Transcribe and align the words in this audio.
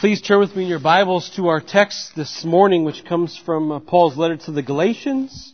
Please 0.00 0.22
turn 0.22 0.40
with 0.40 0.56
me 0.56 0.62
in 0.62 0.68
your 0.70 0.78
Bibles 0.78 1.28
to 1.36 1.48
our 1.48 1.60
text 1.60 2.16
this 2.16 2.42
morning, 2.42 2.84
which 2.84 3.04
comes 3.04 3.36
from 3.36 3.70
uh, 3.70 3.80
Paul's 3.80 4.16
letter 4.16 4.38
to 4.38 4.50
the 4.50 4.62
Galatians. 4.62 5.52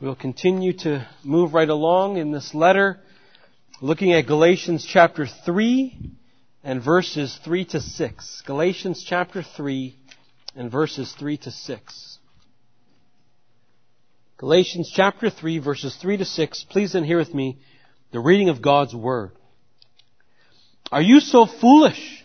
We'll 0.00 0.16
continue 0.16 0.72
to 0.78 1.06
move 1.22 1.54
right 1.54 1.68
along 1.68 2.16
in 2.16 2.32
this 2.32 2.52
letter, 2.52 2.98
looking 3.80 4.12
at 4.12 4.26
Galatians 4.26 4.84
chapter 4.84 5.24
3 5.24 5.96
and 6.64 6.82
verses 6.82 7.38
3 7.44 7.64
to 7.66 7.80
6. 7.80 8.42
Galatians 8.44 9.04
chapter 9.08 9.40
3 9.40 9.94
and 10.56 10.68
verses 10.68 11.14
3 11.16 11.36
to 11.36 11.52
6. 11.52 12.18
Galatians 14.38 14.92
chapter 14.92 15.30
3 15.30 15.60
verses 15.60 15.94
3 16.02 16.16
to 16.16 16.24
6. 16.24 16.66
Please 16.70 16.94
then 16.94 17.04
hear 17.04 17.18
with 17.18 17.32
me 17.32 17.60
the 18.10 18.18
reading 18.18 18.48
of 18.48 18.60
God's 18.60 18.96
Word. 18.96 19.30
Are 20.90 21.02
you 21.02 21.20
so 21.20 21.46
foolish? 21.46 22.24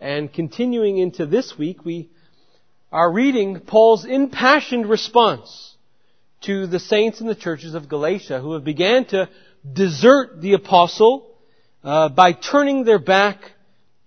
and 0.00 0.32
continuing 0.32 0.96
into 0.96 1.26
this 1.26 1.58
week, 1.58 1.84
we 1.84 2.08
are 2.90 3.12
reading 3.12 3.60
Paul's 3.60 4.06
impassioned 4.06 4.88
response 4.88 5.76
to 6.42 6.66
the 6.66 6.80
saints 6.80 7.20
in 7.20 7.26
the 7.26 7.34
churches 7.34 7.74
of 7.74 7.88
Galatia 7.88 8.40
who 8.40 8.54
have 8.54 8.64
began 8.64 9.04
to 9.06 9.28
desert 9.70 10.40
the 10.40 10.54
apostle 10.54 11.36
uh, 11.84 12.08
by 12.08 12.32
turning 12.32 12.84
their 12.84 12.98
back 12.98 13.52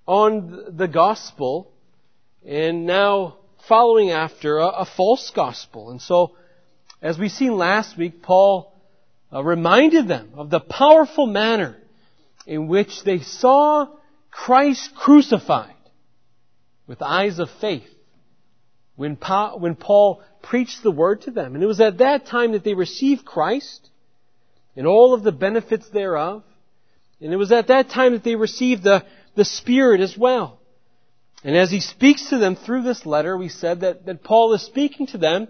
on 0.08 0.76
the 0.76 0.88
gospel 0.88 1.72
and 2.44 2.88
now 2.88 3.38
following 3.68 4.10
after 4.10 4.58
a, 4.58 4.68
a 4.68 4.86
false 4.98 5.32
gospel. 5.36 5.92
And 5.92 6.02
so, 6.02 6.36
as 7.04 7.20
we 7.20 7.30
seen 7.30 7.56
last 7.56 7.98
week, 7.98 8.24
Paul 8.24 8.74
uh, 9.32 9.44
reminded 9.44 10.08
them 10.08 10.32
of 10.34 10.50
the 10.50 10.60
powerful 10.60 11.28
manner 11.28 11.78
in 12.48 12.68
which 12.68 13.04
they 13.04 13.20
saw 13.20 13.88
Christ 14.32 14.96
crucified 14.96 15.73
with 16.88 17.02
eyes 17.02 17.40
of 17.40 17.50
faith 17.62 17.88
when, 18.96 19.16
when 19.58 19.76
Paul 19.76 20.22
preached 20.42 20.84
the 20.84 20.92
word 20.92 21.22
to 21.24 21.32
them. 21.32 21.56
And 21.56 21.64
it 21.64 21.68
was 21.68 21.82
at 21.82 22.00
that 22.00 22.26
time 22.26 22.52
that 22.52 22.64
they 22.64 22.74
received 22.74 23.26
Christ 23.26 23.90
and 24.76 24.88
all 24.88 25.14
of 25.14 25.24
the 25.24 25.32
benefits 25.32 25.90
thereof. 25.90 26.44
And 27.22 27.32
it 27.32 27.38
was 27.38 27.52
at 27.52 27.68
that 27.68 27.90
time 27.90 28.14
that 28.14 28.24
they 28.24 28.36
received 28.36 28.84
the, 28.84 29.06
the 29.36 29.46
Spirit 29.46 30.02
as 30.02 30.18
well. 30.18 30.60
And 31.44 31.56
as 31.58 31.72
he 31.72 31.80
speaks 31.80 32.30
to 32.30 32.38
them 32.38 32.56
through 32.56 32.84
this 32.84 33.06
letter, 33.06 33.38
we 33.38 33.50
said 33.50 33.82
that, 33.82 34.06
that 34.06 34.24
Paul 34.24 34.54
is 34.54 34.62
speaking 34.62 35.08
to 35.08 35.18
them 35.18 35.48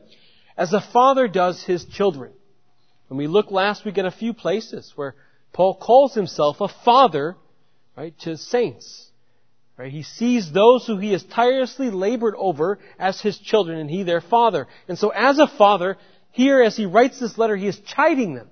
as 0.57 0.73
a 0.73 0.81
father 0.81 1.27
does 1.27 1.63
his 1.63 1.85
children. 1.85 2.31
And 3.09 3.17
we 3.17 3.27
looked 3.27 3.51
last 3.51 3.85
week 3.85 3.97
at 3.97 4.05
a 4.05 4.11
few 4.11 4.33
places 4.33 4.91
where 4.95 5.15
Paul 5.51 5.75
calls 5.75 6.15
himself 6.15 6.61
a 6.61 6.67
father, 6.67 7.35
right, 7.95 8.17
to 8.21 8.37
saints. 8.37 9.07
Right? 9.77 9.91
He 9.91 10.03
sees 10.03 10.51
those 10.51 10.85
who 10.85 10.97
he 10.97 11.13
has 11.13 11.23
tirelessly 11.23 11.89
labored 11.89 12.35
over 12.37 12.79
as 12.99 13.19
his 13.19 13.39
children 13.39 13.79
and 13.79 13.89
he 13.89 14.03
their 14.03 14.21
father. 14.21 14.67
And 14.87 14.97
so 14.99 15.09
as 15.09 15.39
a 15.39 15.47
father, 15.47 15.97
here 16.31 16.61
as 16.61 16.77
he 16.77 16.85
writes 16.85 17.19
this 17.19 17.37
letter, 17.37 17.55
he 17.55 17.67
is 17.67 17.79
chiding 17.79 18.35
them. 18.35 18.49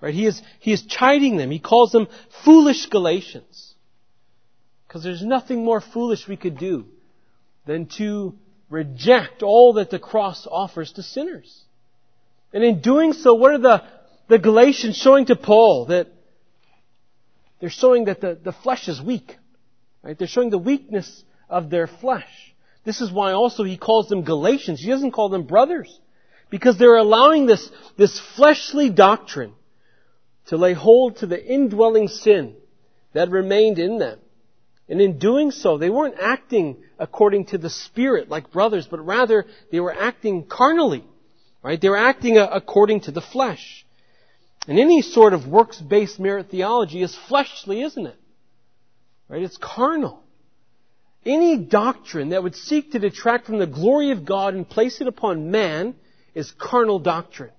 Right? 0.00 0.14
He 0.14 0.26
is, 0.26 0.42
he 0.58 0.72
is 0.72 0.82
chiding 0.82 1.36
them. 1.36 1.50
He 1.50 1.58
calls 1.58 1.92
them 1.92 2.08
foolish 2.44 2.86
Galatians. 2.86 3.74
Because 4.86 5.02
there's 5.02 5.24
nothing 5.24 5.64
more 5.64 5.80
foolish 5.80 6.28
we 6.28 6.36
could 6.36 6.58
do 6.58 6.86
than 7.66 7.86
to 7.96 8.34
reject 8.68 9.42
all 9.42 9.74
that 9.74 9.90
the 9.90 9.98
cross 9.98 10.46
offers 10.50 10.92
to 10.92 11.02
sinners. 11.02 11.62
And 12.52 12.62
in 12.62 12.80
doing 12.80 13.14
so, 13.14 13.34
what 13.34 13.52
are 13.52 13.58
the, 13.58 13.84
the 14.28 14.38
Galatians 14.38 14.96
showing 14.96 15.26
to 15.26 15.36
Paul? 15.36 15.86
That 15.86 16.08
they're 17.60 17.70
showing 17.70 18.04
that 18.06 18.20
the, 18.20 18.38
the 18.42 18.52
flesh 18.52 18.88
is 18.88 19.00
weak. 19.00 19.36
Right? 20.02 20.18
They're 20.18 20.28
showing 20.28 20.50
the 20.50 20.58
weakness 20.58 21.24
of 21.48 21.70
their 21.70 21.86
flesh. 21.86 22.54
This 22.84 23.00
is 23.00 23.12
why 23.12 23.32
also 23.32 23.62
he 23.62 23.76
calls 23.76 24.08
them 24.08 24.22
Galatians. 24.22 24.80
He 24.80 24.88
doesn't 24.88 25.12
call 25.12 25.28
them 25.28 25.44
brothers. 25.44 25.98
Because 26.50 26.76
they're 26.76 26.96
allowing 26.96 27.46
this, 27.46 27.70
this 27.96 28.20
fleshly 28.36 28.90
doctrine 28.90 29.54
to 30.46 30.56
lay 30.56 30.74
hold 30.74 31.18
to 31.18 31.26
the 31.26 31.42
indwelling 31.42 32.08
sin 32.08 32.56
that 33.12 33.30
remained 33.30 33.78
in 33.78 33.98
them. 33.98 34.18
And 34.88 35.00
in 35.00 35.18
doing 35.18 35.52
so, 35.52 35.78
they 35.78 35.88
weren't 35.88 36.16
acting 36.20 36.82
according 36.98 37.46
to 37.46 37.58
the 37.58 37.70
Spirit 37.70 38.28
like 38.28 38.50
brothers, 38.50 38.86
but 38.86 39.00
rather 39.06 39.46
they 39.70 39.80
were 39.80 39.94
acting 39.94 40.44
carnally. 40.44 41.04
Right? 41.62 41.80
They 41.80 41.88
were 41.88 41.96
acting 41.96 42.38
uh, 42.38 42.48
according 42.52 43.02
to 43.02 43.12
the 43.12 43.20
flesh. 43.20 43.86
And 44.66 44.78
any 44.78 45.00
sort 45.00 45.32
of 45.32 45.46
works-based 45.46 46.18
merit 46.18 46.50
theology 46.50 47.02
is 47.02 47.16
fleshly, 47.28 47.82
isn't 47.82 48.06
it? 48.06 48.16
Right? 49.28 49.42
It's 49.42 49.56
carnal. 49.56 50.22
Any 51.24 51.56
doctrine 51.56 52.30
that 52.30 52.42
would 52.42 52.56
seek 52.56 52.92
to 52.92 52.98
detract 52.98 53.46
from 53.46 53.58
the 53.58 53.66
glory 53.66 54.10
of 54.10 54.24
God 54.24 54.54
and 54.54 54.68
place 54.68 55.00
it 55.00 55.06
upon 55.06 55.50
man 55.50 55.94
is 56.34 56.52
carnal 56.58 56.98
doctrine. 56.98 57.52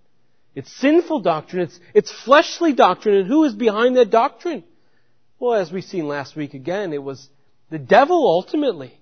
It's 0.56 0.72
sinful 0.80 1.22
doctrine. 1.22 1.64
It's, 1.64 1.80
it's 1.94 2.12
fleshly 2.12 2.74
doctrine. 2.74 3.16
And 3.16 3.28
who 3.28 3.46
is 3.46 3.54
behind 3.54 3.96
that 3.98 4.10
doctrine? 4.10 4.64
Well, 5.40 5.54
as 5.54 5.72
we've 5.72 5.84
seen 5.84 6.08
last 6.08 6.36
week 6.36 6.54
again, 6.54 6.94
it 6.94 7.02
was 7.02 7.28
the 7.70 7.80
devil 7.80 8.28
ultimately. 8.28 8.94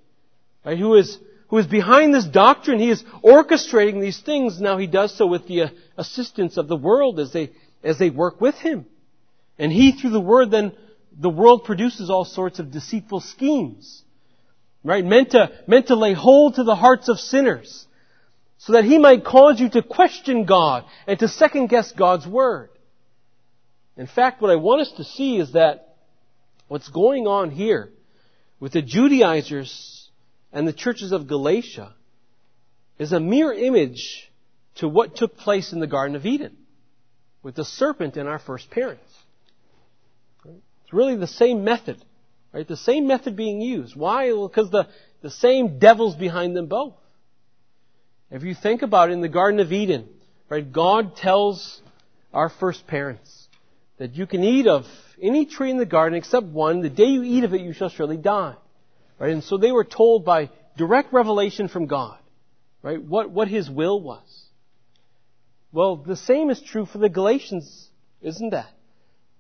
Right? 0.64 0.78
Who 0.78 0.96
is, 0.96 1.18
who 1.48 1.58
is 1.58 1.68
behind 1.68 2.14
this 2.14 2.26
doctrine. 2.26 2.80
He 2.80 2.90
is 2.90 3.04
orchestrating 3.24 4.00
these 4.00 4.22
things. 4.22 4.62
Now 4.62 4.78
he 4.78 4.88
does 4.88 5.18
so 5.18 5.28
with 5.28 5.48
the 5.48 5.64
uh, 5.64 5.70
assistance 5.98 6.56
of 6.58 6.70
the 6.70 6.78
world 6.78 7.20
as 7.20 7.34
they, 7.34 7.52
as 7.84 8.00
they 8.00 8.10
work 8.10 8.40
with 8.40 8.56
him. 8.56 8.86
And 9.60 9.72
he, 9.72 9.92
through 9.92 10.12
the 10.12 10.22
word, 10.22 10.50
then 10.50 10.72
the 11.22 11.30
world 11.30 11.66
produces 11.66 12.10
all 12.10 12.26
sorts 12.26 12.58
of 12.58 12.72
deceitful 12.72 13.22
schemes. 13.22 14.04
Right? 14.84 15.06
Meant 15.06 15.32
to, 15.32 15.52
meant 15.68 15.88
to 15.88 15.96
lay 15.96 16.14
hold 16.14 16.56
to 16.56 16.64
the 16.64 16.76
hearts 16.76 17.10
of 17.10 17.20
sinners. 17.20 17.86
So 18.58 18.74
that 18.74 18.86
he 18.86 18.98
might 18.98 19.24
cause 19.24 19.60
you 19.60 19.70
to 19.70 19.84
question 19.84 20.46
God 20.46 20.84
and 21.06 21.20
to 21.20 21.28
second 21.28 21.68
guess 21.68 21.92
God's 21.92 22.26
word. 22.26 22.70
In 23.98 24.08
fact, 24.08 24.42
what 24.42 24.50
I 24.50 24.56
want 24.56 24.82
us 24.82 24.92
to 24.98 25.04
see 25.04 25.38
is 25.38 25.54
that 25.54 25.96
what's 26.68 26.90
going 26.90 27.28
on 27.28 27.52
here 27.52 27.92
with 28.60 28.72
the 28.72 28.82
Judaizers 28.82 30.10
and 30.52 30.68
the 30.68 30.74
churches 30.74 31.12
of 31.12 31.28
Galatia 31.28 31.94
is 32.98 33.12
a 33.12 33.20
mere 33.20 33.54
image 33.54 34.32
to 34.76 34.88
what 34.88 35.16
took 35.16 35.38
place 35.38 35.72
in 35.72 35.80
the 35.80 35.88
Garden 35.88 36.16
of 36.16 36.26
Eden 36.26 36.58
with 37.44 37.56
the 37.56 37.66
serpent 37.66 38.18
and 38.18 38.28
our 38.28 38.40
first 38.40 38.72
parents. 38.72 39.11
It's 40.92 40.98
really 40.98 41.16
the 41.16 41.26
same 41.26 41.64
method, 41.64 42.04
right? 42.52 42.68
The 42.68 42.76
same 42.76 43.08
method 43.08 43.38
being 43.38 43.62
used. 43.62 43.96
Why? 43.96 44.34
Well, 44.34 44.50
because 44.50 44.70
the, 44.72 44.90
the 45.22 45.30
same 45.30 45.80
devil's 45.80 46.18
behind 46.18 46.54
them 46.54 46.66
both. 46.66 46.96
If 48.30 48.44
you 48.44 48.54
think 48.54 48.82
about 48.82 49.10
it, 49.10 49.14
in 49.14 49.22
the 49.22 49.30
Garden 49.30 49.62
of 49.62 49.72
Eden, 49.72 50.10
right, 50.50 50.70
God 50.70 51.16
tells 51.16 51.82
our 52.34 52.50
first 52.50 52.88
parents 52.88 53.48
that 54.00 54.16
you 54.16 54.28
can 54.28 54.44
eat 54.44 54.68
of 54.68 54.84
any 55.22 55.46
tree 55.46 55.72
in 55.72 55.78
the 55.78 55.86
garden 55.86 56.18
except 56.18 56.48
one. 56.48 56.82
The 56.82 56.90
day 56.90 57.06
you 57.06 57.24
eat 57.24 57.46
of 57.46 57.54
it, 57.54 57.62
you 57.62 57.72
shall 57.72 57.88
surely 57.88 58.18
die. 58.18 58.56
Right? 59.18 59.32
And 59.32 59.46
so 59.46 59.56
they 59.56 59.72
were 59.72 59.86
told 59.86 60.26
by 60.26 60.50
direct 60.76 61.14
revelation 61.14 61.70
from 61.70 61.88
God, 61.88 62.18
right, 62.82 63.02
what, 63.02 63.32
what 63.32 63.48
His 63.48 63.70
will 63.70 64.02
was. 64.02 64.44
Well, 65.72 65.96
the 65.96 66.18
same 66.18 66.50
is 66.50 66.62
true 66.62 66.86
for 66.86 66.98
the 66.98 67.08
Galatians, 67.08 67.88
isn't 68.22 68.50
that? 68.50 68.72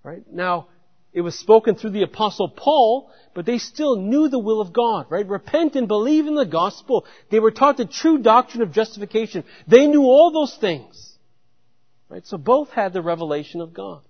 Right? 0.01 0.24
Now, 0.31 0.68
it 1.13 1.21
was 1.21 1.37
spoken 1.37 1.75
through 1.75 1.89
the 1.91 2.03
apostle 2.03 2.49
Paul, 2.49 3.11
but 3.33 3.45
they 3.45 3.57
still 3.57 3.97
knew 3.97 4.29
the 4.29 4.39
will 4.39 4.61
of 4.61 4.71
God, 4.71 5.07
right? 5.09 5.27
Repent 5.27 5.75
and 5.75 5.87
believe 5.87 6.27
in 6.27 6.35
the 6.35 6.45
gospel. 6.45 7.05
They 7.29 7.39
were 7.39 7.51
taught 7.51 7.77
the 7.77 7.85
true 7.85 8.19
doctrine 8.19 8.63
of 8.63 8.71
justification. 8.71 9.43
They 9.67 9.87
knew 9.87 10.03
all 10.03 10.31
those 10.31 10.55
things. 10.57 11.17
Right? 12.09 12.25
So 12.25 12.37
both 12.37 12.69
had 12.71 12.93
the 12.93 13.01
revelation 13.01 13.61
of 13.61 13.73
God. 13.73 14.01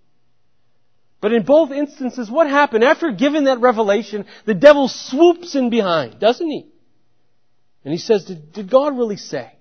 But 1.22 1.34
in 1.34 1.44
both 1.44 1.72
instances, 1.72 2.32
what 2.32 2.50
happened? 2.50 2.84
After 2.84 3.12
giving 3.12 3.44
that 3.44 3.62
revelation, 3.62 4.26
the 4.46 4.56
devil 4.56 4.88
swoops 4.88 5.56
in 5.56 5.70
behind, 5.70 6.20
doesn't 6.20 6.48
he? 6.50 6.66
And 7.84 7.92
he 7.92 8.00
says, 8.00 8.26
did, 8.26 8.54
did 8.54 8.72
God 8.72 8.98
really 8.98 9.18
say? 9.18 9.52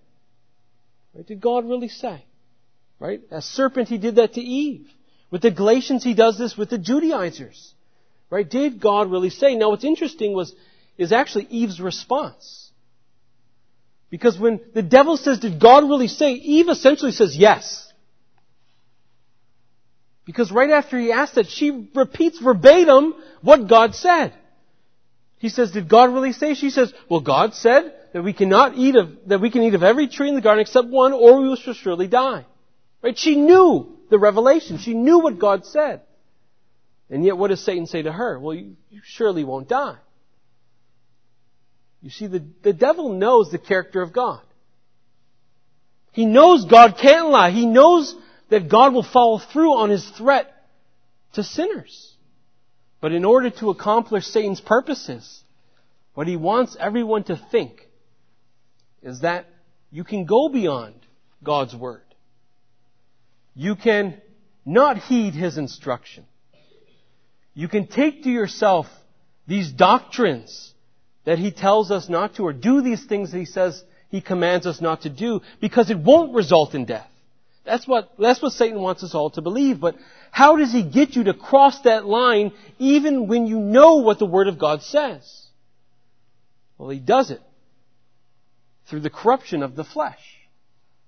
Right? 1.15 1.27
Did 1.27 1.41
God 1.41 1.69
really 1.69 1.89
say? 1.89 2.25
Right? 2.99 3.21
As 3.31 3.45
serpent, 3.45 3.89
he 3.89 3.99
did 3.99 4.17
that 4.17 4.35
to 4.35 4.41
Eve. 4.41 4.89
With 5.31 5.43
the 5.43 5.51
Galatians, 5.51 6.03
he 6.03 6.15
does 6.15 6.39
this 6.39 6.57
with 6.57 6.71
the 6.71 6.79
Judaizers. 6.79 7.75
Right? 8.31 8.49
Did 8.49 8.81
God 8.81 9.11
really 9.11 9.31
say? 9.31 9.55
Now 9.55 9.71
what's 9.71 9.85
interesting 9.85 10.33
was, 10.33 10.55
is 10.99 11.13
actually 11.13 11.47
Eve's 11.51 11.81
response. 11.81 12.71
Because 14.09 14.39
when 14.39 14.61
the 14.75 14.83
devil 14.83 15.17
says, 15.17 15.39
did 15.39 15.61
God 15.61 15.85
really 15.85 16.09
say? 16.09 16.33
Eve 16.33 16.69
essentially 16.69 17.13
says 17.13 17.37
yes. 17.37 17.87
Because 20.27 20.51
right 20.53 20.71
after 20.71 20.99
he 20.99 21.13
asks 21.13 21.37
that, 21.37 21.47
she 21.47 21.89
repeats 21.95 22.39
verbatim 22.39 23.15
what 23.41 23.69
God 23.69 23.95
said. 23.95 24.35
He 25.39 25.49
says, 25.49 25.71
did 25.71 25.89
God 25.89 26.13
really 26.13 26.33
say? 26.33 26.55
She 26.55 26.71
says, 26.71 26.93
well, 27.09 27.21
God 27.21 27.55
said 27.55 27.95
that 28.13 28.23
we 28.23 28.33
cannot 28.33 28.77
eat 28.77 28.97
of, 28.97 29.11
that 29.27 29.41
we 29.41 29.51
can 29.51 29.63
eat 29.63 29.75
of 29.75 29.83
every 29.83 30.09
tree 30.09 30.29
in 30.29 30.35
the 30.35 30.41
garden 30.41 30.61
except 30.61 30.89
one 30.89 31.13
or 31.13 31.41
we 31.41 31.57
shall 31.57 31.75
surely 31.75 32.09
die. 32.09 32.45
Right? 33.03 33.17
She 33.17 33.37
knew 33.37 33.97
the 34.11 34.19
revelation. 34.19 34.79
She 34.79 34.95
knew 34.95 35.21
what 35.21 35.39
God 35.39 35.65
said. 35.65 36.03
And 37.09 37.25
yet 37.25 37.37
what 37.37 37.49
does 37.49 37.65
Satan 37.65 37.87
say 37.87 38.03
to 38.03 38.13
her? 38.13 38.39
Well, 38.39 38.55
you, 38.55 38.77
you 38.91 39.01
surely 39.05 39.45
won't 39.45 39.69
die. 39.69 39.97
You 42.03 42.11
see, 42.11 42.27
the, 42.27 42.45
the 42.63 42.73
devil 42.73 43.13
knows 43.13 43.51
the 43.51 43.59
character 43.59 44.01
of 44.03 44.13
God. 44.13 44.41
He 46.13 46.27
knows 46.27 46.65
God 46.65 46.97
can't 47.01 47.29
lie. 47.29 47.51
He 47.51 47.67
knows 47.67 48.15
that 48.49 48.69
God 48.69 48.95
will 48.95 49.03
follow 49.03 49.39
through 49.39 49.75
on 49.75 49.91
his 49.91 50.09
threat 50.11 50.53
to 51.35 51.45
sinners. 51.45 52.15
But 53.01 53.13
in 53.13 53.25
order 53.25 53.51
to 53.51 53.71
accomplish 53.71 54.27
Satan's 54.27 54.61
purposes, 54.61 55.43
what 56.15 56.27
he 56.27 56.37
wants 56.37 56.77
everyone 56.79 57.25
to 57.25 57.37
think 57.51 57.87
is 59.03 59.21
that 59.21 59.47
you 59.91 60.05
can 60.05 60.25
go 60.25 60.49
beyond 60.49 60.95
God's 61.43 61.75
word. 61.75 62.03
You 63.55 63.77
can 63.77 64.21
not 64.65 64.99
heed 64.99 65.35
his 65.35 65.59
instruction. 65.59 66.25
You 67.55 67.69
can 67.69 67.87
take 67.87 68.23
to 68.25 68.31
yourself 68.31 68.87
these 69.47 69.73
doctrines 69.73 70.73
that 71.25 71.39
he 71.39 71.51
tells 71.51 71.91
us 71.91 72.09
not 72.09 72.37
to, 72.37 72.45
or 72.45 72.53
do 72.53 72.81
these 72.81 73.05
things 73.05 73.33
that 73.33 73.39
he 73.39 73.45
says 73.45 73.83
he 74.09 74.21
commands 74.21 74.67
us 74.67 74.81
not 74.81 75.03
to 75.03 75.11
do, 75.11 75.41
because 75.61 75.91
it 75.91 75.99
won't 75.99 76.35
result 76.35 76.75
in 76.75 76.85
death. 76.85 77.07
That's 77.65 77.87
what, 77.87 78.11
that's 78.19 78.41
what 78.41 78.53
Satan 78.53 78.81
wants 78.81 79.05
us 79.05 79.15
all 79.15 79.31
to 79.31 79.43
believe. 79.43 79.81
But 79.81 79.97
how 80.31 80.57
does 80.57 80.73
he 80.73 80.83
get 80.83 81.15
you 81.15 81.25
to 81.25 81.35
cross 81.35 81.81
that 81.83 82.07
line 82.07 82.53
even 82.79 83.29
when 83.29 83.47
you 83.47 83.59
know 83.59 83.97
what 83.97 84.19
the 84.19 84.27
Word 84.27 84.49
of 84.49 84.59
God 84.59 84.83
says? 84.83 85.47
Well, 86.79 86.89
he 86.89 86.99
does 86.99 87.31
it 87.31 87.43
through 88.87 89.01
the 89.01 89.11
corruption 89.11 89.63
of 89.63 89.77
the 89.77 89.85
flesh. 89.85 90.40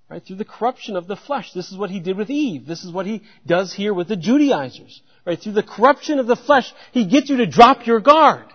Right? 0.09 0.23
Through 0.23 0.35
the 0.35 0.45
corruption 0.45 0.95
of 0.95 1.07
the 1.07 1.15
flesh. 1.15 1.53
This 1.53 1.71
is 1.71 1.77
what 1.77 1.89
he 1.89 1.99
did 1.99 2.17
with 2.17 2.29
Eve. 2.29 2.65
This 2.67 2.83
is 2.83 2.91
what 2.91 3.05
he 3.05 3.23
does 3.45 3.73
here 3.73 3.93
with 3.93 4.07
the 4.07 4.15
Judaizers. 4.15 5.01
Right? 5.25 5.39
Through 5.39 5.53
the 5.53 5.63
corruption 5.63 6.19
of 6.19 6.27
the 6.27 6.35
flesh, 6.35 6.71
he 6.91 7.05
gets 7.05 7.29
you 7.29 7.37
to 7.37 7.47
drop 7.47 7.87
your 7.87 7.99
guard 7.99 8.45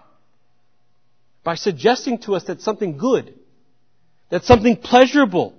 by 1.42 1.54
suggesting 1.54 2.18
to 2.18 2.34
us 2.34 2.44
that 2.44 2.60
something 2.60 2.98
good, 2.98 3.34
that 4.30 4.44
something 4.44 4.76
pleasurable, 4.76 5.54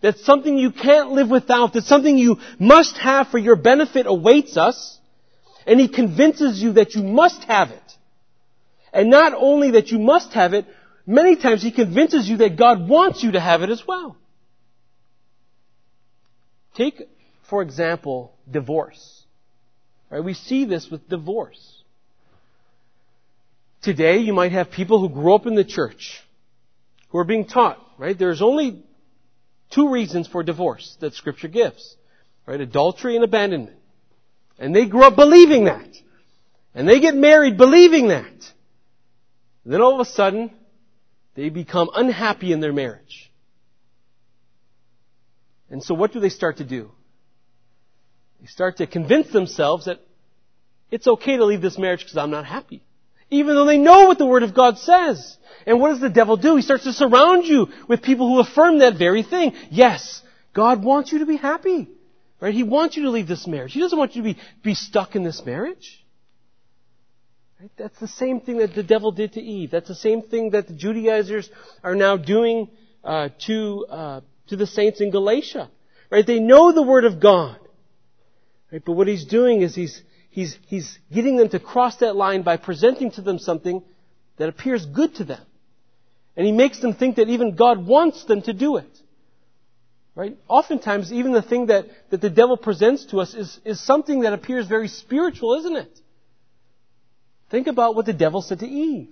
that 0.00 0.18
something 0.18 0.56
you 0.56 0.70
can't 0.70 1.10
live 1.10 1.28
without, 1.28 1.72
that 1.72 1.84
something 1.84 2.16
you 2.16 2.38
must 2.58 2.96
have 2.98 3.28
for 3.28 3.38
your 3.38 3.56
benefit 3.56 4.06
awaits 4.06 4.56
us, 4.56 4.98
and 5.66 5.80
he 5.80 5.88
convinces 5.88 6.62
you 6.62 6.74
that 6.74 6.94
you 6.94 7.02
must 7.02 7.42
have 7.44 7.70
it. 7.70 7.92
And 8.92 9.10
not 9.10 9.32
only 9.34 9.72
that 9.72 9.88
you 9.88 9.98
must 9.98 10.32
have 10.34 10.54
it, 10.54 10.66
many 11.06 11.36
times 11.36 11.62
he 11.62 11.72
convinces 11.72 12.28
you 12.28 12.36
that 12.36 12.56
God 12.56 12.88
wants 12.88 13.22
you 13.22 13.32
to 13.32 13.40
have 13.40 13.62
it 13.62 13.70
as 13.70 13.82
well. 13.86 14.16
Take, 16.74 17.08
for 17.48 17.62
example, 17.62 18.34
divorce. 18.50 19.22
Right? 20.10 20.22
We 20.22 20.34
see 20.34 20.64
this 20.64 20.88
with 20.90 21.08
divorce. 21.08 21.82
Today, 23.82 24.18
you 24.18 24.32
might 24.32 24.52
have 24.52 24.70
people 24.70 25.00
who 25.00 25.08
grew 25.08 25.34
up 25.34 25.46
in 25.46 25.54
the 25.54 25.64
church 25.64 26.22
who 27.08 27.18
are 27.18 27.24
being 27.24 27.46
taught, 27.46 27.78
right? 27.98 28.18
There's 28.18 28.42
only 28.42 28.82
two 29.70 29.90
reasons 29.90 30.26
for 30.26 30.42
divorce 30.42 30.96
that 31.00 31.14
scripture 31.14 31.48
gives. 31.48 31.96
Right? 32.46 32.60
Adultery 32.60 33.14
and 33.16 33.24
abandonment. 33.24 33.78
And 34.58 34.74
they 34.74 34.86
grew 34.86 35.04
up 35.04 35.16
believing 35.16 35.64
that. 35.64 35.88
And 36.74 36.88
they 36.88 37.00
get 37.00 37.14
married 37.14 37.56
believing 37.56 38.08
that. 38.08 38.26
And 39.64 39.72
then 39.72 39.80
all 39.80 39.94
of 39.94 40.06
a 40.06 40.10
sudden, 40.10 40.50
they 41.34 41.48
become 41.48 41.88
unhappy 41.94 42.52
in 42.52 42.60
their 42.60 42.72
marriage. 42.72 43.32
And 45.74 45.82
so 45.82 45.92
what 45.92 46.12
do 46.12 46.20
they 46.20 46.28
start 46.28 46.58
to 46.58 46.64
do? 46.64 46.92
They 48.40 48.46
start 48.46 48.76
to 48.76 48.86
convince 48.86 49.32
themselves 49.32 49.86
that 49.86 49.98
it's 50.88 51.08
okay 51.08 51.36
to 51.36 51.44
leave 51.44 51.62
this 51.62 51.78
marriage 51.78 51.98
because 51.98 52.16
I'm 52.16 52.30
not 52.30 52.46
happy. 52.46 52.84
Even 53.28 53.56
though 53.56 53.64
they 53.64 53.76
know 53.76 54.06
what 54.06 54.18
the 54.18 54.24
Word 54.24 54.44
of 54.44 54.54
God 54.54 54.78
says. 54.78 55.36
And 55.66 55.80
what 55.80 55.88
does 55.88 56.00
the 56.00 56.10
devil 56.10 56.36
do? 56.36 56.54
He 56.54 56.62
starts 56.62 56.84
to 56.84 56.92
surround 56.92 57.46
you 57.46 57.70
with 57.88 58.02
people 58.02 58.28
who 58.28 58.38
affirm 58.38 58.78
that 58.78 58.96
very 58.96 59.24
thing. 59.24 59.52
Yes, 59.68 60.22
God 60.54 60.84
wants 60.84 61.10
you 61.10 61.18
to 61.18 61.26
be 61.26 61.38
happy. 61.38 61.88
Right? 62.38 62.54
He 62.54 62.62
wants 62.62 62.96
you 62.96 63.02
to 63.02 63.10
leave 63.10 63.26
this 63.26 63.48
marriage. 63.48 63.72
He 63.72 63.80
doesn't 63.80 63.98
want 63.98 64.14
you 64.14 64.22
to 64.22 64.34
be, 64.34 64.40
be 64.62 64.74
stuck 64.74 65.16
in 65.16 65.24
this 65.24 65.44
marriage. 65.44 66.06
Right? 67.60 67.72
That's 67.76 67.98
the 67.98 68.06
same 68.06 68.40
thing 68.40 68.58
that 68.58 68.76
the 68.76 68.84
devil 68.84 69.10
did 69.10 69.32
to 69.32 69.40
Eve. 69.40 69.72
That's 69.72 69.88
the 69.88 69.96
same 69.96 70.22
thing 70.22 70.50
that 70.50 70.68
the 70.68 70.74
Judaizers 70.74 71.50
are 71.82 71.96
now 71.96 72.16
doing 72.16 72.68
uh, 73.02 73.30
to 73.46 73.86
uh, 73.90 74.20
to 74.48 74.56
the 74.56 74.66
saints 74.66 75.00
in 75.00 75.10
Galatia. 75.10 75.70
Right? 76.10 76.26
They 76.26 76.40
know 76.40 76.72
the 76.72 76.82
Word 76.82 77.04
of 77.04 77.20
God. 77.20 77.58
Right? 78.70 78.82
But 78.84 78.92
what 78.92 79.08
he's 79.08 79.24
doing 79.24 79.62
is 79.62 79.74
he's 79.74 80.02
he's 80.30 80.58
he's 80.66 80.98
getting 81.12 81.36
them 81.36 81.48
to 81.50 81.60
cross 81.60 81.96
that 81.96 82.16
line 82.16 82.42
by 82.42 82.56
presenting 82.56 83.10
to 83.12 83.22
them 83.22 83.38
something 83.38 83.82
that 84.36 84.48
appears 84.48 84.84
good 84.84 85.14
to 85.16 85.24
them. 85.24 85.42
And 86.36 86.44
he 86.44 86.52
makes 86.52 86.80
them 86.80 86.94
think 86.94 87.16
that 87.16 87.28
even 87.28 87.54
God 87.54 87.86
wants 87.86 88.24
them 88.24 88.42
to 88.42 88.52
do 88.52 88.76
it. 88.76 88.90
Right? 90.16 90.36
Oftentimes, 90.46 91.12
even 91.12 91.32
the 91.32 91.42
thing 91.42 91.66
that, 91.66 91.86
that 92.10 92.20
the 92.20 92.30
devil 92.30 92.56
presents 92.56 93.06
to 93.06 93.20
us 93.20 93.34
is, 93.34 93.58
is 93.64 93.84
something 93.84 94.20
that 94.20 94.32
appears 94.32 94.66
very 94.68 94.86
spiritual, 94.86 95.54
isn't 95.54 95.76
it? 95.76 96.00
Think 97.50 97.66
about 97.66 97.96
what 97.96 98.06
the 98.06 98.12
devil 98.12 98.40
said 98.40 98.60
to 98.60 98.66
Eve. 98.66 99.08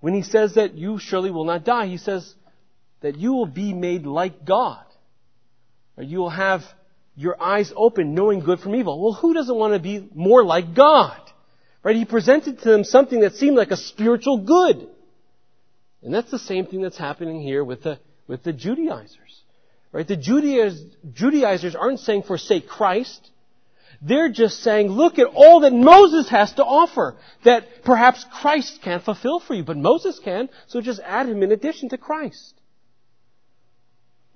When 0.00 0.12
he 0.12 0.22
says 0.22 0.54
that 0.54 0.74
you 0.74 0.98
surely 0.98 1.30
will 1.30 1.44
not 1.44 1.64
die, 1.64 1.86
he 1.86 1.98
says 1.98 2.34
that 3.00 3.16
you 3.16 3.32
will 3.32 3.46
be 3.46 3.72
made 3.72 4.06
like 4.06 4.44
God. 4.44 4.84
Or 5.96 6.04
you 6.04 6.18
will 6.18 6.30
have 6.30 6.62
your 7.14 7.40
eyes 7.40 7.72
open 7.74 8.14
knowing 8.14 8.40
good 8.40 8.60
from 8.60 8.74
evil. 8.74 9.02
Well, 9.02 9.14
who 9.14 9.32
doesn't 9.32 9.56
want 9.56 9.74
to 9.74 9.80
be 9.80 10.08
more 10.14 10.44
like 10.44 10.74
God? 10.74 11.18
Right? 11.82 11.96
He 11.96 12.04
presented 12.04 12.60
to 12.60 12.70
them 12.70 12.84
something 12.84 13.20
that 13.20 13.34
seemed 13.34 13.56
like 13.56 13.70
a 13.70 13.76
spiritual 13.76 14.38
good. 14.38 14.88
And 16.02 16.12
that's 16.12 16.30
the 16.30 16.38
same 16.38 16.66
thing 16.66 16.82
that's 16.82 16.98
happening 16.98 17.40
here 17.40 17.64
with 17.64 17.82
the, 17.82 17.98
with 18.26 18.42
the 18.42 18.52
Judaizers. 18.52 19.42
Right? 19.92 20.06
The 20.06 20.16
Judaizers, 20.16 20.82
Judaizers 21.14 21.74
aren't 21.74 22.00
saying 22.00 22.24
forsake 22.24 22.68
Christ. 22.68 23.30
They're 24.02 24.30
just 24.30 24.62
saying, 24.62 24.88
look 24.88 25.18
at 25.18 25.28
all 25.34 25.60
that 25.60 25.72
Moses 25.72 26.28
has 26.28 26.52
to 26.54 26.64
offer 26.64 27.16
that 27.44 27.84
perhaps 27.84 28.24
Christ 28.40 28.80
can't 28.82 29.02
fulfill 29.02 29.40
for 29.40 29.54
you, 29.54 29.64
but 29.64 29.78
Moses 29.78 30.20
can, 30.22 30.50
so 30.66 30.82
just 30.82 31.00
add 31.00 31.28
him 31.28 31.42
in 31.42 31.50
addition 31.50 31.88
to 31.88 31.98
Christ. 31.98 32.54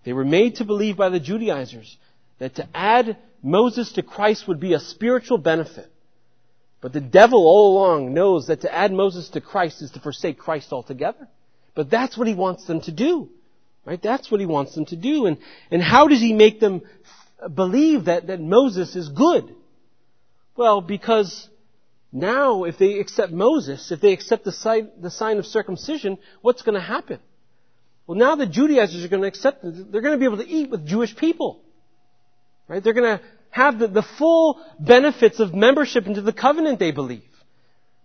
They 0.04 0.12
were 0.12 0.24
made 0.24 0.56
to 0.56 0.64
believe 0.64 0.96
by 0.96 1.08
the 1.08 1.20
Judaizers 1.20 1.96
that 2.38 2.56
to 2.56 2.68
add 2.74 3.16
Moses 3.42 3.92
to 3.92 4.02
Christ 4.02 4.48
would 4.48 4.60
be 4.60 4.74
a 4.74 4.80
spiritual 4.80 5.38
benefit. 5.38 5.90
But 6.80 6.92
the 6.92 7.00
devil 7.00 7.40
all 7.46 7.76
along 7.76 8.14
knows 8.14 8.46
that 8.46 8.62
to 8.62 8.74
add 8.74 8.92
Moses 8.92 9.28
to 9.30 9.40
Christ 9.40 9.82
is 9.82 9.90
to 9.92 10.00
forsake 10.00 10.38
Christ 10.38 10.72
altogether. 10.72 11.28
But 11.74 11.90
that's 11.90 12.16
what 12.16 12.26
he 12.26 12.34
wants 12.34 12.66
them 12.66 12.80
to 12.82 12.92
do. 12.92 13.28
Right? 13.84 14.00
That's 14.00 14.30
what 14.30 14.40
he 14.40 14.46
wants 14.46 14.74
them 14.74 14.86
to 14.86 14.96
do. 14.96 15.26
And, 15.26 15.38
and 15.70 15.82
how 15.82 16.08
does 16.08 16.20
he 16.20 16.32
make 16.32 16.60
them 16.60 16.82
believe 17.54 18.06
that, 18.06 18.26
that 18.28 18.40
Moses 18.40 18.96
is 18.96 19.08
good? 19.08 19.54
Well, 20.56 20.80
because 20.80 21.48
now 22.12 22.64
if 22.64 22.78
they 22.78 22.98
accept 22.98 23.32
Moses, 23.32 23.90
if 23.90 24.00
they 24.00 24.12
accept 24.12 24.44
the 24.44 24.52
sign, 24.52 24.90
the 25.00 25.10
sign 25.10 25.38
of 25.38 25.46
circumcision, 25.46 26.18
what's 26.42 26.62
going 26.62 26.74
to 26.74 26.80
happen? 26.80 27.18
Well, 28.10 28.18
now 28.18 28.34
the 28.34 28.44
Judaizers 28.44 29.04
are 29.04 29.08
going 29.08 29.22
to 29.22 29.28
accept 29.28 29.62
it. 29.62 29.92
They're 29.92 30.00
going 30.00 30.14
to 30.14 30.18
be 30.18 30.24
able 30.24 30.38
to 30.38 30.48
eat 30.48 30.68
with 30.68 30.84
Jewish 30.84 31.14
people. 31.14 31.60
Right? 32.66 32.82
They're 32.82 32.92
going 32.92 33.18
to 33.18 33.24
have 33.50 33.78
the, 33.78 33.86
the 33.86 34.02
full 34.02 34.60
benefits 34.80 35.38
of 35.38 35.54
membership 35.54 36.08
into 36.08 36.20
the 36.20 36.32
covenant 36.32 36.80
they 36.80 36.90
believe. 36.90 37.22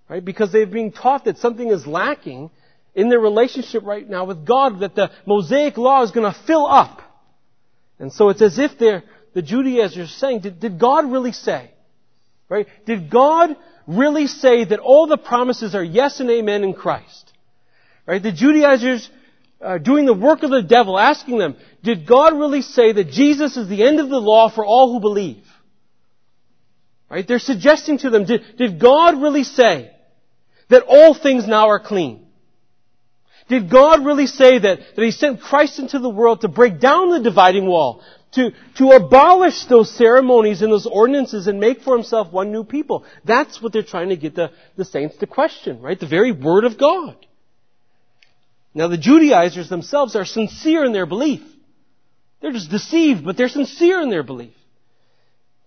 Right? 0.07 0.23
Because 0.23 0.51
they're 0.51 0.67
being 0.67 0.91
taught 0.91 1.25
that 1.25 1.39
something 1.39 1.67
is 1.69 1.87
lacking 1.87 2.51
in 2.93 3.09
their 3.09 3.19
relationship 3.19 3.81
right 3.83 4.07
now 4.07 4.25
with 4.25 4.45
God 4.45 4.81
that 4.81 4.93
the 4.93 5.09
Mosaic 5.25 5.75
law 5.75 6.03
is 6.03 6.11
going 6.11 6.31
to 6.31 6.39
fill 6.45 6.67
up. 6.67 7.01
And 7.97 8.13
so 8.13 8.29
it's 8.29 8.43
as 8.43 8.59
if 8.59 8.77
they're, 8.77 9.01
the 9.33 9.41
Judaizers 9.41 10.11
are 10.11 10.19
saying, 10.19 10.41
did, 10.41 10.59
did 10.59 10.79
God 10.79 11.11
really 11.11 11.31
say? 11.31 11.71
Right? 12.47 12.67
Did 12.85 13.09
God 13.09 13.55
really 13.87 14.27
say 14.27 14.65
that 14.65 14.77
all 14.77 15.07
the 15.07 15.17
promises 15.17 15.73
are 15.73 15.83
yes 15.83 16.19
and 16.19 16.29
amen 16.29 16.63
in 16.63 16.75
Christ? 16.75 17.33
Right? 18.05 18.21
The 18.21 18.31
Judaizers 18.31 19.09
uh, 19.65 19.77
doing 19.79 20.05
the 20.05 20.13
work 20.13 20.43
of 20.43 20.51
the 20.51 20.61
devil, 20.61 20.97
asking 20.97 21.39
them, 21.39 21.55
did 21.83 22.05
God 22.05 22.37
really 22.37 22.61
say 22.61 22.93
that 22.93 23.09
Jesus 23.09 23.57
is 23.57 23.67
the 23.67 23.83
end 23.83 23.99
of 23.99 24.09
the 24.09 24.21
law 24.21 24.49
for 24.49 24.65
all 24.65 24.93
who 24.93 24.99
believe? 24.99 25.43
Right? 27.09 27.27
They're 27.27 27.39
suggesting 27.39 27.97
to 27.99 28.09
them, 28.09 28.25
did, 28.25 28.41
did 28.57 28.79
God 28.79 29.21
really 29.21 29.43
say 29.43 29.91
that 30.69 30.83
all 30.87 31.13
things 31.13 31.47
now 31.47 31.69
are 31.69 31.79
clean? 31.79 32.25
Did 33.47 33.69
God 33.69 34.05
really 34.05 34.27
say 34.27 34.57
that, 34.59 34.79
that 34.95 35.03
He 35.03 35.11
sent 35.11 35.41
Christ 35.41 35.79
into 35.79 35.99
the 35.99 36.09
world 36.09 36.41
to 36.41 36.47
break 36.47 36.79
down 36.79 37.11
the 37.11 37.19
dividing 37.19 37.67
wall, 37.67 38.03
to, 38.33 38.51
to 38.77 38.89
abolish 38.89 39.65
those 39.65 39.95
ceremonies 39.95 40.61
and 40.61 40.71
those 40.71 40.87
ordinances 40.87 41.47
and 41.47 41.59
make 41.59 41.81
for 41.81 41.95
Himself 41.95 42.31
one 42.31 42.51
new 42.51 42.63
people? 42.63 43.05
That's 43.23 43.61
what 43.61 43.71
they're 43.71 43.83
trying 43.83 44.09
to 44.09 44.17
get 44.17 44.35
the, 44.35 44.51
the 44.75 44.85
saints 44.85 45.17
to 45.17 45.27
question, 45.27 45.81
right? 45.81 45.99
The 45.99 46.07
very 46.07 46.31
Word 46.31 46.65
of 46.65 46.77
God. 46.77 47.17
Now 48.75 48.89
the 48.89 48.97
Judaizers 48.97 49.69
themselves 49.69 50.15
are 50.17 50.25
sincere 50.25 50.83
in 50.83 50.91
their 50.91 51.05
belief. 51.05 51.41
They're 52.41 52.51
just 52.51 52.69
deceived, 52.69 53.23
but 53.23 53.37
they're 53.37 53.47
sincere 53.47 54.01
in 54.01 54.09
their 54.09 54.21
belief. 54.21 54.53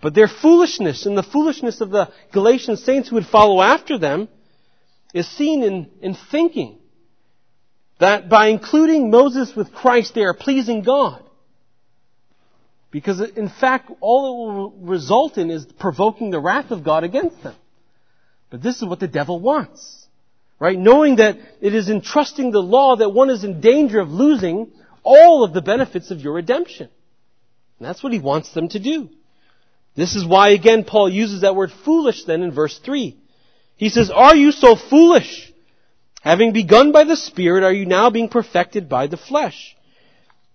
But 0.03 0.15
their 0.15 0.29
foolishness 0.29 1.07
and 1.07 1.17
the 1.17 1.23
foolishness 1.23 1.81
of 1.81 1.91
the 1.91 2.13
Galatian 2.33 2.77
saints 2.77 3.09
who 3.09 3.17
would 3.17 3.27
follow 3.27 3.63
after 3.63 3.99
them 3.99 4.29
is 5.15 5.27
seen 5.27 5.65
in, 5.65 5.91
in 6.03 6.17
thinking 6.31 6.79
that 7.99 8.29
by 8.29 8.49
including 8.49 9.11
Moses 9.11 9.57
with 9.57 9.73
Christ, 9.73 10.15
they 10.15 10.23
are 10.23 10.35
pleasing 10.35 10.83
God. 10.83 11.25
Because 12.91 13.21
in 13.21 13.49
fact, 13.49 13.91
all 14.01 14.27
it 14.27 14.53
will 14.55 14.71
result 14.87 15.39
in 15.39 15.51
is 15.51 15.65
provoking 15.65 16.31
the 16.31 16.41
wrath 16.41 16.71
of 16.71 16.85
God 16.85 17.05
against 17.05 17.43
them. 17.43 17.57
But 18.51 18.63
this 18.63 18.77
is 18.77 18.85
what 18.85 19.01
the 19.01 19.09
devil 19.09 19.41
wants. 19.41 19.98
Right? 20.61 20.79
Knowing 20.79 21.17
that 21.17 21.39
it 21.61 21.75
is 21.75 21.89
in 21.89 22.01
trusting 22.01 22.51
the 22.51 22.63
law 22.63 22.97
that 22.97 23.11
one 23.11 23.31
is 23.31 23.45
in 23.45 23.61
danger 23.61 24.01
of 24.01 24.11
losing 24.11 24.73
all 25.05 25.45
of 25.45 25.53
the 25.53 25.63
benefits 25.63 26.11
of 26.11 26.21
your 26.21 26.35
redemption. 26.35 26.89
And 27.79 27.89
that's 27.89 28.03
what 28.03 28.13
he 28.13 28.19
wants 28.19 28.53
them 28.53 28.69
to 28.71 28.79
do. 28.81 29.09
This 29.95 30.17
is 30.17 30.27
why 30.27 30.51
again 30.51 30.85
Paul 30.85 31.09
uses 31.09 31.43
that 31.43 31.55
word 31.55 31.71
foolish 31.85 32.25
then 32.25 32.43
in 32.43 32.53
verse 32.53 32.79
3. 32.79 33.17
He 33.77 33.89
says, 33.89 34.11
Are 34.11 34.35
you 34.35 34.53
so 34.53 34.75
foolish? 34.75 35.53
Having 36.23 36.53
begun 36.53 36.93
by 36.93 37.05
the 37.05 37.17
Spirit, 37.17 37.63
are 37.63 37.73
you 37.73 37.87
now 37.87 38.11
being 38.11 38.29
perfected 38.29 38.89
by 38.89 39.07
the 39.07 39.17
flesh? 39.17 39.77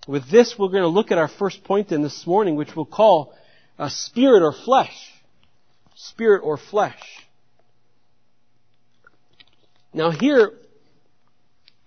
With 0.08 0.30
this, 0.30 0.56
we're 0.60 0.68
going 0.68 0.84
to 0.84 0.88
look 0.88 1.12
at 1.12 1.18
our 1.18 1.30
first 1.30 1.64
point 1.64 1.90
then 1.90 2.02
this 2.02 2.28
morning, 2.28 2.56
which 2.56 2.76
we'll 2.76 2.86
call 2.86 3.34
a 3.80 3.90
spirit 3.90 4.44
or 4.44 4.52
flesh. 4.52 5.12
Spirit 5.96 6.42
or 6.44 6.58
flesh. 6.58 7.02
Now 9.94 10.12
here, 10.12 10.54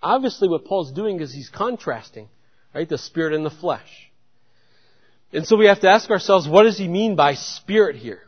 obviously 0.01 0.47
what 0.47 0.65
Paul's 0.65 0.91
doing 0.91 1.19
is 1.19 1.33
he's 1.33 1.49
contrasting, 1.49 2.29
right, 2.73 2.87
the 2.87 2.97
spirit 2.97 3.33
and 3.33 3.45
the 3.45 3.49
flesh. 3.49 4.11
And 5.33 5.45
so 5.45 5.57
we 5.57 5.65
have 5.65 5.81
to 5.81 5.89
ask 5.89 6.09
ourselves, 6.09 6.47
what 6.47 6.63
does 6.63 6.77
he 6.77 6.87
mean 6.87 7.15
by 7.15 7.33
spirit 7.33 7.97
here? 7.97 8.21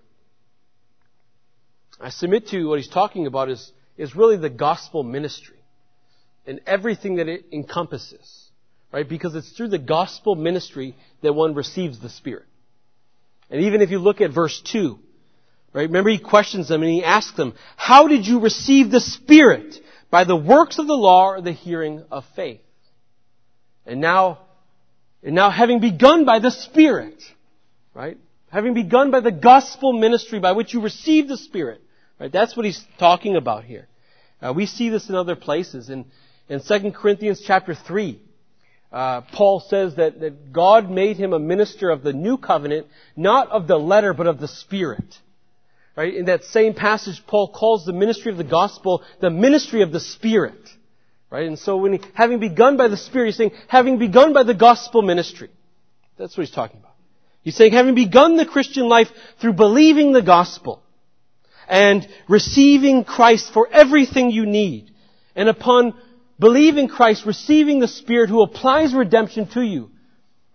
I 2.00 2.10
submit 2.10 2.48
to 2.48 2.58
you 2.58 2.68
what 2.68 2.80
he's 2.80 2.90
talking 2.90 3.26
about 3.26 3.50
is, 3.50 3.72
is 3.98 4.16
really 4.16 4.38
the 4.38 4.50
gospel 4.50 5.04
ministry 5.04 5.60
and 6.46 6.62
everything 6.66 7.16
that 7.16 7.28
it 7.28 7.46
encompasses, 7.52 8.50
right? 8.92 9.08
Because 9.08 9.36
it's 9.36 9.52
through 9.52 9.70
the 9.70 9.80
gospel 9.80 10.36
ministry 10.36 10.96
that 11.22 11.34
one 11.34 11.54
receives 11.54 12.00
the 12.00 12.10
Spirit. 12.10 12.46
And 13.50 13.62
even 13.64 13.82
if 13.82 13.92
you 13.92 14.00
look 14.00 14.22
at 14.22 14.32
verse 14.32 14.62
2, 14.62 15.00
right? 15.74 15.88
Remember 15.88 16.10
he 16.10 16.20
questions 16.20 16.68
them 16.68 16.84
and 16.84 16.92
he 16.92 17.04
asks 17.04 17.36
them, 17.36 17.54
how 17.78 18.08
did 18.08 18.26
you 18.26 18.40
receive 18.40 18.92
the 18.92 19.00
Spirit? 19.00 19.76
By 20.10 20.24
the 20.24 20.36
works 20.36 20.80
of 20.80 20.88
the 20.88 20.96
law 20.96 21.30
or 21.30 21.42
the 21.42 21.52
hearing 21.52 22.04
of 22.12 22.26
faith? 22.36 22.62
And 23.86 24.02
now, 24.02 24.40
and 25.24 25.36
now 25.36 25.50
having 25.50 25.80
begun 25.80 26.26
by 26.26 26.40
the 26.40 26.52
Spirit, 26.52 27.22
right? 27.94 28.18
Having 28.52 28.74
begun 28.74 29.12
by 29.12 29.20
the 29.20 29.32
gospel 29.32 29.94
ministry 29.94 30.40
by 30.40 30.54
which 30.54 30.74
you 30.74 30.82
receive 30.82 31.28
the 31.28 31.38
Spirit, 31.38 31.82
Right? 32.20 32.32
That's 32.32 32.56
what 32.56 32.66
he's 32.66 32.84
talking 33.00 33.36
about 33.36 33.64
here. 33.64 33.88
Uh, 34.42 34.54
we 34.54 34.66
see 34.66 34.90
this 34.90 35.10
in 35.10 35.16
other 35.16 35.36
places. 35.36 35.90
In, 35.90 36.06
in 36.50 36.62
2 36.62 36.92
Corinthians 36.92 37.42
chapter 37.46 37.74
3, 37.74 38.22
uh, 38.92 39.22
Paul 39.34 39.62
says 39.62 39.96
that, 39.96 40.20
that 40.20 40.52
God 40.52 40.90
made 40.90 41.18
him 41.18 41.32
a 41.34 41.40
minister 41.40 41.90
of 41.90 42.04
the 42.04 42.14
new 42.14 42.38
covenant, 42.38 42.88
not 43.16 43.50
of 43.50 43.68
the 43.68 43.78
letter, 43.78 44.14
but 44.14 44.28
of 44.28 44.40
the 44.40 44.48
Spirit. 44.48 45.18
Right? 45.96 46.14
In 46.14 46.26
that 46.26 46.44
same 46.46 46.74
passage, 46.74 47.22
Paul 47.28 47.50
calls 47.52 47.86
the 47.86 47.94
ministry 47.94 48.32
of 48.32 48.38
the 48.38 48.44
gospel 48.44 49.04
the 49.20 49.30
ministry 49.30 49.82
of 49.82 49.92
the 49.92 50.00
Spirit. 50.00 50.70
Right? 51.30 51.48
And 51.48 51.60
so 51.60 51.78
when 51.78 51.94
he, 51.94 52.02
having 52.14 52.40
begun 52.40 52.78
by 52.78 52.88
the 52.88 52.98
Spirit, 52.98 53.28
he's 53.28 53.38
saying, 53.38 53.52
having 53.68 54.00
begun 54.00 54.34
by 54.34 54.44
the 54.44 54.54
gospel 54.54 55.02
ministry. 55.02 55.50
That's 56.18 56.38
what 56.38 56.46
he's 56.48 56.56
talking 56.56 56.80
about. 56.80 56.96
He's 57.42 57.56
saying, 57.56 57.74
having 57.74 57.96
begun 57.96 58.36
the 58.36 58.46
Christian 58.46 58.88
life 58.88 59.08
through 59.40 59.54
believing 59.54 60.12
the 60.12 60.22
gospel, 60.22 60.82
and 61.68 62.08
receiving 62.28 63.04
Christ 63.04 63.54
for 63.54 63.68
everything 63.72 64.32
you 64.32 64.46
need. 64.46 64.92
And 65.36 65.48
upon 65.48 65.94
believing 66.40 66.88
Christ, 66.88 67.26
receiving 67.26 67.80
the 67.80 67.88
Spirit 67.88 68.30
who 68.30 68.42
applies 68.42 68.94
redemption 68.94 69.48
to 69.50 69.62
you. 69.62 69.92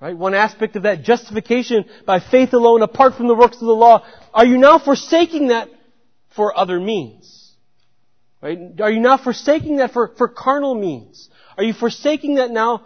Right? 0.04 0.18
One 0.18 0.34
aspect 0.34 0.76
of 0.76 0.82
that 0.82 1.02
justification 1.02 1.86
by 2.04 2.20
faith 2.20 2.52
alone, 2.52 2.82
apart 2.82 3.14
from 3.14 3.26
the 3.26 3.34
works 3.34 3.56
of 3.56 3.62
the 3.62 3.72
law. 3.72 4.04
Are 4.34 4.44
you 4.44 4.58
now 4.58 4.78
forsaking 4.78 5.48
that 5.48 5.70
for 6.36 6.54
other 6.54 6.78
means? 6.78 7.54
Right? 8.42 8.58
Are 8.82 8.90
you 8.90 9.00
now 9.00 9.16
forsaking 9.16 9.78
that 9.78 9.94
for, 9.94 10.08
for 10.18 10.28
carnal 10.28 10.74
means? 10.74 11.30
Are 11.56 11.64
you 11.64 11.72
forsaking 11.72 12.34
that 12.34 12.50
now 12.50 12.82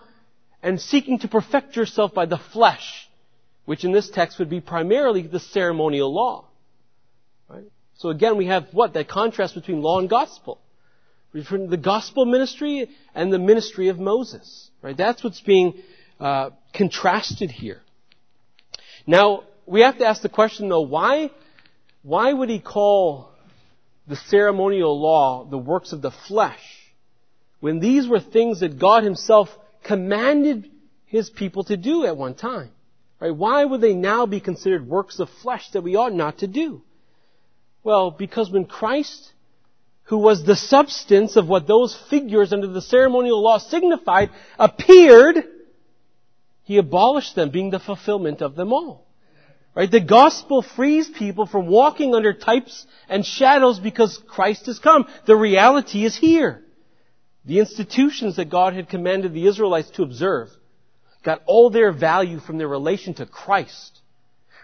and 0.63 0.81
seeking 0.81 1.19
to 1.19 1.27
perfect 1.27 1.75
yourself 1.75 2.15
by 2.15 2.27
the 2.27 2.39
flesh, 2.39 3.09
which 3.65 3.83
in 3.83 3.91
this 3.91 4.09
text 4.11 4.39
would 4.39 4.49
be 4.49 4.61
primarily 4.61 5.23
the 5.23 5.41
ceremonial 5.41 6.15
law? 6.15 6.45
Right? 7.49 7.65
So 7.97 8.11
again, 8.11 8.37
we 8.37 8.47
have 8.47 8.69
what? 8.71 8.93
That 8.95 9.09
contrast 9.09 9.57
between 9.57 9.83
law 9.83 9.99
and 9.99 10.09
gospel. 10.09 10.61
Between 11.33 11.69
the 11.69 11.79
gospel 11.79 12.27
ministry 12.27 12.91
and 13.13 13.33
the 13.33 13.41
ministry 13.41 13.89
of 13.89 13.99
Moses. 13.99 14.71
Right? 14.83 14.97
That's 14.97 15.25
what's 15.25 15.41
being 15.41 15.83
uh, 16.21 16.51
contrasted 16.75 17.51
here. 17.51 17.81
Now, 19.07 19.45
we 19.67 19.81
have 19.83 19.99
to 19.99 20.07
ask 20.07 20.23
the 20.23 20.29
question 20.29 20.69
though, 20.69 20.83
why, 20.83 21.31
why 22.03 22.33
would 22.33 22.49
he 22.49 22.61
call 22.61 23.31
the 24.07 24.17
ceremonial 24.17 25.01
law 25.01 25.45
the 25.45 25.59
works 25.59 25.93
of 25.93 26.03
the 26.03 26.11
flesh 26.11 26.63
when 27.61 27.81
these 27.81 28.09
were 28.09 28.21
things 28.21 28.61
that 28.61 28.79
God 28.79 29.05
himself 29.05 29.49
commanded 29.85 30.71
his 31.07 31.31
people 31.31 31.65
to 31.65 31.77
do 31.77 32.05
at 32.05 32.17
one 32.17 32.35
time? 32.35 32.71
Right? 33.21 33.35
Why 33.35 33.65
would 33.65 33.81
they 33.81 33.95
now 33.95 34.27
be 34.27 34.41
considered 34.41 34.87
works 34.87 35.19
of 35.19 35.29
flesh 35.43 35.71
that 35.71 35.83
we 35.83 35.97
ought 35.97 36.15
not 36.15 36.39
to 36.39 36.47
do? 36.47 36.83
Well, 37.83 38.11
because 38.11 38.51
when 38.51 38.65
Christ, 38.65 39.33
who 40.05 40.19
was 40.19 40.45
the 40.45 40.57
substance 40.57 41.37
of 41.37 41.49
what 41.49 41.67
those 41.67 41.99
figures 42.11 42.53
under 42.53 42.67
the 42.67 42.83
ceremonial 42.83 43.43
law 43.43 43.59
signified, 43.59 44.31
appeared, 44.59 45.45
he 46.69 46.77
abolished 46.77 47.35
them, 47.35 47.49
being 47.49 47.71
the 47.71 47.79
fulfillment 47.79 48.43
of 48.43 48.55
them 48.55 48.75
all. 48.75 49.07
Right? 49.75 49.91
The 49.91 50.01
gospel 50.01 50.61
frees 50.61 51.09
people 51.09 51.47
from 51.47 51.67
walking 51.67 52.15
under 52.15 52.35
types 52.35 52.87
and 53.09 53.25
shadows 53.25 53.81
because 53.81 54.21
Christ 54.29 54.67
has 54.67 54.79
come. 54.79 55.07
The 55.25 55.35
reality 55.35 56.05
is 56.05 56.15
here. 56.15 56.63
The 57.47 57.59
institutions 57.59 58.37
that 58.37 58.51
God 58.51 58.75
had 58.75 58.91
commanded 58.91 59.33
the 59.33 59.47
Israelites 59.47 59.89
to 59.93 60.03
observe 60.03 60.51
got 61.25 61.41
all 61.47 61.71
their 61.71 61.91
value 61.91 62.39
from 62.39 62.59
their 62.59 62.69
relation 62.69 63.15
to 63.15 63.25
Christ. 63.25 63.99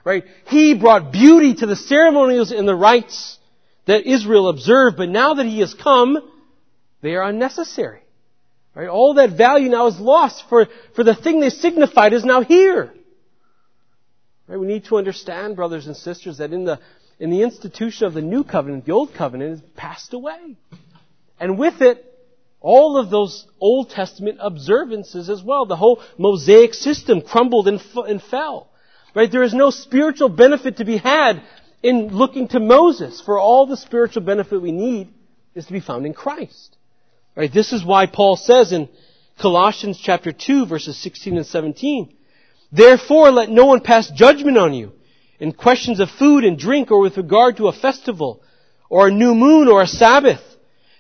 Right? 0.05 0.25
He 0.49 0.75
brought 0.75 1.11
beauty 1.11 1.55
to 1.55 1.65
the 1.65 1.75
ceremonials 1.75 2.51
and 2.51 2.69
the 2.69 2.75
rites 2.75 3.39
that 3.87 4.07
Israel 4.07 4.49
observed, 4.49 4.99
but 4.99 5.09
now 5.09 5.33
that 5.33 5.47
he 5.47 5.61
has 5.61 5.73
come, 5.73 6.19
they 7.01 7.15
are 7.15 7.23
unnecessary. 7.23 8.04
Right? 8.75 8.89
All 8.89 9.15
that 9.15 9.37
value 9.37 9.71
now 9.71 9.87
is 9.87 9.99
lost 10.01 10.45
for, 10.49 10.67
for 10.97 11.05
the 11.05 11.15
thing 11.15 11.41
they 11.41 11.51
signified 11.51 12.13
is 12.13 12.25
now 12.25 12.43
here. 12.43 12.93
Right? 14.49 14.59
We 14.59 14.67
need 14.67 14.87
to 14.87 14.97
understand, 14.97 15.57
brothers 15.57 15.87
and 15.87 15.97
sisters, 15.97 16.39
that 16.39 16.53
in 16.53 16.65
the, 16.65 16.81
in 17.19 17.31
the 17.31 17.43
institution 17.43 18.07
of 18.07 18.15
the 18.15 18.23
new 18.23 18.43
covenant, 18.43 18.85
the 18.85 18.93
old 18.93 19.15
covenant 19.15 19.61
has 19.61 19.71
passed 19.77 20.13
away. 20.13 20.57
And 21.39 21.59
with 21.59 21.81
it, 21.81 22.05
all 22.61 22.97
of 22.97 23.11
those 23.11 23.47
Old 23.61 23.91
Testament 23.91 24.39
observances 24.41 25.29
as 25.29 25.43
well. 25.43 25.67
The 25.67 25.77
whole 25.77 26.03
Mosaic 26.17 26.73
system 26.73 27.21
crumbled 27.21 27.69
and, 27.69 27.79
f- 27.79 28.09
and 28.09 28.23
fell. 28.23 28.71
Right? 29.15 29.31
There 29.31 29.43
is 29.43 29.53
no 29.53 29.69
spiritual 29.71 30.31
benefit 30.31 30.79
to 30.79 30.85
be 30.85 30.97
had 30.97 31.43
in 31.83 32.09
looking 32.09 32.49
to 32.49 32.61
Moses. 32.61 33.21
For 33.21 33.39
all 33.39 33.67
the 33.67 33.77
spiritual 33.77 34.23
benefit 34.23 34.63
we 34.63 34.73
need 34.73 35.13
is 35.55 35.67
to 35.67 35.73
be 35.73 35.81
found 35.81 36.07
in 36.07 36.15
Christ. 36.15 36.77
Right? 37.37 37.53
This 37.53 37.73
is 37.73 37.85
why 37.85 38.07
Paul 38.07 38.37
says 38.37 38.73
in 38.73 38.89
Colossians 39.41 39.99
chapter 40.01 40.33
2 40.33 40.67
verses 40.67 40.97
16 40.99 41.37
and 41.37 41.47
17, 41.47 42.15
Therefore 42.71 43.31
let 43.31 43.51
no 43.51 43.67
one 43.67 43.81
pass 43.81 44.11
judgment 44.11 44.57
on 44.57 44.75
you 44.75 44.93
in 45.39 45.53
questions 45.53 46.01
of 46.01 46.11
food 46.11 46.45
and 46.45 46.59
drink 46.59 46.91
or 46.91 47.01
with 47.01 47.17
regard 47.17 47.57
to 47.57 47.69
a 47.69 47.73
festival 47.73 48.43
or 48.89 49.09
a 49.09 49.13
new 49.13 49.35
moon 49.35 49.69
or 49.69 49.83
a 49.83 49.87
Sabbath. 49.87 50.41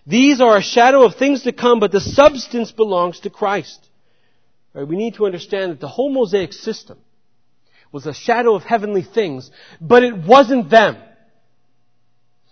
These 0.07 0.41
are 0.41 0.57
a 0.57 0.62
shadow 0.62 1.05
of 1.05 1.14
things 1.14 1.43
to 1.43 1.53
come, 1.53 1.81
but 1.81 1.93
the 1.93 2.00
substance 2.00 2.73
belongs 2.73 3.21
to 3.21 3.31
Christ. 3.31 3.88
Right? 4.75 4.87
We 4.87 4.97
need 4.97 5.14
to 5.14 5.26
understand 5.26 5.73
that 5.73 5.81
the 5.81 5.88
whole 5.88 6.11
Mosaic 6.11 6.53
system 6.53 6.99
was 7.91 8.07
a 8.07 8.12
shadow 8.12 8.55
of 8.55 8.64
heavenly 8.64 9.03
things, 9.03 9.50
but 9.81 10.03
it 10.03 10.17
wasn't 10.17 10.69
them. 10.69 10.97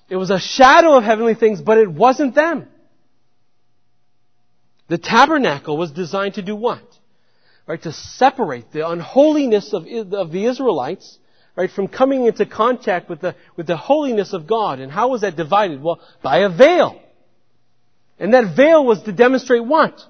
It 0.08 0.16
was 0.16 0.30
a 0.30 0.38
shadow 0.38 0.96
of 0.96 1.04
heavenly 1.04 1.34
things, 1.34 1.60
but 1.60 1.78
it 1.78 1.90
wasn't 1.90 2.34
them. 2.34 2.68
The 4.88 4.98
tabernacle 4.98 5.76
was 5.76 5.90
designed 5.90 6.34
to 6.34 6.42
do 6.42 6.56
what? 6.56 6.82
Right, 7.66 7.80
to 7.82 7.92
separate 7.92 8.72
the 8.72 8.88
unholiness 8.88 9.72
of, 9.72 9.86
of 9.86 10.32
the 10.32 10.46
Israelites, 10.46 11.18
right, 11.54 11.70
from 11.70 11.86
coming 11.86 12.26
into 12.26 12.44
contact 12.44 13.08
with 13.08 13.20
the, 13.20 13.36
with 13.56 13.66
the 13.68 13.76
holiness 13.76 14.32
of 14.32 14.46
God. 14.46 14.80
And 14.80 14.90
how 14.90 15.08
was 15.08 15.20
that 15.20 15.36
divided? 15.36 15.80
Well, 15.82 16.00
by 16.22 16.38
a 16.38 16.48
veil. 16.48 17.00
And 18.18 18.34
that 18.34 18.56
veil 18.56 18.84
was 18.84 19.02
to 19.04 19.12
demonstrate 19.12 19.64
what? 19.64 20.00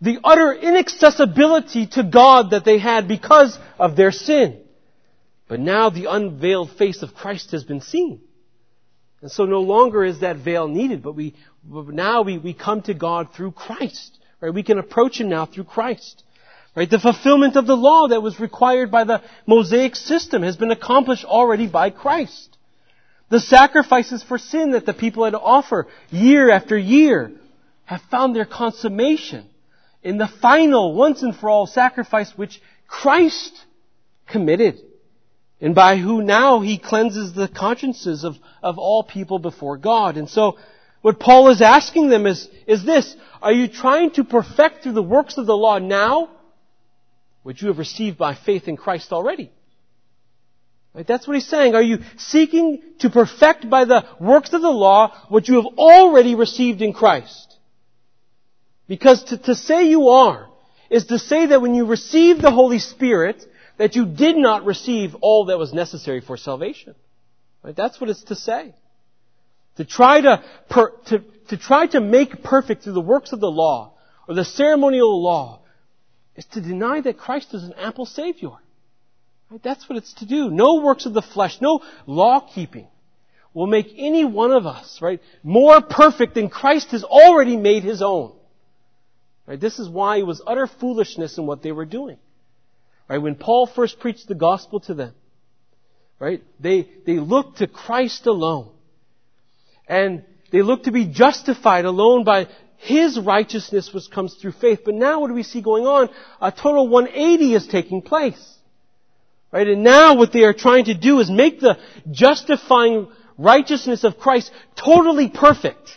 The 0.00 0.18
utter 0.22 0.52
inaccessibility 0.52 1.86
to 1.88 2.04
God 2.04 2.50
that 2.50 2.64
they 2.64 2.78
had 2.78 3.08
because 3.08 3.58
of 3.78 3.96
their 3.96 4.12
sin. 4.12 4.60
But 5.48 5.60
now 5.60 5.90
the 5.90 6.06
unveiled 6.06 6.70
face 6.72 7.02
of 7.02 7.14
Christ 7.14 7.50
has 7.52 7.64
been 7.64 7.80
seen. 7.80 8.20
And 9.20 9.30
so 9.30 9.46
no 9.46 9.60
longer 9.60 10.04
is 10.04 10.20
that 10.20 10.36
veil 10.36 10.68
needed, 10.68 11.02
but 11.02 11.14
we, 11.14 11.34
now 11.68 12.22
we, 12.22 12.38
we 12.38 12.54
come 12.54 12.82
to 12.82 12.94
God 12.94 13.32
through 13.34 13.52
Christ. 13.52 14.18
Right? 14.40 14.52
We 14.52 14.62
can 14.62 14.78
approach 14.78 15.20
Him 15.20 15.28
now 15.28 15.46
through 15.46 15.64
Christ. 15.64 16.22
Right? 16.76 16.90
The 16.90 16.98
fulfillment 16.98 17.56
of 17.56 17.66
the 17.66 17.76
law 17.76 18.08
that 18.08 18.22
was 18.22 18.40
required 18.40 18.90
by 18.90 19.04
the 19.04 19.22
Mosaic 19.46 19.96
system 19.96 20.42
has 20.42 20.56
been 20.56 20.70
accomplished 20.70 21.24
already 21.24 21.66
by 21.66 21.90
Christ. 21.90 22.56
The 23.30 23.40
sacrifices 23.40 24.22
for 24.22 24.38
sin 24.38 24.72
that 24.72 24.86
the 24.86 24.92
people 24.92 25.24
had 25.24 25.30
to 25.30 25.40
offer 25.40 25.86
year 26.10 26.50
after 26.50 26.76
year 26.76 27.32
have 27.84 28.02
found 28.10 28.34
their 28.34 28.44
consummation 28.44 29.46
in 30.02 30.18
the 30.18 30.28
final, 30.28 30.94
once 30.94 31.22
and 31.22 31.34
for 31.34 31.48
all 31.48 31.66
sacrifice 31.66 32.30
which 32.36 32.60
Christ 32.86 33.64
committed 34.26 34.78
and 35.60 35.74
by 35.74 35.96
who 35.96 36.22
now 36.22 36.60
he 36.60 36.76
cleanses 36.76 37.32
the 37.32 37.48
consciences 37.48 38.22
of, 38.24 38.36
of 38.62 38.78
all 38.78 39.02
people 39.02 39.38
before 39.38 39.78
God. 39.78 40.18
And 40.18 40.28
so, 40.28 40.58
what 41.04 41.20
Paul 41.20 41.50
is 41.50 41.60
asking 41.60 42.08
them 42.08 42.24
is, 42.26 42.48
is 42.66 42.82
this, 42.82 43.14
are 43.42 43.52
you 43.52 43.68
trying 43.68 44.12
to 44.12 44.24
perfect 44.24 44.82
through 44.82 44.94
the 44.94 45.02
works 45.02 45.36
of 45.36 45.44
the 45.44 45.54
law 45.54 45.78
now 45.78 46.30
what 47.42 47.60
you 47.60 47.68
have 47.68 47.76
received 47.76 48.16
by 48.16 48.34
faith 48.34 48.68
in 48.68 48.78
Christ 48.78 49.12
already? 49.12 49.52
Right? 50.94 51.06
That's 51.06 51.28
what 51.28 51.34
he's 51.34 51.46
saying. 51.46 51.74
Are 51.74 51.82
you 51.82 51.98
seeking 52.16 52.80
to 53.00 53.10
perfect 53.10 53.68
by 53.68 53.84
the 53.84 54.06
works 54.18 54.54
of 54.54 54.62
the 54.62 54.70
law 54.70 55.14
what 55.28 55.46
you 55.46 55.56
have 55.56 55.76
already 55.76 56.36
received 56.36 56.80
in 56.80 56.94
Christ? 56.94 57.54
Because 58.88 59.24
to, 59.24 59.36
to 59.36 59.54
say 59.54 59.86
you 59.86 60.08
are 60.08 60.48
is 60.88 61.04
to 61.08 61.18
say 61.18 61.44
that 61.44 61.60
when 61.60 61.74
you 61.74 61.84
receive 61.84 62.40
the 62.40 62.50
Holy 62.50 62.78
Spirit, 62.78 63.44
that 63.76 63.94
you 63.94 64.06
did 64.06 64.38
not 64.38 64.64
receive 64.64 65.14
all 65.16 65.44
that 65.46 65.58
was 65.58 65.74
necessary 65.74 66.22
for 66.22 66.38
salvation. 66.38 66.94
Right? 67.62 67.76
That's 67.76 68.00
what 68.00 68.08
it's 68.08 68.24
to 68.24 68.34
say. 68.34 68.74
To 69.76 69.84
try 69.84 70.20
to, 70.20 70.42
per, 70.68 70.90
to, 71.06 71.24
to 71.48 71.56
try 71.56 71.86
to 71.88 72.00
make 72.00 72.42
perfect 72.42 72.84
through 72.84 72.92
the 72.92 73.00
works 73.00 73.32
of 73.32 73.40
the 73.40 73.50
law 73.50 73.94
or 74.28 74.34
the 74.34 74.44
ceremonial 74.44 75.22
law 75.22 75.60
is 76.36 76.44
to 76.46 76.60
deny 76.60 77.00
that 77.00 77.18
Christ 77.18 77.54
is 77.54 77.64
an 77.64 77.74
ample 77.74 78.06
Savior. 78.06 78.50
Right? 79.50 79.62
That's 79.62 79.88
what 79.88 79.98
it's 79.98 80.14
to 80.14 80.26
do. 80.26 80.50
No 80.50 80.80
works 80.80 81.06
of 81.06 81.14
the 81.14 81.22
flesh, 81.22 81.60
no 81.60 81.82
law 82.06 82.40
keeping 82.40 82.88
will 83.54 83.68
make 83.68 83.94
any 83.96 84.24
one 84.24 84.50
of 84.50 84.66
us, 84.66 84.98
right, 85.00 85.20
more 85.44 85.80
perfect 85.80 86.34
than 86.34 86.50
Christ 86.50 86.90
has 86.90 87.04
already 87.04 87.56
made 87.56 87.84
his 87.84 88.02
own. 88.02 88.32
Right? 89.46 89.60
This 89.60 89.78
is 89.78 89.88
why 89.88 90.16
it 90.16 90.26
was 90.26 90.42
utter 90.44 90.66
foolishness 90.66 91.38
in 91.38 91.46
what 91.46 91.62
they 91.62 91.70
were 91.70 91.84
doing. 91.84 92.18
Right? 93.08 93.18
When 93.18 93.36
Paul 93.36 93.66
first 93.66 94.00
preached 94.00 94.26
the 94.26 94.34
gospel 94.34 94.80
to 94.80 94.94
them, 94.94 95.14
right? 96.18 96.42
They, 96.58 96.88
they 97.06 97.18
looked 97.18 97.58
to 97.58 97.66
Christ 97.66 98.26
alone. 98.26 98.70
And 99.88 100.24
they 100.50 100.62
looked 100.62 100.84
to 100.84 100.92
be 100.92 101.06
justified 101.06 101.84
alone 101.84 102.24
by 102.24 102.48
His 102.76 103.18
righteousness 103.18 103.92
which 103.92 104.10
comes 104.10 104.34
through 104.34 104.52
faith. 104.52 104.80
But 104.84 104.94
now 104.94 105.20
what 105.20 105.28
do 105.28 105.34
we 105.34 105.42
see 105.42 105.60
going 105.60 105.86
on? 105.86 106.08
A 106.40 106.52
total 106.52 106.88
180 106.88 107.54
is 107.54 107.66
taking 107.66 108.02
place. 108.02 108.54
Right? 109.52 109.68
And 109.68 109.84
now 109.84 110.16
what 110.16 110.32
they 110.32 110.42
are 110.42 110.52
trying 110.52 110.86
to 110.86 110.94
do 110.94 111.20
is 111.20 111.30
make 111.30 111.60
the 111.60 111.78
justifying 112.10 113.08
righteousness 113.38 114.04
of 114.04 114.18
Christ 114.18 114.50
totally 114.76 115.28
perfect 115.28 115.90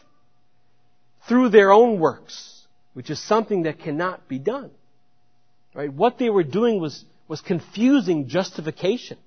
through 1.28 1.50
their 1.50 1.72
own 1.72 2.00
works, 2.00 2.66
which 2.94 3.10
is 3.10 3.20
something 3.20 3.64
that 3.64 3.80
cannot 3.80 4.28
be 4.28 4.40
done. 4.40 4.72
Right? 5.74 5.92
What 5.92 6.18
they 6.18 6.30
were 6.30 6.44
doing 6.44 6.80
was, 6.80 7.04
was 7.28 7.42
confusing 7.42 8.28
justification. 8.28 9.18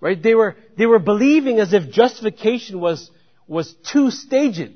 Right? 0.00 0.20
They 0.20 0.34
were, 0.34 0.56
they 0.78 0.86
were 0.86 0.98
believing 0.98 1.60
as 1.60 1.72
if 1.72 1.90
justification 1.90 2.80
was, 2.80 3.10
was 3.50 3.74
two-staged. 3.92 4.74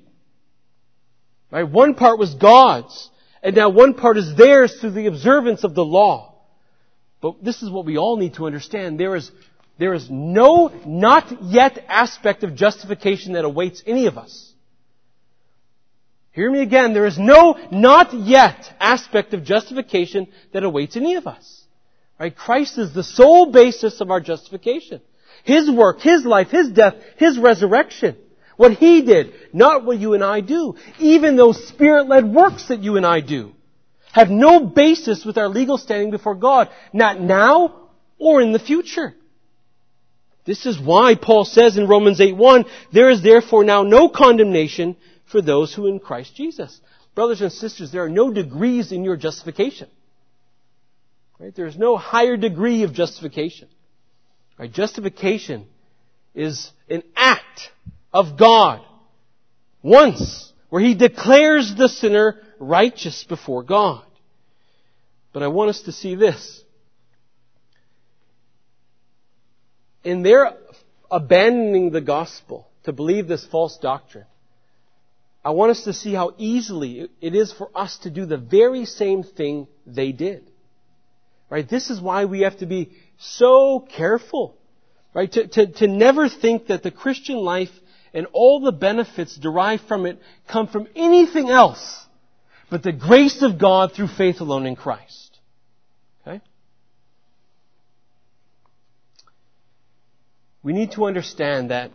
Right? 1.50 1.62
One 1.62 1.94
part 1.94 2.18
was 2.18 2.34
God's, 2.34 3.08
and 3.40 3.54
now 3.54 3.70
one 3.70 3.94
part 3.94 4.18
is 4.18 4.34
theirs 4.34 4.76
through 4.80 4.90
the 4.90 5.06
observance 5.06 5.62
of 5.62 5.76
the 5.76 5.84
law. 5.84 6.34
But 7.22 7.42
this 7.42 7.62
is 7.62 7.70
what 7.70 7.87
we 7.87 7.96
all 7.96 8.16
need 8.16 8.34
to 8.34 8.46
understand. 8.46 8.98
There 8.98 9.14
is, 9.14 9.30
there 9.78 9.94
is 9.94 10.08
no 10.10 10.72
not 10.84 11.44
yet 11.44 11.84
aspect 11.88 12.42
of 12.42 12.56
justification 12.56 13.34
that 13.34 13.44
awaits 13.44 13.80
any 13.87 14.06
of 14.06 14.18
us. 14.18 14.52
Hear 16.32 16.50
me 16.50 16.60
again, 16.60 16.94
there 16.94 17.06
is 17.06 17.16
no 17.16 17.56
not 17.70 18.12
yet 18.12 18.74
aspect 18.80 19.34
of 19.34 19.44
justification 19.44 20.26
that 20.52 20.64
awaits 20.64 20.96
any 20.96 21.14
of 21.14 21.28
us. 21.28 21.62
Right? 22.18 22.34
Christ 22.34 22.76
is 22.76 22.92
the 22.92 23.04
sole 23.04 23.52
basis 23.52 24.00
of 24.00 24.10
our 24.10 24.20
justification. 24.20 25.00
His 25.44 25.70
work, 25.70 26.00
His 26.00 26.24
life, 26.24 26.48
His 26.48 26.72
death, 26.72 26.94
His 27.18 27.38
resurrection. 27.38 28.16
What 28.56 28.72
He 28.72 29.02
did, 29.02 29.32
not 29.52 29.84
what 29.84 29.98
you 29.98 30.14
and 30.14 30.24
I 30.24 30.40
do. 30.40 30.76
Even 30.98 31.36
those 31.36 31.68
Spirit-led 31.68 32.32
works 32.32 32.68
that 32.68 32.82
you 32.82 32.96
and 32.96 33.06
I 33.06 33.20
do 33.20 33.54
have 34.14 34.30
no 34.30 34.60
basis 34.64 35.24
with 35.24 35.36
our 35.36 35.48
legal 35.48 35.76
standing 35.76 36.12
before 36.12 36.36
God, 36.36 36.68
not 36.92 37.20
now 37.20 37.88
or 38.16 38.40
in 38.40 38.52
the 38.52 38.60
future. 38.60 39.12
This 40.44 40.66
is 40.66 40.78
why 40.78 41.16
Paul 41.16 41.44
says 41.44 41.76
in 41.76 41.88
Romans 41.88 42.20
8.1, 42.20 42.68
there 42.92 43.10
is 43.10 43.22
therefore 43.22 43.64
now 43.64 43.82
no 43.82 44.08
condemnation 44.08 44.96
for 45.24 45.42
those 45.42 45.74
who 45.74 45.88
in 45.88 45.98
Christ 45.98 46.36
Jesus. 46.36 46.80
Brothers 47.16 47.40
and 47.40 47.50
sisters, 47.50 47.90
there 47.90 48.04
are 48.04 48.10
no 48.10 48.32
degrees 48.32 48.92
in 48.92 49.02
your 49.02 49.16
justification. 49.16 49.88
Right? 51.40 51.54
There's 51.54 51.76
no 51.76 51.96
higher 51.96 52.36
degree 52.36 52.84
of 52.84 52.92
justification. 52.92 53.68
Right? 54.58 54.70
Justification 54.70 55.66
is 56.36 56.70
an 56.88 57.02
act 57.16 57.70
of 58.14 58.38
God 58.38 58.81
once 59.83 60.53
where 60.70 60.81
He 60.81 60.94
declares 60.94 61.74
the 61.77 61.88
sinner 61.88 62.40
righteous 62.59 63.24
before 63.24 63.64
God. 63.64 64.05
But 65.33 65.42
I 65.42 65.48
want 65.48 65.70
us 65.70 65.83
to 65.83 65.92
see 65.92 66.14
this. 66.14 66.62
In 70.05 70.22
their 70.22 70.53
abandoning 71.11 71.90
the 71.90 72.00
gospel 72.00 72.68
to 72.85 72.92
believe 72.92 73.27
this 73.27 73.44
false 73.44 73.79
doctrine, 73.79 74.27
I 75.44 75.50
want 75.50 75.72
us 75.72 75.85
to 75.85 75.92
see 75.92 76.14
how 76.14 76.35
easily 76.38 77.09
it 77.20 77.35
is 77.35 77.53
for 77.53 77.70
us 77.74 77.98
to 77.98 78.11
do 78.11 78.27
the 78.27 78.38
very 78.38 78.87
same 78.87 79.22
thing 79.22 79.66
they 79.87 80.12
did. 80.12 80.50
Right? 81.50 81.68
This 81.68 81.90
is 81.90 82.00
why 82.00 82.24
we 82.24 82.40
have 82.40 82.59
to 82.59 82.66
be 82.66 82.92
so 83.18 83.81
careful. 83.81 84.57
Right? 85.12 85.31
To, 85.33 85.46
to, 85.46 85.66
to 85.66 85.87
never 85.87 86.29
think 86.29 86.68
that 86.68 86.83
the 86.83 86.90
Christian 86.90 87.37
life 87.37 87.70
and 88.14 88.27
all 88.33 88.61
the 88.61 88.72
benefits 88.72 89.37
derived 89.37 89.83
from 89.87 90.07
it 90.07 90.18
come 90.48 90.68
from 90.68 90.87
anything 90.96 91.50
else 91.50 92.05
but 92.70 92.83
the 92.83 92.92
grace 92.92 93.42
of 93.42 93.59
God 93.59 93.92
through 93.92 94.09
faith 94.09 94.40
alone 94.40 94.66
in 94.66 94.77
Christ. 94.77 95.38
Okay? 96.27 96.40
We 100.62 100.72
need 100.72 100.92
to 100.92 101.05
understand 101.05 101.70
that 101.70 101.90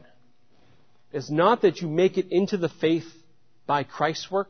it's 1.12 1.30
not 1.30 1.64
that 1.64 1.82
you 1.82 1.88
make 1.88 2.18
it 2.18 2.28
into 2.32 2.58
the 2.58 2.70
faith 2.70 3.08
by 3.66 3.84
Christ's 3.84 4.30
work 4.30 4.50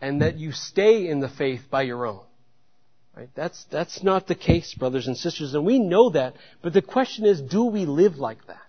and 0.00 0.22
that 0.22 0.38
you 0.38 0.52
stay 0.52 1.06
in 1.06 1.20
the 1.20 1.28
faith 1.28 1.62
by 1.70 1.82
your 1.82 2.06
own. 2.06 2.24
Right? 3.16 3.30
That's, 3.34 3.64
that's 3.70 4.02
not 4.02 4.26
the 4.26 4.34
case, 4.34 4.74
brothers 4.74 5.06
and 5.06 5.16
sisters, 5.16 5.54
and 5.54 5.64
we 5.64 5.78
know 5.78 6.10
that. 6.10 6.34
But 6.62 6.72
the 6.72 6.82
question 6.82 7.24
is, 7.24 7.40
do 7.40 7.64
we 7.64 7.86
live 7.86 8.16
like 8.16 8.46
that? 8.46 8.65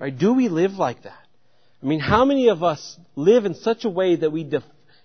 Right? 0.00 0.16
Do 0.16 0.32
we 0.32 0.48
live 0.48 0.72
like 0.72 1.04
that? 1.04 1.26
I 1.82 1.86
mean, 1.86 2.00
how 2.00 2.24
many 2.24 2.48
of 2.48 2.64
us 2.64 2.98
live 3.14 3.44
in 3.44 3.54
such 3.54 3.84
a 3.84 3.90
way 3.90 4.16
that 4.16 4.30
we, 4.30 4.42
def- 4.42 4.64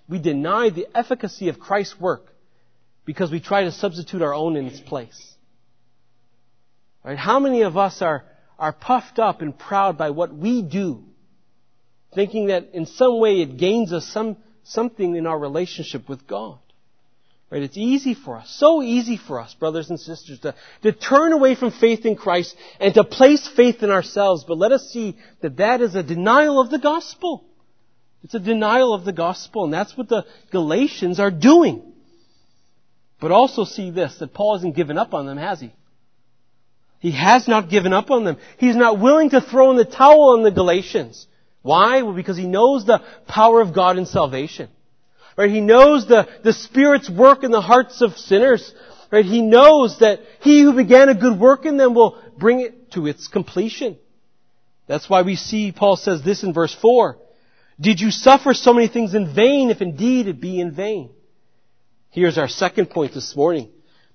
we 0.09 0.17
deny 0.19 0.69
the 0.69 0.87
efficacy 0.95 1.49
of 1.49 1.59
Christ's 1.59 1.99
work 1.99 2.33
because 3.05 3.29
we 3.31 3.39
try 3.39 3.65
to 3.65 3.71
substitute 3.71 4.23
our 4.23 4.33
own 4.33 4.55
in 4.55 4.65
its 4.65 4.79
place? 4.79 5.35
Right? 7.03 7.17
How 7.17 7.39
many 7.39 7.61
of 7.61 7.77
us 7.77 8.01
are, 8.01 8.25
are 8.57 8.73
puffed 8.73 9.19
up 9.19 9.41
and 9.41 9.57
proud 9.57 9.97
by 9.97 10.09
what 10.09 10.33
we 10.33 10.63
do 10.63 11.03
thinking 12.15 12.47
that 12.47 12.69
in 12.73 12.85
some 12.85 13.19
way 13.19 13.41
it 13.41 13.57
gains 13.57 13.93
us 13.93 14.07
some, 14.07 14.37
something 14.63 15.15
in 15.15 15.27
our 15.27 15.37
relationship 15.37 16.07
with 16.09 16.25
God. 16.25 16.57
Right? 17.55 17.63
It's 17.63 17.77
easy 17.77 18.15
for 18.15 18.35
us, 18.35 18.53
so 18.59 18.83
easy 18.83 19.15
for 19.15 19.39
us, 19.39 19.53
brothers 19.53 19.89
and 19.89 19.97
sisters, 19.97 20.39
to, 20.39 20.53
to 20.81 20.91
turn 20.91 21.31
away 21.31 21.55
from 21.55 21.71
faith 21.71 22.05
in 22.05 22.17
Christ 22.17 22.53
and 22.81 22.93
to 22.95 23.05
place 23.05 23.47
faith 23.47 23.81
in 23.81 23.91
ourselves. 23.91 24.43
But 24.45 24.57
let 24.57 24.73
us 24.73 24.89
see 24.91 25.15
that 25.39 25.55
that 25.55 25.79
is 25.79 25.95
a 25.95 26.03
denial 26.03 26.59
of 26.59 26.69
the 26.69 26.79
gospel. 26.79 27.45
It's 28.25 28.33
a 28.33 28.39
denial 28.39 28.93
of 28.93 29.05
the 29.05 29.13
gospel, 29.13 29.63
and 29.63 29.73
that's 29.73 29.95
what 29.95 30.09
the 30.09 30.25
Galatians 30.51 31.17
are 31.17 31.31
doing. 31.31 31.93
But 33.21 33.31
also 33.31 33.63
see 33.63 33.89
this, 33.89 34.17
that 34.17 34.33
Paul 34.33 34.57
hasn't 34.57 34.75
given 34.75 34.97
up 34.97 35.13
on 35.13 35.25
them, 35.25 35.37
has 35.37 35.61
he? 35.61 35.71
He 36.99 37.11
has 37.11 37.47
not 37.47 37.69
given 37.69 37.93
up 37.93 38.11
on 38.11 38.25
them. 38.25 38.35
He's 38.57 38.75
not 38.75 38.99
willing 38.99 39.29
to 39.29 39.39
throw 39.39 39.71
in 39.71 39.77
the 39.77 39.85
towel 39.85 40.31
on 40.31 40.43
the 40.43 40.51
Galatians. 40.51 41.25
Why? 41.61 42.01
Well, 42.01 42.15
because 42.15 42.35
he 42.35 42.47
knows 42.47 42.85
the 42.85 43.01
power 43.29 43.61
of 43.61 43.73
God 43.73 43.97
in 43.97 44.07
salvation. 44.07 44.67
Right? 45.37 45.49
He 45.49 45.61
knows 45.61 46.07
the, 46.07 46.27
the 46.43 46.53
Spirit's 46.53 47.09
work 47.09 47.43
in 47.43 47.51
the 47.51 47.61
hearts 47.61 48.01
of 48.01 48.17
sinners. 48.17 48.73
Right? 49.11 49.25
He 49.25 49.41
knows 49.41 49.99
that 49.99 50.19
he 50.41 50.61
who 50.61 50.73
began 50.73 51.09
a 51.09 51.15
good 51.15 51.39
work 51.39 51.65
in 51.65 51.77
them 51.77 51.93
will 51.93 52.21
bring 52.37 52.61
it 52.61 52.91
to 52.91 53.07
its 53.07 53.27
completion. 53.27 53.97
That's 54.87 55.09
why 55.09 55.23
we 55.23 55.35
see 55.35 55.71
Paul 55.71 55.95
says 55.95 56.23
this 56.23 56.43
in 56.43 56.53
verse 56.53 56.75
4. 56.81 57.17
Did 57.79 57.99
you 57.99 58.11
suffer 58.11 58.53
so 58.53 58.73
many 58.73 58.87
things 58.87 59.13
in 59.13 59.33
vain 59.33 59.69
if 59.69 59.81
indeed 59.81 60.27
it 60.27 60.39
be 60.39 60.59
in 60.59 60.71
vain? 60.71 61.09
Here's 62.11 62.37
our 62.37 62.47
second 62.47 62.89
point 62.89 63.13
this 63.13 63.35
morning 63.35 63.69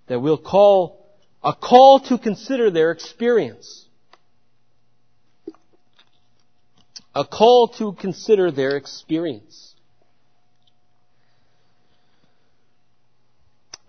that 0.06 0.20
we'll 0.20 0.38
call 0.38 1.06
a 1.42 1.52
call 1.52 2.00
to 2.00 2.18
consider 2.18 2.70
their 2.70 2.90
experience. 2.90 3.86
A 7.14 7.24
call 7.24 7.68
to 7.78 7.92
consider 7.92 8.50
their 8.50 8.76
experience. 8.76 9.69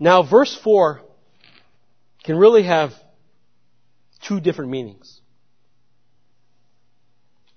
Now, 0.02 0.24
verse 0.24 0.58
4 0.64 1.00
can 2.24 2.36
really 2.36 2.64
have 2.64 2.90
two 4.26 4.40
different 4.40 4.72
meanings. 4.72 5.20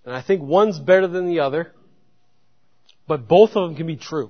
And 0.06 0.14
I 0.14 0.22
think 0.22 0.44
one's 0.44 0.78
better 0.78 1.08
than 1.08 1.26
the 1.26 1.40
other, 1.40 1.72
but 3.08 3.28
both 3.28 3.56
of 3.56 3.68
them 3.68 3.76
can 3.76 3.88
be 3.88 3.96
true. 3.96 4.30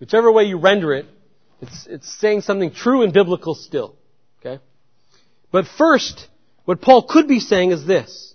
Whichever 0.00 0.32
way 0.32 0.46
you 0.46 0.58
render 0.58 0.92
it, 0.94 1.06
it's, 1.60 1.86
it's 1.86 2.12
saying 2.18 2.40
something 2.40 2.72
true 2.72 3.02
and 3.02 3.12
biblical 3.12 3.54
still. 3.54 3.94
Okay? 4.40 4.60
But 5.52 5.66
first, 5.78 6.26
what 6.64 6.80
Paul 6.80 7.06
could 7.08 7.28
be 7.28 7.38
saying 7.38 7.70
is 7.70 7.86
this. 7.86 8.34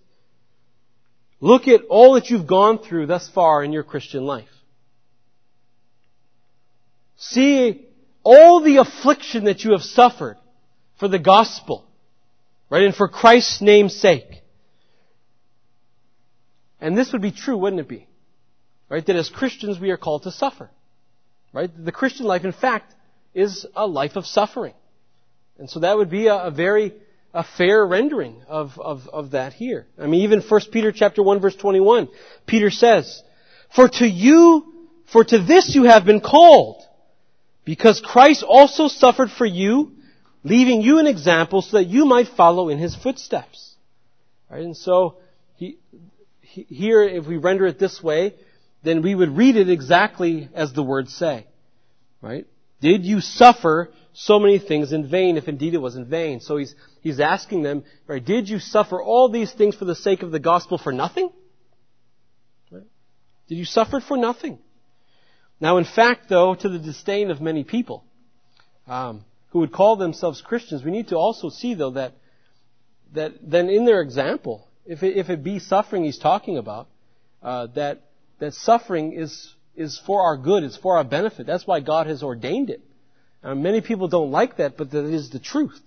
Look 1.41 1.67
at 1.67 1.81
all 1.89 2.13
that 2.13 2.29
you've 2.29 2.47
gone 2.47 2.79
through 2.79 3.07
thus 3.07 3.27
far 3.27 3.65
in 3.65 3.73
your 3.73 3.83
Christian 3.83 4.23
life. 4.23 4.47
See 7.17 7.86
all 8.29 8.59
the 8.59 8.75
affliction 8.75 9.45
that 9.45 9.63
you 9.63 9.71
have 9.71 9.81
suffered 9.81 10.35
for 10.99 11.07
the 11.07 11.17
gospel, 11.17 11.85
right? 12.69 12.83
And 12.83 12.93
for 12.93 13.07
Christ's 13.07 13.61
name's 13.61 13.95
sake. 13.95 14.43
And 16.81 16.97
this 16.97 17.13
would 17.13 17.21
be 17.21 17.31
true, 17.31 17.57
wouldn't 17.57 17.79
it 17.79 17.87
be? 17.87 18.05
Right? 18.89 19.05
That 19.05 19.15
as 19.15 19.29
Christians 19.29 19.79
we 19.79 19.91
are 19.91 19.97
called 19.97 20.23
to 20.23 20.31
suffer. 20.31 20.69
Right? 21.53 21.71
The 21.73 21.93
Christian 21.93 22.25
life, 22.25 22.43
in 22.43 22.51
fact, 22.51 22.93
is 23.33 23.65
a 23.73 23.87
life 23.87 24.17
of 24.17 24.25
suffering. 24.25 24.73
And 25.57 25.69
so 25.69 25.79
that 25.79 25.95
would 25.95 26.09
be 26.09 26.27
a, 26.27 26.35
a 26.35 26.51
very 26.51 26.95
a 27.33 27.45
fair 27.45 27.85
rendering 27.87 28.41
of, 28.49 28.77
of, 28.77 29.07
of 29.07 29.31
that 29.31 29.53
here. 29.53 29.87
I 29.97 30.07
mean, 30.07 30.23
even 30.23 30.41
1 30.41 30.61
Peter 30.73 30.91
chapter 30.91 31.23
1 31.23 31.39
verse 31.39 31.55
21, 31.55 32.09
Peter 32.45 32.71
says, 32.71 33.23
For 33.73 33.87
to 33.87 34.05
you, 34.05 34.89
for 35.13 35.23
to 35.23 35.39
this 35.39 35.73
you 35.75 35.85
have 35.85 36.03
been 36.03 36.19
called, 36.19 36.83
because 37.67 37.99
Christ 37.99 38.43
also 38.47 38.87
suffered 38.87 39.29
for 39.29 39.45
you, 39.45 39.91
leaving 40.41 40.81
you 40.81 40.99
an 40.99 41.05
example 41.05 41.61
so 41.61 41.75
that 41.75 41.87
you 41.87 42.05
might 42.05 42.29
follow 42.29 42.69
in 42.69 42.77
his 42.79 42.95
footsteps. 42.95 43.75
Right? 44.49 44.63
And 44.63 44.75
so, 44.75 45.17
he, 45.57 45.77
he, 46.39 46.63
here, 46.63 47.03
if 47.03 47.27
we 47.27 47.35
render 47.35 47.65
it 47.65 47.77
this 47.77 48.01
way, 48.01 48.35
then 48.83 49.01
we 49.01 49.13
would 49.13 49.35
read 49.35 49.57
it 49.57 49.69
exactly 49.69 50.47
as 50.53 50.71
the 50.71 50.81
words 50.81 51.13
say. 51.13 51.45
Right? 52.21 52.47
Did 52.79 53.03
you 53.03 53.19
suffer 53.19 53.91
so 54.13 54.39
many 54.39 54.59
things 54.59 54.93
in 54.93 55.09
vain, 55.09 55.35
if 55.35 55.49
indeed 55.49 55.73
it 55.73 55.81
was 55.81 55.97
in 55.97 56.05
vain? 56.05 56.39
So 56.39 56.55
he's, 56.55 56.73
he's 57.01 57.19
asking 57.19 57.63
them, 57.63 57.83
right, 58.07 58.23
did 58.23 58.47
you 58.47 58.59
suffer 58.59 59.03
all 59.03 59.27
these 59.27 59.51
things 59.51 59.75
for 59.75 59.83
the 59.83 59.93
sake 59.93 60.23
of 60.23 60.31
the 60.31 60.39
gospel 60.39 60.77
for 60.77 60.93
nothing? 60.93 61.31
Right? 62.71 62.87
Did 63.49 63.55
you 63.55 63.65
suffer 63.65 63.99
for 63.99 64.15
nothing? 64.15 64.59
Now, 65.59 65.77
in 65.77 65.85
fact, 65.85 66.29
though, 66.29 66.55
to 66.55 66.69
the 66.69 66.79
disdain 66.79 67.31
of 67.31 67.41
many 67.41 67.63
people 67.63 68.03
um, 68.87 69.25
who 69.49 69.59
would 69.59 69.71
call 69.71 69.95
themselves 69.95 70.41
Christians, 70.41 70.83
we 70.83 70.91
need 70.91 71.09
to 71.09 71.17
also 71.17 71.49
see, 71.49 71.73
though, 71.73 71.91
that 71.91 72.13
that 73.13 73.33
then 73.41 73.69
in 73.69 73.85
their 73.85 74.01
example, 74.01 74.67
if 74.85 75.01
it, 75.01 75.17
if 75.17 75.29
it 75.29 75.43
be 75.43 75.59
suffering 75.59 76.03
he's 76.03 76.19
talking 76.19 76.57
about, 76.57 76.87
uh, 77.41 77.67
that 77.75 78.03
that 78.39 78.53
suffering 78.53 79.13
is 79.13 79.53
is 79.75 79.99
for 80.05 80.21
our 80.21 80.37
good, 80.37 80.63
it's 80.63 80.77
for 80.77 80.97
our 80.97 81.03
benefit. 81.03 81.47
That's 81.47 81.65
why 81.65 81.79
God 81.79 82.07
has 82.07 82.23
ordained 82.23 82.69
it. 82.69 82.81
Many 83.43 83.81
people 83.81 84.07
don't 84.07 84.31
like 84.31 84.57
that, 84.57 84.75
but 84.75 84.91
that 84.91 85.05
is 85.05 85.29
the 85.29 85.39
truth. 85.39 85.79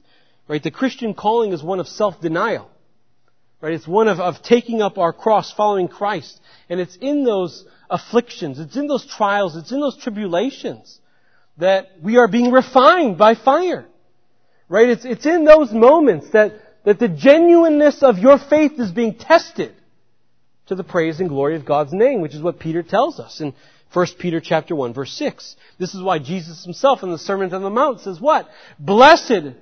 Right? 0.48 0.62
The 0.62 0.70
Christian 0.70 1.12
calling 1.14 1.52
is 1.52 1.62
one 1.62 1.78
of 1.78 1.88
self-denial. 1.88 2.70
Right? 3.60 3.74
It's 3.74 3.86
one 3.86 4.08
of, 4.08 4.18
of 4.18 4.42
taking 4.42 4.80
up 4.80 4.96
our 4.96 5.12
cross, 5.12 5.52
following 5.52 5.88
Christ. 5.88 6.40
And 6.70 6.80
it's 6.80 6.96
in 6.96 7.24
those 7.24 7.66
afflictions, 7.90 8.58
it's 8.58 8.76
in 8.76 8.86
those 8.86 9.04
trials, 9.04 9.56
it's 9.56 9.72
in 9.72 9.80
those 9.80 9.96
tribulations 9.96 10.98
that 11.58 11.90
we 12.02 12.16
are 12.16 12.28
being 12.28 12.50
refined 12.50 13.18
by 13.18 13.34
fire. 13.34 13.86
Right? 14.68 14.88
It's, 14.88 15.04
it's 15.04 15.26
in 15.26 15.44
those 15.44 15.72
moments 15.72 16.30
that, 16.30 16.52
that 16.84 16.98
the 16.98 17.08
genuineness 17.08 18.02
of 18.02 18.18
your 18.18 18.38
faith 18.38 18.72
is 18.78 18.92
being 18.92 19.14
tested 19.16 19.74
to 20.66 20.74
the 20.76 20.84
praise 20.84 21.18
and 21.18 21.28
glory 21.28 21.56
of 21.56 21.64
God's 21.64 21.92
name, 21.92 22.20
which 22.20 22.34
is 22.34 22.42
what 22.42 22.60
Peter 22.60 22.82
tells 22.82 23.18
us 23.18 23.40
in 23.40 23.52
1 23.92 24.06
Peter 24.18 24.40
chapter 24.40 24.76
1 24.76 24.94
verse 24.94 25.12
6. 25.14 25.56
This 25.78 25.94
is 25.94 26.02
why 26.02 26.20
Jesus 26.20 26.62
himself 26.62 27.02
in 27.02 27.10
the 27.10 27.18
Sermon 27.18 27.52
on 27.52 27.62
the 27.62 27.70
Mount 27.70 28.00
says 28.00 28.20
what? 28.20 28.48
Blessed 28.78 29.56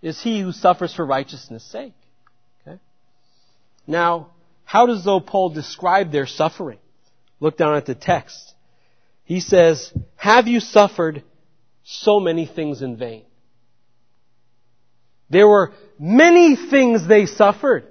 is 0.00 0.22
he 0.22 0.40
who 0.40 0.52
suffers 0.52 0.94
for 0.94 1.04
righteousness 1.04 1.62
sake. 1.64 1.92
Okay? 2.66 2.78
Now, 3.86 4.30
how 4.64 4.86
does 4.86 5.04
though 5.04 5.20
Paul 5.20 5.50
describe 5.50 6.10
their 6.10 6.26
suffering? 6.26 6.78
Look 7.44 7.58
down 7.58 7.76
at 7.76 7.84
the 7.84 7.94
text. 7.94 8.54
He 9.24 9.40
says, 9.40 9.92
have 10.16 10.46
you 10.46 10.60
suffered 10.60 11.22
so 11.82 12.18
many 12.18 12.46
things 12.46 12.80
in 12.80 12.96
vain? 12.96 13.26
There 15.28 15.46
were 15.46 15.74
many 15.98 16.56
things 16.56 17.06
they 17.06 17.26
suffered. 17.26 17.84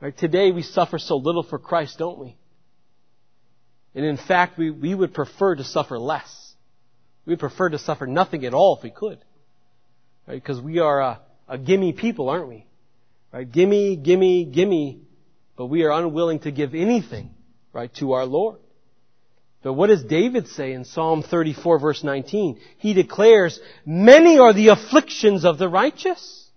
Right? 0.00 0.16
Today 0.16 0.52
we 0.52 0.62
suffer 0.62 1.00
so 1.00 1.16
little 1.16 1.42
for 1.42 1.58
Christ, 1.58 1.98
don't 1.98 2.16
we? 2.16 2.36
And 3.92 4.04
in 4.04 4.16
fact, 4.16 4.56
we, 4.56 4.70
we 4.70 4.94
would 4.94 5.14
prefer 5.14 5.56
to 5.56 5.64
suffer 5.64 5.98
less. 5.98 6.54
We 7.26 7.34
prefer 7.34 7.70
to 7.70 7.78
suffer 7.80 8.06
nothing 8.06 8.44
at 8.44 8.54
all 8.54 8.76
if 8.76 8.84
we 8.84 8.90
could. 8.90 9.18
Right? 10.28 10.40
Because 10.40 10.60
we 10.60 10.78
are 10.78 11.00
a, 11.00 11.20
a 11.48 11.58
gimme 11.58 11.92
people, 11.92 12.28
aren't 12.28 12.46
we? 12.46 12.66
Right? 13.32 13.50
Gimme, 13.50 13.96
gimme, 13.96 14.44
gimme. 14.44 15.00
But 15.56 15.66
we 15.66 15.82
are 15.82 15.90
unwilling 15.90 16.38
to 16.40 16.52
give 16.52 16.72
anything, 16.72 17.34
right, 17.72 17.92
to 17.94 18.12
our 18.12 18.24
Lord. 18.24 18.58
But 19.62 19.74
what 19.74 19.88
does 19.88 20.02
David 20.02 20.48
say 20.48 20.72
in 20.72 20.84
Psalm 20.84 21.22
34 21.22 21.78
verse 21.78 22.02
19? 22.02 22.58
He 22.78 22.94
declares, 22.94 23.60
many 23.86 24.38
are 24.38 24.52
the 24.52 24.68
afflictions 24.68 25.44
of 25.44 25.58
the 25.58 25.68
righteous. 25.68 26.48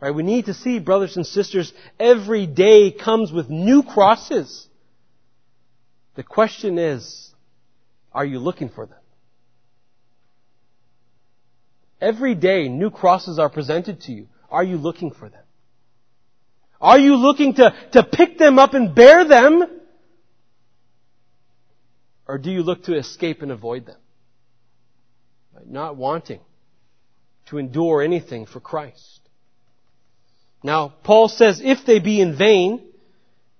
Right? 0.00 0.14
We 0.14 0.22
need 0.22 0.46
to 0.46 0.54
see, 0.54 0.78
brothers 0.78 1.16
and 1.16 1.26
sisters, 1.26 1.72
every 1.98 2.46
day 2.46 2.90
comes 2.90 3.32
with 3.32 3.48
new 3.48 3.82
crosses. 3.82 4.68
The 6.14 6.22
question 6.22 6.78
is, 6.78 7.30
are 8.12 8.24
you 8.24 8.38
looking 8.38 8.68
for 8.68 8.86
them? 8.86 8.98
Every 12.00 12.34
day, 12.34 12.68
new 12.68 12.90
crosses 12.90 13.38
are 13.38 13.48
presented 13.48 14.02
to 14.02 14.12
you. 14.12 14.28
Are 14.50 14.64
you 14.64 14.76
looking 14.76 15.10
for 15.10 15.30
them? 15.30 15.42
Are 16.78 16.98
you 16.98 17.16
looking 17.16 17.54
to, 17.54 17.74
to 17.92 18.04
pick 18.04 18.36
them 18.36 18.58
up 18.58 18.74
and 18.74 18.94
bear 18.94 19.24
them? 19.24 19.64
Or 22.28 22.38
do 22.38 22.50
you 22.50 22.62
look 22.62 22.84
to 22.84 22.96
escape 22.96 23.42
and 23.42 23.52
avoid 23.52 23.86
them? 23.86 23.98
Not 25.64 25.96
wanting 25.96 26.40
to 27.46 27.58
endure 27.58 28.02
anything 28.02 28.46
for 28.46 28.60
Christ. 28.60 29.20
Now, 30.62 30.92
Paul 31.04 31.28
says, 31.28 31.60
if 31.62 31.86
they 31.86 31.98
be 31.98 32.20
in 32.20 32.36
vain, 32.36 32.82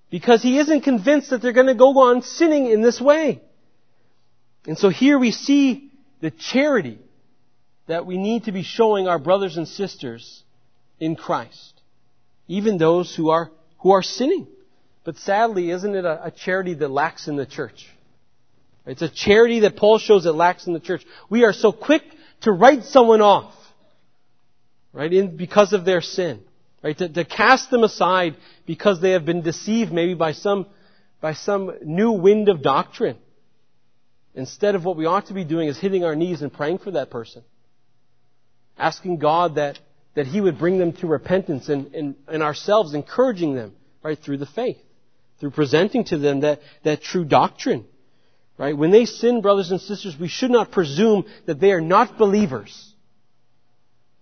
because 0.09 0.41
he 0.41 0.59
isn't 0.59 0.81
convinced 0.81 1.29
that 1.29 1.41
they're 1.41 1.53
going 1.53 1.67
to 1.67 1.75
go 1.75 1.97
on 1.99 2.21
sinning 2.21 2.67
in 2.69 2.81
this 2.81 2.99
way. 2.99 3.41
And 4.65 4.77
so 4.77 4.89
here 4.89 5.17
we 5.17 5.31
see 5.31 5.91
the 6.19 6.31
charity 6.31 6.99
that 7.87 8.05
we 8.05 8.17
need 8.17 8.45
to 8.45 8.51
be 8.51 8.63
showing 8.63 9.07
our 9.07 9.19
brothers 9.19 9.57
and 9.57 9.67
sisters 9.67 10.43
in 10.99 11.15
Christ. 11.15 11.81
Even 12.47 12.77
those 12.77 13.15
who 13.15 13.29
are, 13.29 13.51
who 13.79 13.91
are 13.91 14.03
sinning. 14.03 14.47
But 15.03 15.17
sadly, 15.17 15.71
isn't 15.71 15.95
it 15.95 16.03
a, 16.03 16.25
a 16.25 16.31
charity 16.31 16.73
that 16.75 16.89
lacks 16.89 17.27
in 17.27 17.37
the 17.37 17.45
church? 17.45 17.87
It's 18.87 19.01
a 19.01 19.09
charity 19.09 19.61
that 19.61 19.75
Paul 19.75 19.99
shows 19.99 20.23
that 20.23 20.33
lacks 20.33 20.65
in 20.65 20.73
the 20.73 20.79
church. 20.79 21.05
We 21.29 21.43
are 21.43 21.53
so 21.53 21.71
quick 21.71 22.03
to 22.41 22.51
write 22.51 22.83
someone 22.85 23.21
off, 23.21 23.53
right, 24.93 25.11
in, 25.11 25.35
because 25.35 25.73
of 25.73 25.85
their 25.85 26.01
sin. 26.01 26.43
Right? 26.83 26.97
To, 26.97 27.09
to 27.09 27.25
cast 27.25 27.69
them 27.69 27.83
aside 27.83 28.35
because 28.65 29.01
they 29.01 29.11
have 29.11 29.25
been 29.25 29.41
deceived 29.41 29.91
maybe 29.91 30.13
by 30.13 30.31
some, 30.31 30.67
by 31.19 31.33
some 31.33 31.71
new 31.83 32.11
wind 32.13 32.49
of 32.49 32.61
doctrine. 32.61 33.17
Instead 34.35 34.75
of 34.75 34.85
what 34.85 34.95
we 34.95 35.05
ought 35.05 35.25
to 35.27 35.33
be 35.33 35.43
doing 35.43 35.67
is 35.67 35.79
hitting 35.79 36.03
our 36.03 36.15
knees 36.15 36.41
and 36.41 36.53
praying 36.53 36.77
for 36.77 36.91
that 36.91 37.09
person. 37.09 37.43
Asking 38.77 39.17
God 39.17 39.55
that, 39.55 39.79
that 40.13 40.27
He 40.27 40.39
would 40.39 40.59
bring 40.59 40.77
them 40.77 40.93
to 40.93 41.07
repentance 41.07 41.67
and, 41.67 41.93
and, 41.95 42.15
and 42.27 42.43
ourselves 42.43 42.93
encouraging 42.93 43.55
them, 43.55 43.73
right, 44.03 44.17
through 44.17 44.37
the 44.37 44.45
faith. 44.45 44.77
Through 45.39 45.51
presenting 45.51 46.03
to 46.05 46.17
them 46.17 46.41
that, 46.41 46.59
that 46.83 47.01
true 47.01 47.25
doctrine. 47.25 47.85
Right? 48.57 48.75
When 48.75 48.91
they 48.91 49.05
sin, 49.05 49.41
brothers 49.41 49.71
and 49.71 49.79
sisters, 49.79 50.17
we 50.19 50.27
should 50.27 50.51
not 50.51 50.71
presume 50.71 51.25
that 51.45 51.59
they 51.59 51.71
are 51.71 51.81
not 51.81 52.17
believers. 52.17 52.93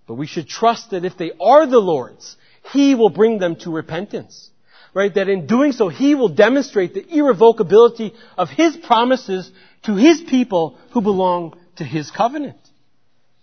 But 0.08 0.15
we 0.15 0.28
should 0.28 0.48
trust 0.48 0.91
that 0.91 1.06
if 1.06 1.17
they 1.17 1.32
are 1.39 1.65
the 1.65 1.80
Lord's, 1.80 2.36
He 2.74 2.95
will 2.95 3.10
bring 3.10 3.39
them 3.39 3.56
to 3.58 3.71
repentance. 3.71 4.50
Right? 4.93 5.13
That 5.13 5.30
in 5.30 5.48
doing 5.48 5.71
so, 5.71 5.88
He 5.88 6.15
will 6.15 6.30
demonstrate 6.30 6.93
the 6.93 7.06
irrevocability 7.08 8.13
of 8.38 8.50
His 8.50 8.76
promises 8.76 9.50
to 9.84 9.95
His 9.95 10.21
people 10.21 10.78
who 10.91 11.02
belong 11.02 11.58
to 11.78 11.84
His 11.84 12.12
covenant. 12.12 12.60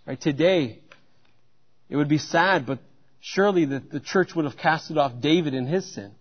Right? 0.05 0.19
Today, 0.19 0.79
it 1.89 1.95
would 1.95 2.09
be 2.09 2.17
sad, 2.17 2.65
but 2.65 2.79
surely 3.19 3.65
the, 3.65 3.79
the 3.79 3.99
church 3.99 4.35
would 4.35 4.45
have 4.45 4.57
casted 4.57 4.97
off 4.97 5.21
David 5.21 5.53
in 5.53 5.65
his 5.65 5.91
sin 5.93 6.11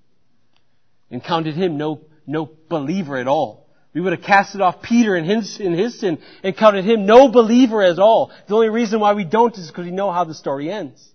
and 1.11 1.23
counted 1.23 1.55
him 1.55 1.77
no, 1.77 2.03
no 2.27 2.49
believer 2.69 3.17
at 3.17 3.27
all. 3.27 3.62
We 3.95 4.01
would 4.01 4.13
have 4.13 4.23
casted 4.23 4.61
off 4.61 4.81
Peter 4.83 5.15
in 5.17 5.25
his, 5.25 5.61
in 5.61 5.75
his 5.75 6.01
sin 6.01 6.19
and 6.43 6.57
counted 6.57 6.85
him 6.85 7.05
no 7.05 7.29
believer 7.29 7.83
at 7.83 7.99
all. 7.99 8.33
The 8.49 8.55
only 8.55 8.71
reason 8.71 9.01
why 9.01 9.13
we 9.13 9.25
don't 9.25 9.57
is 9.57 9.69
because 9.69 9.85
we 9.85 9.91
know 9.91 10.11
how 10.11 10.25
the 10.25 10.35
story 10.35 10.71
ends. 10.71 11.07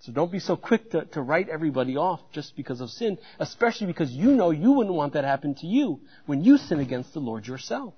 So 0.00 0.12
don't 0.12 0.30
be 0.30 0.38
so 0.38 0.56
quick 0.56 0.90
to, 0.90 1.04
to 1.06 1.20
write 1.20 1.48
everybody 1.48 1.96
off 1.96 2.20
just 2.32 2.56
because 2.56 2.80
of 2.80 2.90
sin, 2.90 3.18
especially 3.40 3.88
because 3.88 4.10
you 4.10 4.32
know 4.32 4.50
you 4.50 4.72
wouldn't 4.72 4.94
want 4.94 5.14
that 5.14 5.24
happen 5.24 5.54
to 5.56 5.66
you 5.66 6.00
when 6.26 6.44
you 6.44 6.58
sin 6.58 6.78
against 6.78 7.12
the 7.12 7.20
Lord 7.20 7.46
yourself. 7.46 7.94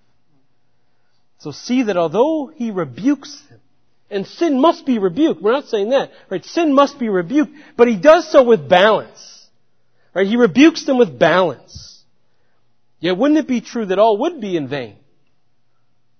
So 1.39 1.51
see 1.51 1.85
that 1.85 1.97
although 1.97 2.51
he 2.55 2.71
rebukes 2.71 3.41
them, 3.49 3.61
and 4.11 4.27
sin 4.27 4.59
must 4.59 4.87
be 4.87 4.99
rebuked, 4.99 5.43
we're 5.43 5.53
not 5.53 5.69
saying 5.69 5.91
that, 5.91 6.11
right? 6.31 6.43
Sin 6.45 6.73
must 6.73 6.99
be 6.99 7.11
rebuked, 7.11 7.53
but 7.77 7.89
he 7.89 7.97
does 7.97 8.31
so 8.33 8.43
with 8.43 8.69
balance. 8.69 9.47
Right? 10.15 10.27
He 10.27 10.37
rebukes 10.37 10.87
them 10.87 10.97
with 10.97 11.19
balance. 11.19 11.98
Yet 13.01 13.17
wouldn't 13.17 13.39
it 13.39 13.47
be 13.47 13.61
true 13.61 13.87
that 13.87 13.99
all 13.99 14.19
would 14.19 14.41
be 14.41 14.57
in 14.57 14.69
vain? 14.69 14.97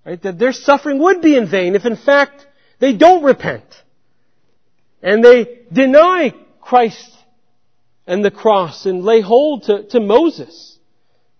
Right? 0.05 0.21
That 0.21 0.39
their 0.39 0.53
suffering 0.53 0.99
would 0.99 1.21
be 1.21 1.35
in 1.35 1.47
vain 1.47 1.75
if 1.75 1.85
in 1.85 1.97
fact 1.97 2.47
they 2.79 2.93
don't 2.93 3.23
repent. 3.23 3.65
And 5.01 5.23
they 5.23 5.59
deny 5.71 6.33
Christ 6.61 7.15
and 8.07 8.23
the 8.23 8.31
cross 8.31 8.85
and 8.85 9.03
lay 9.03 9.21
hold 9.21 9.63
to, 9.63 9.83
to 9.89 9.99
Moses. 9.99 10.77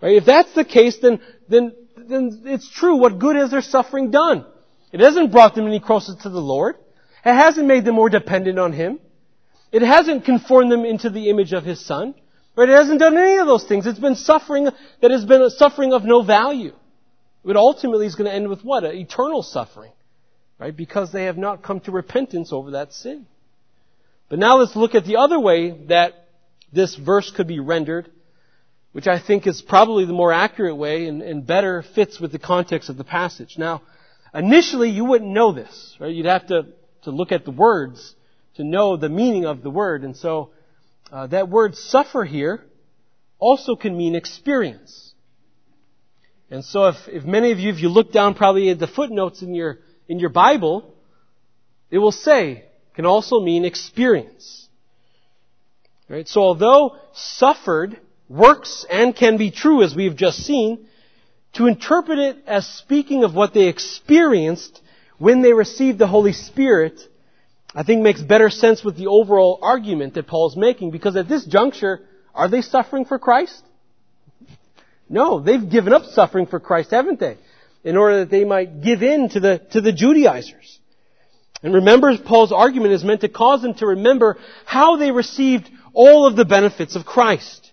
Right? 0.01 0.15
If 0.15 0.25
that's 0.25 0.53
the 0.53 0.65
case, 0.65 0.97
then, 1.01 1.19
then, 1.47 1.73
then 1.97 2.43
it's 2.45 2.69
true. 2.69 2.97
What 2.97 3.19
good 3.19 3.35
has 3.35 3.51
their 3.51 3.61
suffering 3.61 4.11
done? 4.11 4.45
It 4.91 4.99
hasn't 4.99 5.31
brought 5.31 5.55
them 5.55 5.67
any 5.67 5.79
closer 5.79 6.13
to 6.15 6.29
the 6.29 6.41
Lord. 6.41 6.75
It 7.25 7.33
hasn't 7.33 7.67
made 7.67 7.85
them 7.85 7.95
more 7.95 8.09
dependent 8.09 8.59
on 8.59 8.73
Him. 8.73 8.99
It 9.71 9.81
hasn't 9.81 10.25
conformed 10.25 10.71
them 10.71 10.85
into 10.85 11.09
the 11.09 11.29
image 11.29 11.53
of 11.53 11.63
His 11.63 11.85
Son. 11.85 12.15
Right? 12.59 12.67
It 12.67 12.73
hasn't 12.73 12.99
done 12.99 13.17
any 13.17 13.37
of 13.37 13.47
those 13.47 13.63
things. 13.63 13.87
It's 13.87 13.99
been 13.99 14.17
suffering 14.17 14.67
that 15.01 15.11
has 15.11 15.23
been 15.23 15.41
a 15.41 15.49
suffering 15.49 15.93
of 15.93 16.03
no 16.03 16.23
value. 16.23 16.73
But 17.45 17.55
ultimately 17.55 18.05
is 18.05 18.15
going 18.15 18.29
to 18.29 18.35
end 18.35 18.49
with 18.49 18.65
what? 18.65 18.83
Eternal 18.83 19.43
suffering. 19.43 19.93
Right? 20.57 20.75
Because 20.75 21.13
they 21.13 21.23
have 21.23 21.37
not 21.37 21.63
come 21.63 21.79
to 21.81 21.91
repentance 21.91 22.51
over 22.51 22.71
that 22.71 22.91
sin. 22.91 23.27
But 24.27 24.39
now 24.39 24.57
let's 24.57 24.75
look 24.75 24.93
at 24.93 25.05
the 25.05 25.15
other 25.15 25.39
way 25.39 25.71
that 25.87 26.27
this 26.73 26.97
verse 26.97 27.31
could 27.31 27.47
be 27.47 27.61
rendered, 27.61 28.11
which 28.91 29.07
I 29.07 29.19
think 29.19 29.47
is 29.47 29.61
probably 29.61 30.03
the 30.03 30.11
more 30.11 30.33
accurate 30.33 30.75
way 30.75 31.07
and, 31.07 31.21
and 31.21 31.47
better 31.47 31.85
fits 31.95 32.19
with 32.19 32.33
the 32.33 32.39
context 32.39 32.89
of 32.89 32.97
the 32.97 33.05
passage. 33.05 33.55
Now, 33.57 33.83
initially 34.33 34.89
you 34.89 35.05
wouldn't 35.05 35.31
know 35.31 35.53
this, 35.53 35.95
right? 35.97 36.13
You'd 36.13 36.25
have 36.25 36.47
to, 36.47 36.65
to 37.03 37.11
look 37.11 37.31
at 37.31 37.45
the 37.45 37.51
words 37.51 38.15
to 38.55 38.65
know 38.65 38.97
the 38.97 39.07
meaning 39.07 39.45
of 39.45 39.63
the 39.63 39.69
word. 39.69 40.03
And 40.03 40.17
so, 40.17 40.49
uh, 41.11 41.27
that 41.27 41.49
word 41.49 41.75
suffer 41.75 42.23
here 42.23 42.63
also 43.39 43.75
can 43.75 43.97
mean 43.97 44.15
experience. 44.15 45.13
And 46.51 46.63
so 46.63 46.87
if, 46.87 46.95
if 47.07 47.23
many 47.23 47.51
of 47.51 47.59
you, 47.59 47.69
if 47.69 47.79
you 47.79 47.89
look 47.89 48.11
down 48.11 48.33
probably 48.33 48.69
at 48.69 48.79
the 48.79 48.87
footnotes 48.87 49.41
in 49.41 49.53
your, 49.53 49.79
in 50.07 50.19
your 50.19 50.29
Bible, 50.29 50.93
it 51.91 51.99
will 51.99 52.11
say, 52.11 52.65
can 52.95 53.05
also 53.05 53.39
mean 53.39 53.65
experience. 53.65 54.67
Right? 56.07 56.27
So 56.27 56.41
although 56.41 56.97
suffered 57.13 57.99
works 58.27 58.85
and 58.89 59.15
can 59.15 59.37
be 59.37 59.51
true 59.51 59.83
as 59.83 59.95
we've 59.95 60.15
just 60.15 60.39
seen, 60.39 60.87
to 61.53 61.67
interpret 61.67 62.19
it 62.19 62.37
as 62.45 62.67
speaking 62.67 63.23
of 63.23 63.33
what 63.33 63.53
they 63.53 63.67
experienced 63.67 64.81
when 65.17 65.41
they 65.41 65.53
received 65.53 65.99
the 65.99 66.07
Holy 66.07 66.33
Spirit 66.33 66.99
I 67.73 67.83
think 67.83 68.01
makes 68.01 68.21
better 68.21 68.49
sense 68.49 68.83
with 68.83 68.97
the 68.97 69.07
overall 69.07 69.59
argument 69.61 70.15
that 70.15 70.27
Paul's 70.27 70.55
making 70.55 70.91
because 70.91 71.15
at 71.15 71.29
this 71.29 71.45
juncture, 71.45 72.01
are 72.33 72.47
they 72.47 72.61
suffering 72.61 73.05
for 73.05 73.19
Christ? 73.19 73.63
No, 75.07 75.39
they've 75.39 75.69
given 75.69 75.93
up 75.93 76.05
suffering 76.05 76.45
for 76.45 76.59
Christ, 76.59 76.91
haven't 76.91 77.19
they? 77.19 77.37
In 77.83 77.97
order 77.97 78.19
that 78.19 78.31
they 78.31 78.43
might 78.43 78.81
give 78.81 79.03
in 79.03 79.29
to 79.29 79.39
the, 79.39 79.61
to 79.71 79.81
the 79.81 79.91
Judaizers. 79.91 80.79
And 81.61 81.73
remember, 81.73 82.17
Paul's 82.17 82.51
argument 82.51 82.93
is 82.93 83.03
meant 83.03 83.21
to 83.21 83.29
cause 83.29 83.61
them 83.61 83.73
to 83.75 83.87
remember 83.87 84.37
how 84.65 84.97
they 84.97 85.11
received 85.11 85.69
all 85.93 86.25
of 86.25 86.35
the 86.35 86.45
benefits 86.45 86.95
of 86.95 87.05
Christ. 87.05 87.71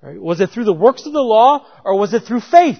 Right? 0.00 0.20
Was 0.20 0.40
it 0.40 0.50
through 0.50 0.64
the 0.64 0.72
works 0.72 1.06
of 1.06 1.12
the 1.12 1.20
law 1.20 1.66
or 1.84 1.98
was 1.98 2.14
it 2.14 2.24
through 2.24 2.40
faith? 2.40 2.78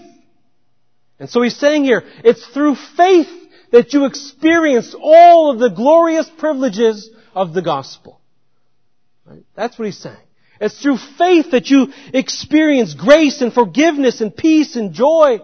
And 1.19 1.31
so 1.31 1.43
he's 1.43 1.57
saying 1.57 1.85
here, 1.85 2.03
it's 2.25 2.47
through 2.49 2.77
faith 2.97 3.29
that 3.73 3.95
you 3.95 4.05
experience 4.05 4.95
all 5.01 5.51
of 5.51 5.59
the 5.59 5.71
glorious 5.71 6.31
privileges 6.39 7.11
of 7.35 7.55
the 7.55 7.63
gospel. 7.63 8.21
Right? 9.25 9.43
That's 9.57 9.79
what 9.79 9.87
he's 9.87 9.99
saying. 9.99 10.17
It's 10.61 10.81
through 10.81 10.99
faith 11.19 11.51
that 11.51 11.69
you 11.69 11.93
experience 12.13 12.95
grace 12.95 13.41
and 13.41 13.53
forgiveness 13.53 14.21
and 14.21 14.37
peace 14.37 14.77
and 14.77 14.93
joy 14.93 15.41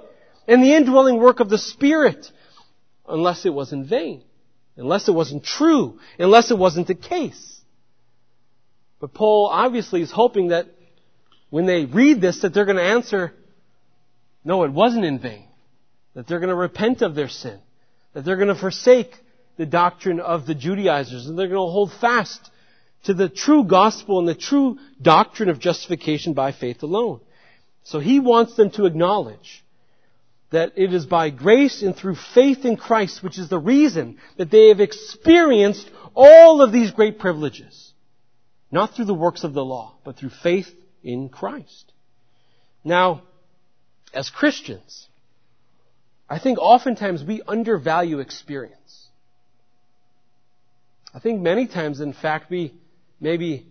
and 0.47 0.63
the 0.63 0.77
indwelling 0.77 1.19
work 1.19 1.41
of 1.41 1.49
the 1.49 1.59
Spirit. 1.59 2.31
Unless 3.09 3.47
it 3.47 3.53
was 3.53 3.73
in 3.73 3.87
vain. 3.87 4.23
Unless 4.77 5.09
it 5.09 5.13
wasn't 5.13 5.43
true. 5.43 5.99
Unless 6.19 6.51
it 6.51 6.59
wasn't 6.59 6.87
the 6.87 6.95
case. 6.95 7.61
But 9.01 9.15
Paul 9.15 9.49
obviously 9.51 10.03
is 10.03 10.11
hoping 10.11 10.49
that 10.49 10.67
when 11.51 11.65
they 11.65 11.87
read 11.87 12.21
this 12.21 12.43
that 12.43 12.53
they're 12.53 12.67
going 12.67 12.77
to 12.77 12.83
answer, 12.83 13.33
no, 14.45 14.65
it 14.65 14.73
wasn't 14.73 15.07
in 15.07 15.19
vain. 15.19 15.47
That 16.15 16.27
they're 16.27 16.41
going 16.41 16.51
to 16.51 16.55
repent 16.55 17.01
of 17.01 17.15
their 17.15 17.29
sin 17.29 17.59
that 18.13 18.25
they're 18.25 18.37
going 18.37 18.49
to 18.49 18.55
forsake 18.55 19.15
the 19.57 19.67
doctrine 19.67 20.21
of 20.21 20.47
the 20.47 20.55
Judaizers 20.55 21.27
and 21.27 21.39
they're 21.39 21.49
going 21.49 21.57
to 21.57 21.73
hold 21.73 21.93
fast 22.01 22.51
to 23.05 23.15
the 23.15 23.29
true 23.29 23.65
gospel 23.65 24.19
and 24.19 24.29
the 24.29 24.35
true 24.35 24.79
doctrine 25.01 25.49
of 25.49 25.59
justification 25.59 26.33
by 26.33 26.53
faith 26.53 26.83
alone. 26.83 27.21
So 27.85 28.01
he 28.01 28.21
wants 28.21 28.55
them 28.55 28.71
to 28.73 28.87
acknowledge 28.87 29.65
that 30.51 30.73
it 30.77 30.95
is 30.95 31.07
by 31.07 31.31
grace 31.31 31.83
and 31.83 31.95
through 31.95 32.17
faith 32.35 32.65
in 32.65 32.77
Christ 32.77 33.23
which 33.23 33.39
is 33.39 33.49
the 33.49 33.59
reason 33.59 34.19
that 34.37 34.51
they 34.51 34.69
have 34.69 34.81
experienced 34.81 35.91
all 36.15 36.63
of 36.63 36.73
these 36.73 36.91
great 36.91 37.19
privileges. 37.19 37.93
Not 38.71 38.95
through 38.95 39.07
the 39.07 39.15
works 39.15 39.45
of 39.45 39.55
the 39.55 39.65
law, 39.65 39.95
but 40.05 40.17
through 40.17 40.31
faith 40.31 40.69
in 41.03 41.29
Christ. 41.29 41.93
Now, 42.85 43.23
as 44.13 44.31
Christians, 44.31 45.08
I 46.29 46.39
think 46.39 46.59
oftentimes 46.59 47.25
we 47.25 47.43
undervalue 47.47 48.19
experience. 48.19 49.07
I 51.15 51.21
think 51.21 51.41
many 51.41 51.67
times, 51.67 52.01
in 52.01 52.13
fact, 52.13 52.51
we 52.51 52.75
maybe 53.19 53.67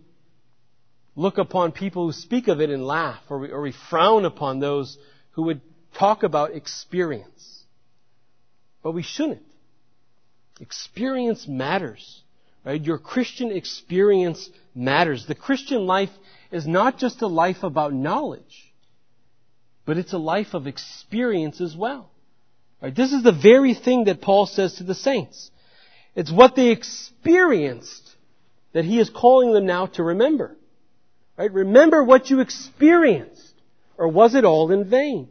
look 1.14 1.38
upon 1.38 1.72
people 1.72 2.06
who 2.06 2.12
speak 2.12 2.48
of 2.48 2.60
it 2.60 2.70
and 2.70 2.84
laugh, 2.84 3.20
or 3.28 3.38
we, 3.38 3.50
or 3.50 3.62
we 3.62 3.72
frown 3.90 4.24
upon 4.24 4.58
those 4.58 4.98
who 5.32 5.44
would 5.44 5.60
talk 5.96 6.24
about 6.24 6.54
experience. 6.54 7.62
But 8.82 8.92
we 8.92 9.02
shouldn't. 9.02 9.42
Experience 10.60 11.46
matters. 11.46 12.22
Right? 12.64 12.82
Your 12.82 12.98
Christian 12.98 13.52
experience 13.52 14.50
matters. 14.74 15.26
The 15.26 15.34
Christian 15.34 15.86
life 15.86 16.10
is 16.50 16.66
not 16.66 16.98
just 16.98 17.22
a 17.22 17.26
life 17.28 17.62
about 17.62 17.92
knowledge, 17.92 18.72
but 19.84 19.96
it's 19.96 20.12
a 20.12 20.18
life 20.18 20.54
of 20.54 20.66
experience 20.66 21.60
as 21.60 21.76
well. 21.76 22.10
Right? 22.80 22.94
This 22.94 23.12
is 23.12 23.22
the 23.22 23.32
very 23.32 23.74
thing 23.74 24.04
that 24.04 24.20
Paul 24.20 24.46
says 24.46 24.74
to 24.74 24.84
the 24.84 24.94
saints. 24.94 25.50
It's 26.14 26.32
what 26.32 26.56
they 26.56 26.68
experienced 26.68 28.08
that 28.72 28.84
he 28.84 29.00
is 29.00 29.10
calling 29.10 29.52
them 29.52 29.66
now 29.66 29.86
to 29.86 30.02
remember. 30.02 30.56
Right? 31.36 31.52
Remember 31.52 32.04
what 32.04 32.30
you 32.30 32.40
experienced. 32.40 33.54
Or 33.96 34.08
was 34.08 34.34
it 34.34 34.44
all 34.44 34.70
in 34.70 34.88
vain? 34.88 35.28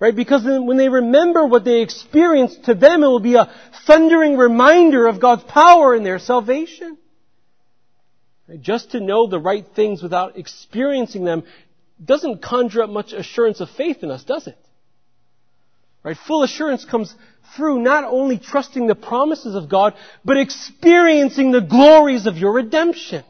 Right? 0.00 0.14
Because 0.14 0.44
when 0.44 0.76
they 0.76 0.88
remember 0.88 1.46
what 1.46 1.64
they 1.64 1.80
experienced, 1.80 2.64
to 2.64 2.74
them 2.74 3.04
it 3.04 3.06
will 3.06 3.20
be 3.20 3.36
a 3.36 3.52
thundering 3.86 4.36
reminder 4.36 5.06
of 5.06 5.20
God's 5.20 5.44
power 5.44 5.94
in 5.94 6.02
their 6.02 6.18
salvation. 6.18 6.98
Right? 8.48 8.60
Just 8.60 8.90
to 8.90 9.00
know 9.00 9.28
the 9.28 9.38
right 9.38 9.64
things 9.76 10.02
without 10.02 10.36
experiencing 10.36 11.24
them 11.24 11.44
doesn't 12.04 12.42
conjure 12.42 12.82
up 12.82 12.90
much 12.90 13.12
assurance 13.12 13.60
of 13.60 13.70
faith 13.70 14.02
in 14.02 14.10
us, 14.10 14.24
does 14.24 14.48
it? 14.48 14.58
Right? 16.04 16.16
Full 16.28 16.42
assurance 16.42 16.84
comes 16.84 17.14
through 17.56 17.80
not 17.80 18.04
only 18.04 18.38
trusting 18.38 18.86
the 18.86 18.94
promises 18.94 19.54
of 19.54 19.70
God, 19.70 19.94
but 20.24 20.36
experiencing 20.36 21.50
the 21.50 21.62
glories 21.62 22.26
of 22.26 22.36
your 22.36 22.52
redemption. 22.52 23.24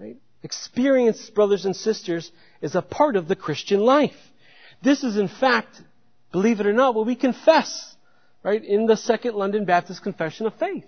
Right? 0.00 0.16
Experience, 0.42 1.30
brothers 1.30 1.64
and 1.64 1.76
sisters, 1.76 2.30
is 2.60 2.74
a 2.74 2.82
part 2.82 3.14
of 3.14 3.28
the 3.28 3.36
Christian 3.36 3.80
life. 3.80 4.16
This 4.82 5.04
is 5.04 5.16
in 5.16 5.28
fact, 5.28 5.80
believe 6.32 6.58
it 6.60 6.66
or 6.66 6.72
not, 6.72 6.96
what 6.96 7.06
we 7.06 7.14
confess, 7.14 7.94
right, 8.42 8.62
in 8.62 8.86
the 8.86 8.96
Second 8.96 9.34
London 9.34 9.64
Baptist 9.64 10.02
Confession 10.02 10.46
of 10.46 10.54
Faith. 10.54 10.84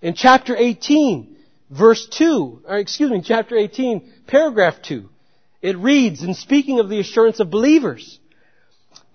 In 0.00 0.14
chapter 0.14 0.56
18, 0.56 1.36
verse 1.70 2.08
2, 2.10 2.62
or 2.66 2.78
excuse 2.78 3.10
me, 3.10 3.22
chapter 3.24 3.56
18, 3.56 4.12
paragraph 4.26 4.82
2, 4.82 5.08
it 5.60 5.78
reads, 5.78 6.24
in 6.24 6.34
speaking 6.34 6.80
of 6.80 6.88
the 6.88 6.98
assurance 6.98 7.38
of 7.38 7.50
believers, 7.50 8.18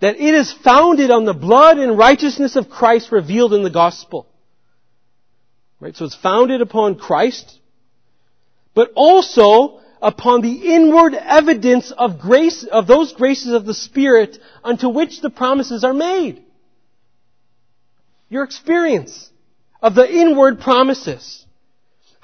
that 0.00 0.16
it 0.16 0.34
is 0.34 0.52
founded 0.52 1.10
on 1.10 1.24
the 1.24 1.34
blood 1.34 1.78
and 1.78 1.98
righteousness 1.98 2.56
of 2.56 2.70
Christ 2.70 3.10
revealed 3.10 3.52
in 3.52 3.62
the 3.62 3.70
gospel. 3.70 4.26
Right? 5.80 5.96
So 5.96 6.04
it's 6.04 6.14
founded 6.14 6.60
upon 6.60 6.96
Christ, 6.96 7.58
but 8.74 8.90
also 8.94 9.80
upon 10.00 10.40
the 10.42 10.74
inward 10.74 11.14
evidence 11.14 11.90
of 11.90 12.20
grace, 12.20 12.64
of 12.64 12.86
those 12.86 13.12
graces 13.12 13.52
of 13.52 13.64
the 13.64 13.74
Spirit 13.74 14.38
unto 14.62 14.88
which 14.88 15.20
the 15.20 15.30
promises 15.30 15.84
are 15.84 15.94
made. 15.94 16.44
Your 18.28 18.44
experience 18.44 19.30
of 19.82 19.94
the 19.94 20.08
inward 20.08 20.60
promises. 20.60 21.44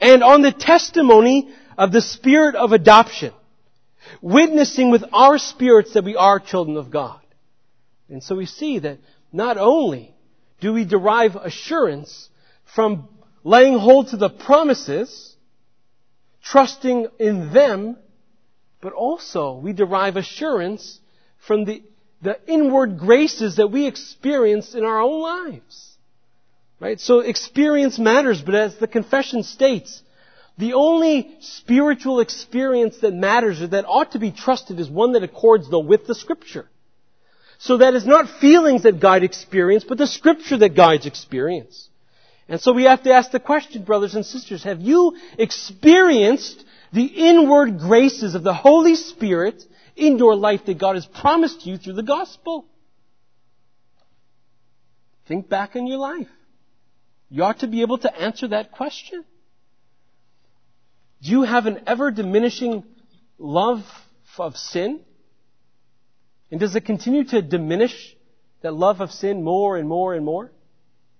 And 0.00 0.22
on 0.22 0.42
the 0.42 0.52
testimony 0.52 1.52
of 1.78 1.92
the 1.92 2.02
Spirit 2.02 2.54
of 2.54 2.72
adoption. 2.72 3.32
Witnessing 4.20 4.90
with 4.90 5.04
our 5.12 5.38
spirits 5.38 5.94
that 5.94 6.04
we 6.04 6.14
are 6.14 6.38
children 6.38 6.76
of 6.76 6.90
God. 6.90 7.20
And 8.08 8.22
so 8.22 8.36
we 8.36 8.46
see 8.46 8.78
that 8.80 8.98
not 9.32 9.56
only 9.58 10.14
do 10.60 10.72
we 10.72 10.84
derive 10.84 11.36
assurance 11.36 12.28
from 12.74 13.08
laying 13.42 13.78
hold 13.78 14.08
to 14.08 14.16
the 14.16 14.30
promises, 14.30 15.36
trusting 16.42 17.08
in 17.18 17.52
them, 17.52 17.96
but 18.80 18.92
also 18.92 19.54
we 19.54 19.72
derive 19.72 20.16
assurance 20.16 21.00
from 21.46 21.64
the, 21.64 21.82
the 22.22 22.38
inward 22.46 22.98
graces 22.98 23.56
that 23.56 23.68
we 23.68 23.86
experience 23.86 24.74
in 24.74 24.84
our 24.84 25.00
own 25.00 25.20
lives. 25.22 25.96
Right? 26.80 27.00
So 27.00 27.20
experience 27.20 27.98
matters, 27.98 28.42
but 28.42 28.54
as 28.54 28.76
the 28.76 28.88
confession 28.88 29.42
states, 29.42 30.02
the 30.58 30.74
only 30.74 31.36
spiritual 31.40 32.20
experience 32.20 32.98
that 32.98 33.14
matters 33.14 33.60
or 33.60 33.68
that 33.68 33.86
ought 33.86 34.12
to 34.12 34.18
be 34.18 34.30
trusted 34.30 34.78
is 34.78 34.88
one 34.88 35.12
that 35.12 35.22
accords 35.22 35.68
though 35.70 35.80
with 35.80 36.06
the 36.06 36.14
scripture. 36.14 36.68
So 37.64 37.78
that 37.78 37.94
is 37.94 38.04
not 38.04 38.28
feelings 38.42 38.82
that 38.82 39.00
guide 39.00 39.24
experience, 39.24 39.84
but 39.84 39.96
the 39.96 40.06
scripture 40.06 40.58
that 40.58 40.74
guides 40.74 41.06
experience. 41.06 41.88
And 42.46 42.60
so 42.60 42.74
we 42.74 42.84
have 42.84 43.02
to 43.04 43.10
ask 43.14 43.30
the 43.30 43.40
question, 43.40 43.84
brothers 43.84 44.14
and 44.14 44.26
sisters, 44.26 44.64
have 44.64 44.82
you 44.82 45.16
experienced 45.38 46.62
the 46.92 47.06
inward 47.06 47.78
graces 47.78 48.34
of 48.34 48.42
the 48.42 48.52
Holy 48.52 48.96
Spirit 48.96 49.64
in 49.96 50.18
your 50.18 50.36
life 50.36 50.66
that 50.66 50.78
God 50.78 50.96
has 50.96 51.06
promised 51.06 51.64
you 51.64 51.78
through 51.78 51.94
the 51.94 52.02
gospel? 52.02 52.66
Think 55.26 55.48
back 55.48 55.74
in 55.74 55.86
your 55.86 55.96
life. 55.96 56.28
You 57.30 57.44
ought 57.44 57.60
to 57.60 57.66
be 57.66 57.80
able 57.80 57.96
to 57.96 58.14
answer 58.14 58.48
that 58.48 58.72
question. 58.72 59.24
Do 61.22 61.30
you 61.30 61.44
have 61.44 61.64
an 61.64 61.84
ever 61.86 62.10
diminishing 62.10 62.84
love 63.38 63.80
of 64.36 64.54
sin? 64.54 65.00
And 66.54 66.60
does 66.60 66.76
it 66.76 66.84
continue 66.84 67.24
to 67.24 67.42
diminish 67.42 68.14
that 68.62 68.72
love 68.72 69.00
of 69.00 69.10
sin 69.10 69.42
more 69.42 69.76
and 69.76 69.88
more 69.88 70.14
and 70.14 70.24
more? 70.24 70.52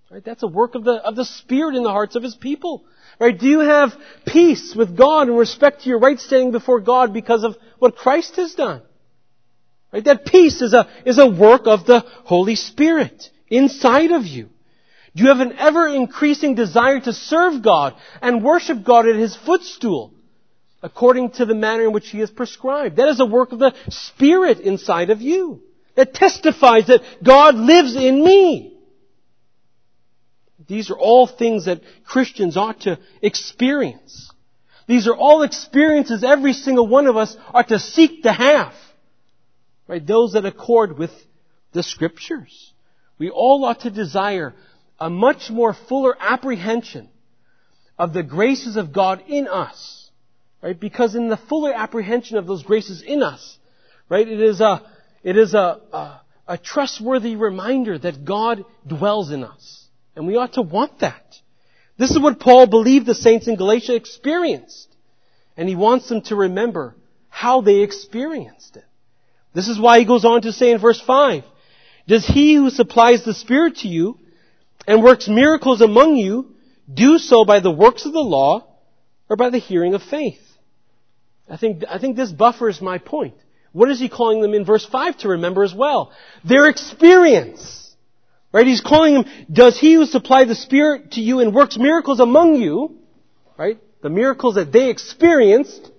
Right? 0.09 0.25
That's 0.25 0.45
a 0.45 0.47
work 0.47 0.77
of 0.77 0.85
the, 0.85 0.93
of 0.93 1.17
the 1.17 1.25
Spirit 1.25 1.75
in 1.75 1.83
the 1.83 1.91
hearts 1.91 2.15
of 2.15 2.23
His 2.23 2.37
people. 2.37 2.85
Right? 3.19 3.37
Do 3.37 3.49
you 3.49 3.59
have 3.59 3.91
peace 4.29 4.77
with 4.77 4.97
God 4.97 5.27
in 5.27 5.35
respect 5.35 5.83
to 5.83 5.89
your 5.89 5.99
right 5.99 6.21
standing 6.21 6.53
before 6.53 6.79
God 6.79 7.13
because 7.13 7.43
of 7.43 7.57
what 7.81 7.97
Christ 7.97 8.37
has 8.37 8.55
done? 8.55 8.83
Right? 9.93 10.05
That 10.05 10.25
peace 10.25 10.63
is 10.63 10.73
a, 10.73 10.87
is 11.05 11.19
a 11.19 11.27
work 11.27 11.63
of 11.65 11.85
the 11.85 12.05
Holy 12.27 12.55
Spirit 12.55 13.29
inside 13.49 14.13
of 14.13 14.27
you. 14.27 14.51
Do 15.17 15.25
you 15.25 15.31
have 15.31 15.41
an 15.41 15.55
ever 15.59 15.89
increasing 15.89 16.55
desire 16.55 17.01
to 17.01 17.13
serve 17.13 17.61
God 17.61 17.97
and 18.23 18.45
worship 18.45 18.85
God 18.85 19.09
at 19.09 19.17
His 19.17 19.35
footstool? 19.35 20.15
According 20.85 21.31
to 21.31 21.47
the 21.47 21.55
manner 21.55 21.85
in 21.85 21.93
which 21.93 22.11
He 22.11 22.19
has 22.19 22.31
prescribed. 22.31 22.97
That 22.97 23.09
is 23.09 23.19
a 23.19 23.25
work 23.25 23.53
of 23.53 23.59
the 23.59 23.75
Spirit 23.89 24.61
inside 24.61 25.09
of 25.09 25.23
you. 25.23 25.63
That 25.97 26.13
testifies 26.13 26.89
that 26.89 27.01
God 27.25 27.55
lives 27.55 27.97
in 27.97 28.23
me. 28.23 28.77
These 30.69 30.91
are 30.91 30.99
all 30.99 31.27
things 31.27 31.65
that 31.65 31.81
Christians 32.05 32.59
ought 32.59 32.83
to 32.83 32.99
experience. 33.23 34.31
These 34.87 35.09
are 35.09 35.15
all 35.15 35.43
experiences 35.43 36.23
every 36.23 36.53
single 36.53 36.87
one 36.87 37.07
of 37.07 37.17
us 37.17 37.35
ought 37.55 37.69
to 37.69 37.79
seek 37.79 38.25
to 38.25 38.33
have. 38.33 38.75
Right? 39.89 40.07
Those 40.07 40.35
that 40.35 40.45
accord 40.45 40.99
with 40.99 41.13
the 41.73 41.83
Scriptures. 41.83 42.73
We 43.19 43.31
all 43.31 43.65
ought 43.65 43.81
to 43.81 43.91
desire 43.91 44.53
a 45.01 45.09
much 45.09 45.49
more 45.49 45.73
fuller 45.73 46.15
apprehension 46.21 47.09
of 47.99 48.13
the 48.13 48.23
graces 48.23 48.77
of 48.77 48.93
God 48.93 49.23
in 49.29 49.49
us 49.49 50.04
Right? 50.65 50.81
Because 50.81 51.15
in 51.15 51.29
the 51.29 51.37
fuller 51.37 51.75
apprehension 51.75 52.39
of 52.39 52.47
those 52.47 52.63
graces 52.63 53.03
in 53.03 53.23
us, 53.23 53.59
right, 54.09 54.27
it 54.27 54.41
is 54.41 54.63
a, 54.63 54.81
it 55.23 55.37
is 55.37 55.53
a, 55.53 55.79
a, 55.93 56.21
a 56.49 56.57
trustworthy 56.57 57.37
reminder 57.37 57.99
that 57.99 58.25
God 58.25 58.65
dwells 58.87 59.31
in 59.31 59.45
us. 59.45 59.87
And 60.17 60.27
we 60.27 60.37
ought 60.37 60.55
to 60.55 60.63
want 60.63 61.01
that. 61.01 61.37
This 61.99 62.13
is 62.13 62.19
what 62.19 62.41
Paul 62.41 62.67
believed 62.67 63.05
the 63.05 63.15
saints 63.15 63.47
in 63.47 63.57
Galatia 63.57 63.95
experienced. 63.95 64.89
And 65.55 65.69
he 65.69 65.77
wants 65.77 66.09
them 66.09 66.23
to 66.23 66.35
remember 66.35 66.97
how 67.29 67.61
they 67.61 67.81
experienced 67.81 68.79
it. 68.79 68.87
This 69.53 69.69
is 69.69 69.79
why 69.79 69.99
he 69.99 70.07
goes 70.07 70.25
on 70.25 70.41
to 70.43 70.53
say 70.53 70.71
in 70.71 70.79
verse 70.79 71.01
5, 71.07 71.45
Does 72.09 72.27
he 72.27 72.55
who 72.55 72.71
supplies 72.71 73.23
the 73.23 73.35
Spirit 73.35 73.77
to 73.79 73.89
you 73.89 74.19
and 74.87 75.03
works 75.03 75.29
miracles 75.29 75.83
among 75.83 76.17
you 76.17 76.55
do 76.93 77.19
so 77.19 77.45
by 77.45 77.61
the 77.61 77.71
works 77.71 78.07
of 78.07 78.15
the 78.15 78.21
law 78.21 78.67
or 79.29 79.37
by 79.37 79.51
the 79.51 79.59
hearing 79.59 79.93
of 79.93 80.03
faith? 80.03 80.41
I 81.49 81.57
think, 81.57 81.85
I 81.89 81.99
think 81.99 82.17
this 82.17 82.33
buffers 82.33 82.81
my 82.81 82.99
point. 82.99 83.35
What 83.73 83.91
is 83.91 83.99
he 83.99 84.09
calling 84.09 84.41
them 84.41 84.55
in 84.55 84.65
verse 84.65 84.87
5 84.87 85.19
to 85.19 85.31
remember 85.31 85.63
as 85.65 85.75
well? 85.75 86.13
Their 86.45 86.69
experience. 86.69 87.95
Right? 88.53 88.67
He's 88.67 88.81
calling 88.81 89.15
them, 89.15 89.25
does 89.53 89.79
he 89.79 89.95
who 89.95 90.07
supplied 90.07 90.49
the 90.49 90.55
Spirit 90.55 91.13
to 91.13 91.21
you 91.21 91.41
and 91.41 91.53
works 91.53 91.77
miracles 91.77 92.21
among 92.21 92.55
you, 92.55 92.99
right? 93.59 93.79
The 94.01 94.11
miracles 94.11 94.55
that 94.55 94.71
they 94.71 94.91
experienced, 94.91 95.91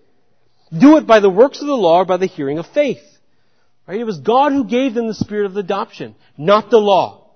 do 0.72 0.96
it 0.96 1.06
by 1.06 1.20
the 1.20 1.30
works 1.30 1.60
of 1.60 1.68
the 1.68 1.74
law 1.74 2.00
or 2.00 2.06
by 2.06 2.18
the 2.18 2.28
hearing 2.28 2.60
of 2.60 2.66
faith. 2.68 3.04
Right? 3.86 4.00
It 4.00 4.06
was 4.06 4.20
God 4.20 4.54
who 4.54 4.64
gave 4.64 4.94
them 4.94 5.08
the 5.08 5.14
Spirit 5.14 5.48
of 5.48 5.58
adoption, 5.58 6.16
not 6.38 6.70
the 6.70 6.78
law. 6.78 7.30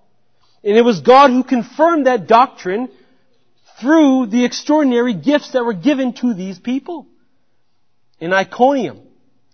And 0.64 0.78
it 0.78 0.84
was 0.84 1.02
God 1.02 1.32
who 1.32 1.44
confirmed 1.44 2.06
that 2.06 2.28
doctrine 2.28 2.90
through 3.82 4.28
the 4.28 4.46
extraordinary 4.46 5.14
gifts 5.14 5.52
that 5.52 5.66
were 5.66 5.74
given 5.74 6.14
to 6.14 6.34
these 6.34 6.60
people 6.60 7.08
in 8.20 8.34
Iconium. 8.34 9.02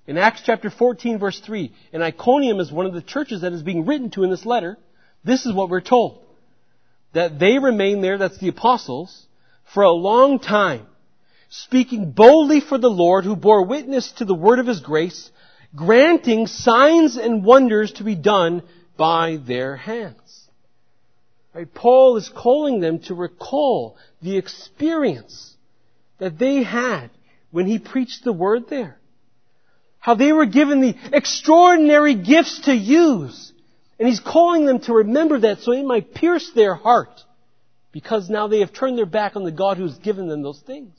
In 0.08 0.18
Acts 0.18 0.44
chapter 0.46 0.70
14 0.70 1.18
verse 1.20 1.40
3, 1.40 1.74
and 1.94 2.04
Iconium 2.04 2.60
is 2.60 2.72
one 2.72 2.86
of 2.86 2.94
the 2.94 3.02
churches 3.02 3.42
that 3.42 3.54
is 3.54 3.64
being 3.64 3.86
written 3.86 4.12
to 4.12 4.24
in 4.24 4.30
this 4.30 4.46
letter. 4.46 4.78
This 5.24 5.46
is 5.46 5.54
what 5.54 5.70
we're 5.70 5.82
told. 5.82 6.24
That 7.14 7.40
they 7.40 7.58
remained 7.58 8.04
there, 8.04 8.18
that's 8.18 8.38
the 8.38 8.50
apostles, 8.50 9.26
for 9.74 9.84
a 9.84 9.92
long 9.92 10.40
time, 10.40 10.86
speaking 11.50 12.12
boldly 12.12 12.60
for 12.60 12.78
the 12.78 12.90
Lord 12.90 13.26
who 13.26 13.36
bore 13.36 13.66
witness 13.66 14.12
to 14.14 14.26
the 14.26 14.36
word 14.36 14.60
of 14.60 14.68
his 14.68 14.80
grace, 14.80 15.32
granting 15.76 16.46
signs 16.46 17.18
and 17.18 17.44
wonders 17.44 17.94
to 17.94 18.04
be 18.04 18.16
done 18.16 18.62
by 18.98 19.38
their 19.38 19.76
hands. 19.76 20.48
Right? 21.54 21.74
Paul 21.74 22.18
is 22.18 22.30
calling 22.30 22.80
them 22.80 23.00
to 23.04 23.16
recall 23.16 23.98
the 24.22 24.38
experience 24.38 25.56
that 26.20 26.38
they 26.38 26.64
had 26.64 27.10
when 27.52 27.66
he 27.66 27.80
preached 27.80 28.24
the 28.24 28.34
word 28.34 28.70
there. 28.70 28.98
How 30.00 30.14
they 30.14 30.32
were 30.32 30.46
given 30.46 30.82
the 30.82 30.96
extraordinary 31.12 32.16
gifts 32.16 32.62
to 32.66 32.76
use. 32.76 33.52
And 33.98 34.08
he's 34.08 34.20
calling 34.20 34.66
them 34.66 34.80
to 34.82 34.94
remember 34.94 35.40
that 35.40 35.60
so 35.60 35.72
it 35.72 35.84
might 35.84 36.14
pierce 36.14 36.52
their 36.54 36.76
heart. 36.76 37.22
Because 37.92 38.30
now 38.30 38.48
they 38.48 38.60
have 38.60 38.74
turned 38.74 38.98
their 38.98 39.06
back 39.06 39.36
on 39.36 39.44
the 39.44 39.52
God 39.52 39.78
who's 39.78 39.98
given 39.98 40.28
them 40.28 40.44
those 40.44 40.60
things. 40.60 40.94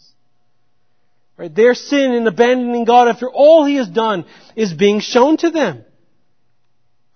Right? 1.36 1.54
Their 1.54 1.74
sin 1.74 2.12
in 2.12 2.26
abandoning 2.26 2.84
God 2.84 3.08
after 3.08 3.30
all 3.30 3.64
He 3.64 3.76
has 3.76 3.88
done 3.88 4.24
is 4.56 4.72
being 4.72 5.00
shown 5.00 5.36
to 5.38 5.50
them. 5.50 5.84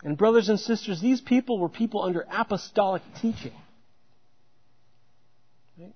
And 0.05 0.17
brothers 0.17 0.49
and 0.49 0.61
sisters, 0.61 1.01
these 1.01 1.21
people 1.21 1.59
were 1.59 1.69
people 1.69 2.03
under 2.03 2.27
apostolic 2.31 3.03
teaching. 3.21 3.53
Right? 5.79 5.95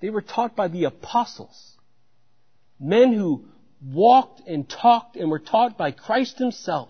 They 0.00 0.10
were 0.10 0.22
taught 0.22 0.56
by 0.56 0.68
the 0.68 0.84
apostles 0.84 1.74
men 2.78 3.12
who 3.12 3.44
walked 3.82 4.46
and 4.46 4.68
talked 4.68 5.16
and 5.16 5.30
were 5.30 5.38
taught 5.38 5.76
by 5.76 5.90
Christ 5.90 6.38
Himself. 6.38 6.88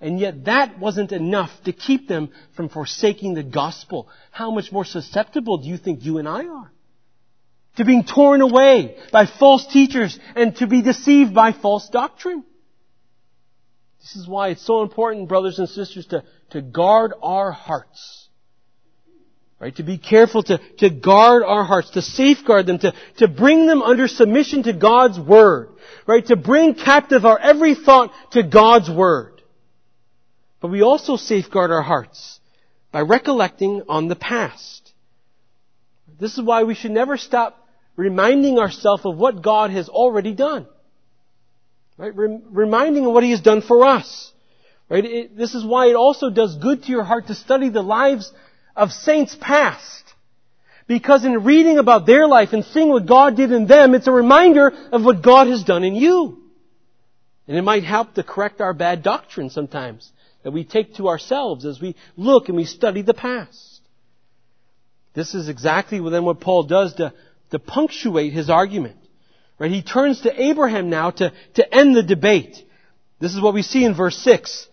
And 0.00 0.18
yet 0.18 0.46
that 0.46 0.78
wasn't 0.78 1.12
enough 1.12 1.50
to 1.64 1.72
keep 1.72 2.08
them 2.08 2.30
from 2.56 2.68
forsaking 2.70 3.34
the 3.34 3.42
gospel. 3.42 4.08
How 4.30 4.50
much 4.50 4.72
more 4.72 4.84
susceptible 4.84 5.58
do 5.58 5.68
you 5.68 5.76
think 5.76 6.04
you 6.04 6.18
and 6.18 6.28
I 6.28 6.46
are? 6.46 6.72
To 7.76 7.84
being 7.84 8.04
torn 8.04 8.40
away 8.40 8.96
by 9.12 9.26
false 9.26 9.66
teachers 9.66 10.18
and 10.34 10.56
to 10.56 10.66
be 10.66 10.82
deceived 10.82 11.34
by 11.34 11.52
false 11.52 11.88
doctrine. 11.90 12.44
This 14.00 14.16
is 14.16 14.26
why 14.26 14.48
it's 14.48 14.64
so 14.64 14.82
important, 14.82 15.28
brothers 15.28 15.58
and 15.58 15.68
sisters, 15.68 16.06
to, 16.06 16.24
to 16.50 16.62
guard 16.62 17.12
our 17.22 17.52
hearts. 17.52 18.28
Right? 19.60 19.76
To 19.76 19.82
be 19.82 19.98
careful 19.98 20.42
to, 20.44 20.58
to 20.78 20.88
guard 20.88 21.42
our 21.42 21.64
hearts, 21.64 21.90
to 21.90 22.00
safeguard 22.00 22.66
them, 22.66 22.78
to, 22.78 22.94
to 23.18 23.28
bring 23.28 23.66
them 23.66 23.82
under 23.82 24.08
submission 24.08 24.62
to 24.62 24.72
God's 24.72 25.20
Word. 25.20 25.68
Right? 26.06 26.24
To 26.26 26.36
bring 26.36 26.74
captive 26.74 27.26
our 27.26 27.38
every 27.38 27.74
thought 27.74 28.10
to 28.32 28.42
God's 28.42 28.90
Word. 28.90 29.42
But 30.60 30.68
we 30.68 30.82
also 30.82 31.16
safeguard 31.16 31.70
our 31.70 31.82
hearts 31.82 32.40
by 32.90 33.02
recollecting 33.02 33.82
on 33.86 34.08
the 34.08 34.16
past. 34.16 34.92
This 36.18 36.38
is 36.38 36.42
why 36.42 36.62
we 36.62 36.74
should 36.74 36.90
never 36.90 37.18
stop 37.18 37.68
reminding 37.96 38.58
ourselves 38.58 39.04
of 39.04 39.18
what 39.18 39.42
God 39.42 39.70
has 39.70 39.90
already 39.90 40.34
done. 40.34 40.66
Right? 41.98 42.14
Rem- 42.16 42.44
reminding 42.50 43.04
of 43.04 43.12
what 43.12 43.24
He 43.24 43.30
has 43.30 43.42
done 43.42 43.60
for 43.60 43.84
us. 43.84 44.32
Right? 44.88 45.04
It, 45.04 45.36
this 45.36 45.54
is 45.54 45.66
why 45.66 45.88
it 45.88 45.96
also 45.96 46.30
does 46.30 46.56
good 46.56 46.84
to 46.84 46.90
your 46.90 47.04
heart 47.04 47.26
to 47.26 47.34
study 47.34 47.68
the 47.68 47.82
lives 47.82 48.32
of 48.76 48.92
saints 48.92 49.36
past. 49.40 50.04
Because 50.86 51.24
in 51.24 51.44
reading 51.44 51.78
about 51.78 52.06
their 52.06 52.26
life 52.26 52.52
and 52.52 52.64
seeing 52.64 52.88
what 52.88 53.06
God 53.06 53.36
did 53.36 53.52
in 53.52 53.66
them, 53.66 53.94
it's 53.94 54.08
a 54.08 54.12
reminder 54.12 54.72
of 54.90 55.04
what 55.04 55.22
God 55.22 55.46
has 55.46 55.62
done 55.62 55.84
in 55.84 55.94
you. 55.94 56.38
And 57.46 57.56
it 57.56 57.62
might 57.62 57.84
help 57.84 58.14
to 58.14 58.22
correct 58.22 58.60
our 58.60 58.72
bad 58.72 59.02
doctrine 59.02 59.50
sometimes 59.50 60.10
that 60.42 60.52
we 60.52 60.64
take 60.64 60.94
to 60.94 61.08
ourselves 61.08 61.64
as 61.64 61.80
we 61.80 61.94
look 62.16 62.48
and 62.48 62.56
we 62.56 62.64
study 62.64 63.02
the 63.02 63.14
past. 63.14 63.80
This 65.14 65.34
is 65.34 65.48
exactly 65.48 66.00
then 66.10 66.24
what 66.24 66.40
Paul 66.40 66.64
does 66.64 66.94
to, 66.94 67.12
to 67.50 67.58
punctuate 67.58 68.32
his 68.32 68.48
argument. 68.48 68.96
Right? 69.58 69.70
He 69.70 69.82
turns 69.82 70.22
to 70.22 70.42
Abraham 70.42 70.88
now 70.88 71.10
to, 71.10 71.32
to 71.54 71.74
end 71.74 71.94
the 71.94 72.02
debate. 72.02 72.56
This 73.20 73.34
is 73.34 73.40
what 73.40 73.54
we 73.54 73.62
see 73.62 73.84
in 73.84 73.94
verse 73.94 74.16
6. 74.16 74.68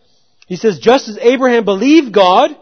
He 0.47 0.55
says, 0.55 0.79
just 0.79 1.09
as 1.09 1.17
Abraham 1.17 1.65
believed 1.65 2.13
God, 2.13 2.55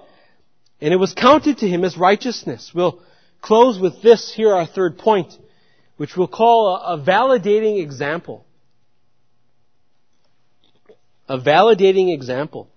and 0.86 0.94
it 0.94 0.98
was 0.98 1.16
counted 1.16 1.58
to 1.58 1.68
him 1.68 1.84
as 1.84 1.98
righteousness. 1.98 2.72
We'll 2.72 3.02
close 3.42 3.80
with 3.80 4.04
this 4.04 4.32
here, 4.32 4.54
our 4.54 4.68
third 4.68 5.00
point, 5.00 5.34
which 5.98 6.16
we'll 6.16 6.28
call 6.28 6.76
a, 6.76 6.96
validating 7.00 7.82
example. 7.82 8.46
A 11.28 11.40
validating 11.40 12.14
example. 12.14 12.70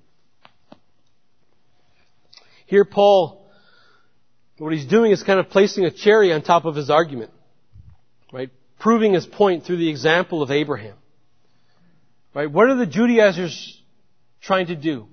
Here 2.65 2.87
Paul, 2.87 3.47
what 4.57 4.73
he's 4.73 4.87
doing 4.87 5.13
is 5.13 5.23
kind 5.23 5.39
of 5.39 5.51
placing 5.51 5.85
a 5.85 5.91
cherry 5.91 6.33
on 6.33 6.41
top 6.41 6.65
of 6.65 6.75
his 6.75 6.89
argument. 6.89 7.31
Right? 8.33 8.49
proving 8.79 9.13
his 9.13 9.27
point 9.27 9.65
through 9.65 9.77
the 9.77 9.91
example 9.91 10.43
of 10.43 10.51
Abraham. 10.51 10.97
Right? 12.33 12.51
What 12.51 12.71
are 12.71 12.77
the 12.77 12.87
Judaizers 12.87 13.83
trying 14.41 14.69
to 14.69 14.77
do? 14.77 15.09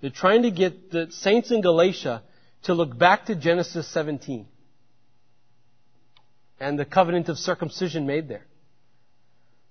They're 0.00 0.10
trying 0.10 0.42
to 0.42 0.52
get 0.52 0.92
the 0.92 1.08
saints 1.10 1.50
in 1.50 1.60
Galatia 1.60 2.22
to 2.66 2.74
look 2.74 2.98
back 2.98 3.26
to 3.26 3.34
Genesis 3.36 3.86
17 3.92 4.46
and 6.58 6.78
the 6.78 6.84
covenant 6.84 7.28
of 7.28 7.38
circumcision 7.38 8.06
made 8.06 8.28
there. 8.28 8.44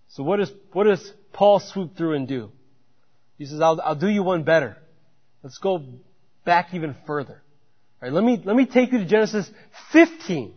So 0.09 0.23
what, 0.23 0.39
is, 0.39 0.51
what 0.71 0.85
does 0.85 1.13
Paul 1.33 1.59
swoop 1.59 1.97
through 1.97 2.13
and 2.13 2.25
do? 2.27 2.51
He 3.37 3.45
says, 3.45 3.59
I'll, 3.59 3.81
I'll 3.81 3.95
do 3.95 4.07
you 4.07 4.23
one 4.23 4.43
better. 4.43 4.77
Let's 5.43 5.57
go 5.57 5.83
back 6.45 6.73
even 6.73 6.95
further. 7.05 7.41
All 8.01 8.09
right, 8.09 8.13
let 8.13 8.23
me, 8.23 8.41
let 8.43 8.55
me 8.55 8.65
take 8.65 8.93
you 8.93 8.99
to 8.99 9.05
Genesis 9.05 9.49
15 9.91 10.53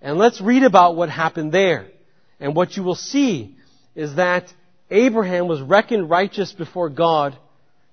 and 0.00 0.16
let's 0.16 0.40
read 0.40 0.62
about 0.62 0.96
what 0.96 1.10
happened 1.10 1.52
there. 1.52 1.88
And 2.40 2.54
what 2.54 2.78
you 2.78 2.82
will 2.82 2.94
see 2.94 3.56
is 3.94 4.14
that 4.14 4.50
Abraham 4.90 5.48
was 5.48 5.60
reckoned 5.60 6.08
righteous 6.08 6.50
before 6.52 6.88
God 6.88 7.36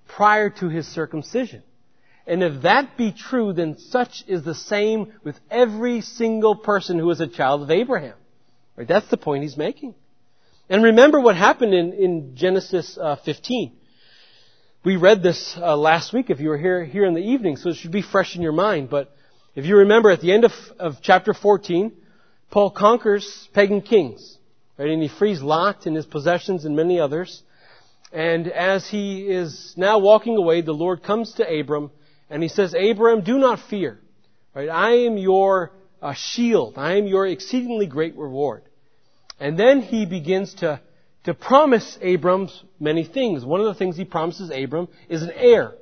prior 0.07 0.49
to 0.49 0.69
his 0.69 0.87
circumcision. 0.87 1.61
And 2.27 2.41
if 2.41 2.63
that 2.63 2.97
be 2.97 3.11
true, 3.11 3.53
then 3.53 3.77
such 3.77 4.23
is 4.27 4.43
the 4.43 4.55
same 4.55 5.13
with 5.23 5.39
every 5.51 6.01
single 6.01 6.55
person 6.55 6.97
who 6.97 7.09
is 7.11 7.21
a 7.21 7.27
child 7.27 7.61
of 7.61 7.69
Abraham. 7.69 8.15
Right? 8.75 8.87
That's 8.87 9.07
the 9.09 9.17
point 9.17 9.43
he's 9.43 9.57
making. 9.57 9.93
And 10.69 10.83
remember 10.83 11.19
what 11.19 11.35
happened 11.35 11.73
in, 11.73 11.93
in 11.93 12.35
Genesis 12.35 12.97
uh, 12.99 13.17
15. 13.17 13.73
We 14.83 14.97
read 14.97 15.21
this 15.21 15.55
uh, 15.57 15.77
last 15.77 16.13
week 16.13 16.29
if 16.29 16.39
you 16.39 16.49
were 16.49 16.57
here, 16.57 16.83
here 16.83 17.05
in 17.05 17.13
the 17.13 17.21
evening, 17.21 17.57
so 17.57 17.69
it 17.69 17.75
should 17.75 17.91
be 17.91 18.01
fresh 18.01 18.35
in 18.35 18.41
your 18.41 18.51
mind. 18.51 18.89
But 18.89 19.15
if 19.55 19.65
you 19.65 19.77
remember 19.77 20.09
at 20.09 20.21
the 20.21 20.31
end 20.31 20.45
of, 20.45 20.51
of 20.79 20.95
chapter 21.01 21.33
14, 21.33 21.91
Paul 22.49 22.71
conquers 22.71 23.47
pagan 23.53 23.81
kings. 23.81 24.37
Right? 24.77 24.89
And 24.89 25.01
he 25.01 25.07
frees 25.07 25.41
Lot 25.41 25.85
and 25.85 25.95
his 25.95 26.05
possessions 26.05 26.65
and 26.65 26.75
many 26.75 26.99
others. 26.99 27.43
And 28.11 28.47
as 28.47 28.87
he 28.87 29.27
is 29.27 29.73
now 29.77 29.99
walking 29.99 30.37
away, 30.37 30.61
the 30.61 30.73
Lord 30.73 31.03
comes 31.03 31.33
to 31.33 31.47
Abram 31.47 31.91
and 32.29 32.41
he 32.41 32.49
says, 32.49 32.73
Abram, 32.73 33.21
do 33.21 33.37
not 33.37 33.59
fear. 33.69 33.99
Right? 34.53 34.69
I 34.69 34.91
am 35.05 35.17
your 35.17 35.71
uh, 36.01 36.13
shield. 36.13 36.75
I 36.77 36.97
am 36.97 37.07
your 37.07 37.27
exceedingly 37.27 37.87
great 37.87 38.15
reward. 38.15 38.63
And 39.39 39.59
then 39.59 39.81
he 39.81 40.05
begins 40.05 40.53
to, 40.55 40.79
to 41.25 41.33
promise 41.33 41.97
Abram 42.01 42.49
many 42.79 43.03
things. 43.03 43.43
One 43.43 43.59
of 43.59 43.67
the 43.67 43.73
things 43.75 43.97
he 43.97 44.05
promises 44.05 44.49
Abram 44.49 44.87
is 45.09 45.21
an 45.21 45.31
heir. 45.35 45.75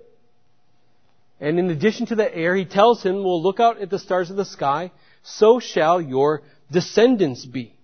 And 1.40 1.60
in 1.60 1.70
addition 1.70 2.08
to 2.08 2.16
the 2.16 2.36
heir, 2.36 2.56
he 2.56 2.66
tells 2.66 3.04
him, 3.04 3.24
well, 3.24 3.42
look 3.42 3.60
out 3.60 3.82
at 3.82 3.90
the 3.90 4.00
stars 4.00 4.30
of 4.30 4.38
the 4.38 4.46
sky, 4.46 4.92
so 5.24 5.60
shall 5.60 6.02
your 6.02 6.42
descendants 6.72 7.46
be. 7.46 7.76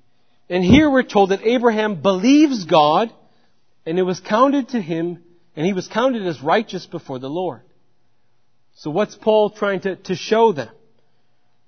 And 0.50 0.64
here 0.64 0.90
we're 0.90 1.04
told 1.04 1.30
that 1.30 1.46
Abraham 1.46 2.02
believes 2.02 2.66
God, 2.66 3.14
and 3.86 4.00
it 4.00 4.04
was 4.04 4.20
counted 4.20 4.70
to 4.70 4.82
him, 4.82 5.22
and 5.56 5.66
he 5.66 5.74
was 5.74 5.88
counted 5.88 6.26
as 6.26 6.42
righteous 6.42 6.86
before 6.86 7.20
the 7.20 7.30
Lord. 7.30 7.62
So 8.80 8.92
what's 8.92 9.14
Paul 9.14 9.50
trying 9.50 9.82
to, 9.82 9.98
to 9.98 10.16
show 10.16 10.54
them? 10.54 10.70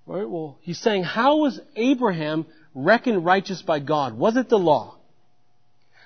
Right, 0.06 0.28
well, 0.28 0.58
he's 0.62 0.80
saying, 0.80 1.04
how 1.04 1.40
was 1.40 1.60
Abraham 1.76 2.46
reckoned 2.74 3.26
righteous 3.26 3.62
by 3.62 3.80
God? 3.80 4.18
Was 4.18 4.38
it 4.38 4.48
the 4.48 4.58
law? 4.58 4.98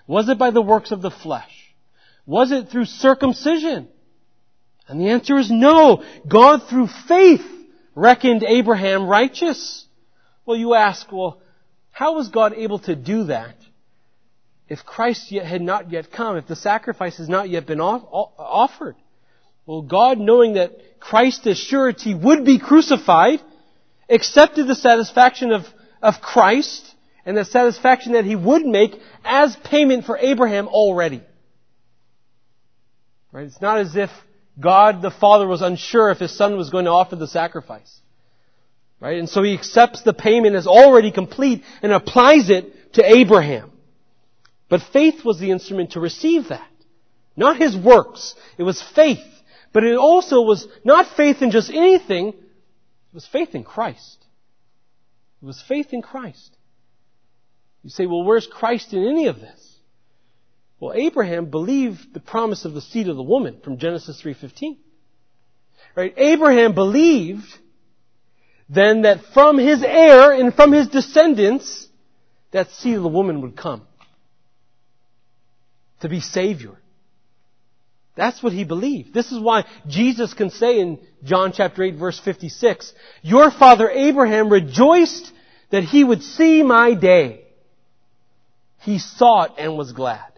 Was 0.08 0.30
it 0.30 0.40
by 0.40 0.50
the 0.50 0.64
works 0.64 0.92
of 0.92 1.04
the 1.04 1.12
flesh? 1.12 1.52
Was 2.26 2.52
it 2.52 2.70
through 2.70 2.86
circumcision? 2.86 3.88
And 4.88 5.00
the 5.00 5.10
answer 5.10 5.38
is 5.38 5.52
no. 5.52 6.04
God 6.28 6.68
through 6.68 6.88
faith 7.08 7.46
reckoned 7.94 8.42
Abraham 8.42 9.06
righteous. 9.06 9.86
Well, 10.44 10.58
you 10.58 10.74
ask, 10.74 11.12
well, 11.12 11.40
how 11.92 12.16
was 12.16 12.30
God 12.30 12.54
able 12.56 12.80
to 12.80 12.96
do 12.96 13.26
that 13.26 13.58
if 14.68 14.84
Christ 14.84 15.32
yet 15.32 15.46
had 15.46 15.62
not 15.62 15.92
yet 15.92 16.12
come, 16.12 16.38
if 16.38 16.48
the 16.48 16.56
sacrifice 16.56 17.18
has 17.18 17.30
not 17.30 17.48
yet 17.48 17.68
been 17.68 17.80
offered? 17.80 18.96
Well, 19.66 19.82
God, 19.82 20.20
knowing 20.20 20.54
that 20.54 21.00
Christ 21.00 21.46
as 21.48 21.58
surety 21.58 22.14
would 22.14 22.46
be 22.46 22.60
crucified, 22.60 23.42
accepted 24.10 24.68
the 24.68 24.76
satisfaction 24.76 25.52
of, 25.52 25.66
of 26.02 26.22
Christ 26.22 26.94
and 27.26 27.36
the 27.36 27.46
satisfaction 27.46 28.14
that 28.14 28.26
he 28.26 28.36
would 28.36 28.66
make 28.66 28.94
as 29.24 29.56
payment 29.56 30.06
for 30.06 30.18
Abraham 30.18 30.68
already. 30.68 31.24
Right? 33.32 33.46
It's 33.46 33.62
not 33.62 33.80
as 33.80 33.96
if 33.96 34.12
God 34.60 35.02
the 35.02 35.12
Father 35.12 35.48
was 35.48 35.62
unsure 35.62 36.12
if 36.12 36.20
his 36.20 36.36
son 36.36 36.56
was 36.56 36.70
going 36.70 36.86
to 36.86 36.92
offer 36.92 37.16
the 37.16 37.28
sacrifice. 37.28 38.00
Right? 39.00 39.18
And 39.18 39.28
so 39.28 39.44
he 39.44 39.54
accepts 39.54 40.04
the 40.04 40.14
payment 40.14 40.56
as 40.56 40.68
already 40.68 41.12
complete 41.12 41.64
and 41.82 41.92
applies 41.92 42.50
it 42.50 42.94
to 42.94 43.04
Abraham. 43.04 43.72
But 44.70 44.82
faith 44.94 45.26
was 45.26 45.40
the 45.40 45.52
instrument 45.52 45.92
to 45.92 46.00
receive 46.00 46.50
that. 46.50 46.68
Not 47.36 47.58
his 47.58 47.76
works. 47.76 48.36
It 48.58 48.64
was 48.64 48.82
faith. 48.82 49.20
But 49.76 49.84
it 49.84 49.98
also 49.98 50.40
was 50.40 50.66
not 50.86 51.18
faith 51.18 51.42
in 51.42 51.52
just 51.52 51.70
anything. 51.70 52.30
It 52.30 53.14
was 53.14 53.28
faith 53.28 53.56
in 53.56 53.66
Christ. 53.66 54.26
It 55.42 55.46
was 55.46 55.62
faith 55.68 55.92
in 55.92 56.02
Christ. 56.02 56.56
You 57.84 57.90
say, 57.90 58.06
well, 58.06 58.24
where's 58.24 58.48
Christ 58.48 58.94
in 58.94 59.06
any 59.06 59.28
of 59.28 59.42
this? 59.42 59.76
Well, 60.80 60.94
Abraham 60.96 61.48
believed 61.48 62.14
the 62.14 62.22
promise 62.22 62.64
of 62.64 62.74
the 62.74 62.80
seed 62.80 63.10
of 63.10 63.18
the 63.18 63.22
woman 63.22 63.60
from 63.66 63.78
Genesis 63.78 64.22
3.15. 64.24 64.78
Right? 65.94 66.14
Abraham 66.16 66.74
believed 66.74 67.44
then 68.70 69.02
that 69.02 69.26
from 69.34 69.58
his 69.58 69.84
heir 69.84 70.32
and 70.32 70.56
from 70.56 70.72
his 70.72 70.88
descendants, 70.88 71.90
that 72.52 72.72
seed 72.72 72.96
of 72.96 73.04
the 73.04 73.10
woman 73.10 73.42
would 73.42 73.58
come. 73.58 73.86
To 76.00 76.08
be 76.08 76.22
Savior. 76.22 76.78
That's 78.16 78.42
what 78.42 78.54
he 78.54 78.64
believed. 78.64 79.14
This 79.14 79.32
is 79.32 79.40
why 79.40 79.66
Jesus 79.88 80.34
can 80.34 80.50
say 80.50 80.80
in 80.80 81.00
John 81.24 81.52
chapter 81.54 81.84
8 81.84 81.96
verse 81.96 82.20
56, 82.20 82.94
Your 83.22 83.52
father 83.52 83.90
Abraham 83.90 84.50
rejoiced 84.50 85.32
that 85.70 85.84
he 85.84 86.04
would 86.04 86.24
see 86.24 86.64
my 86.64 86.94
day. 86.94 87.42
he 88.82 89.00
saw 89.00 89.44
it 89.44 89.52
and 89.58 89.78
was 89.78 89.92
glad. 89.92 90.32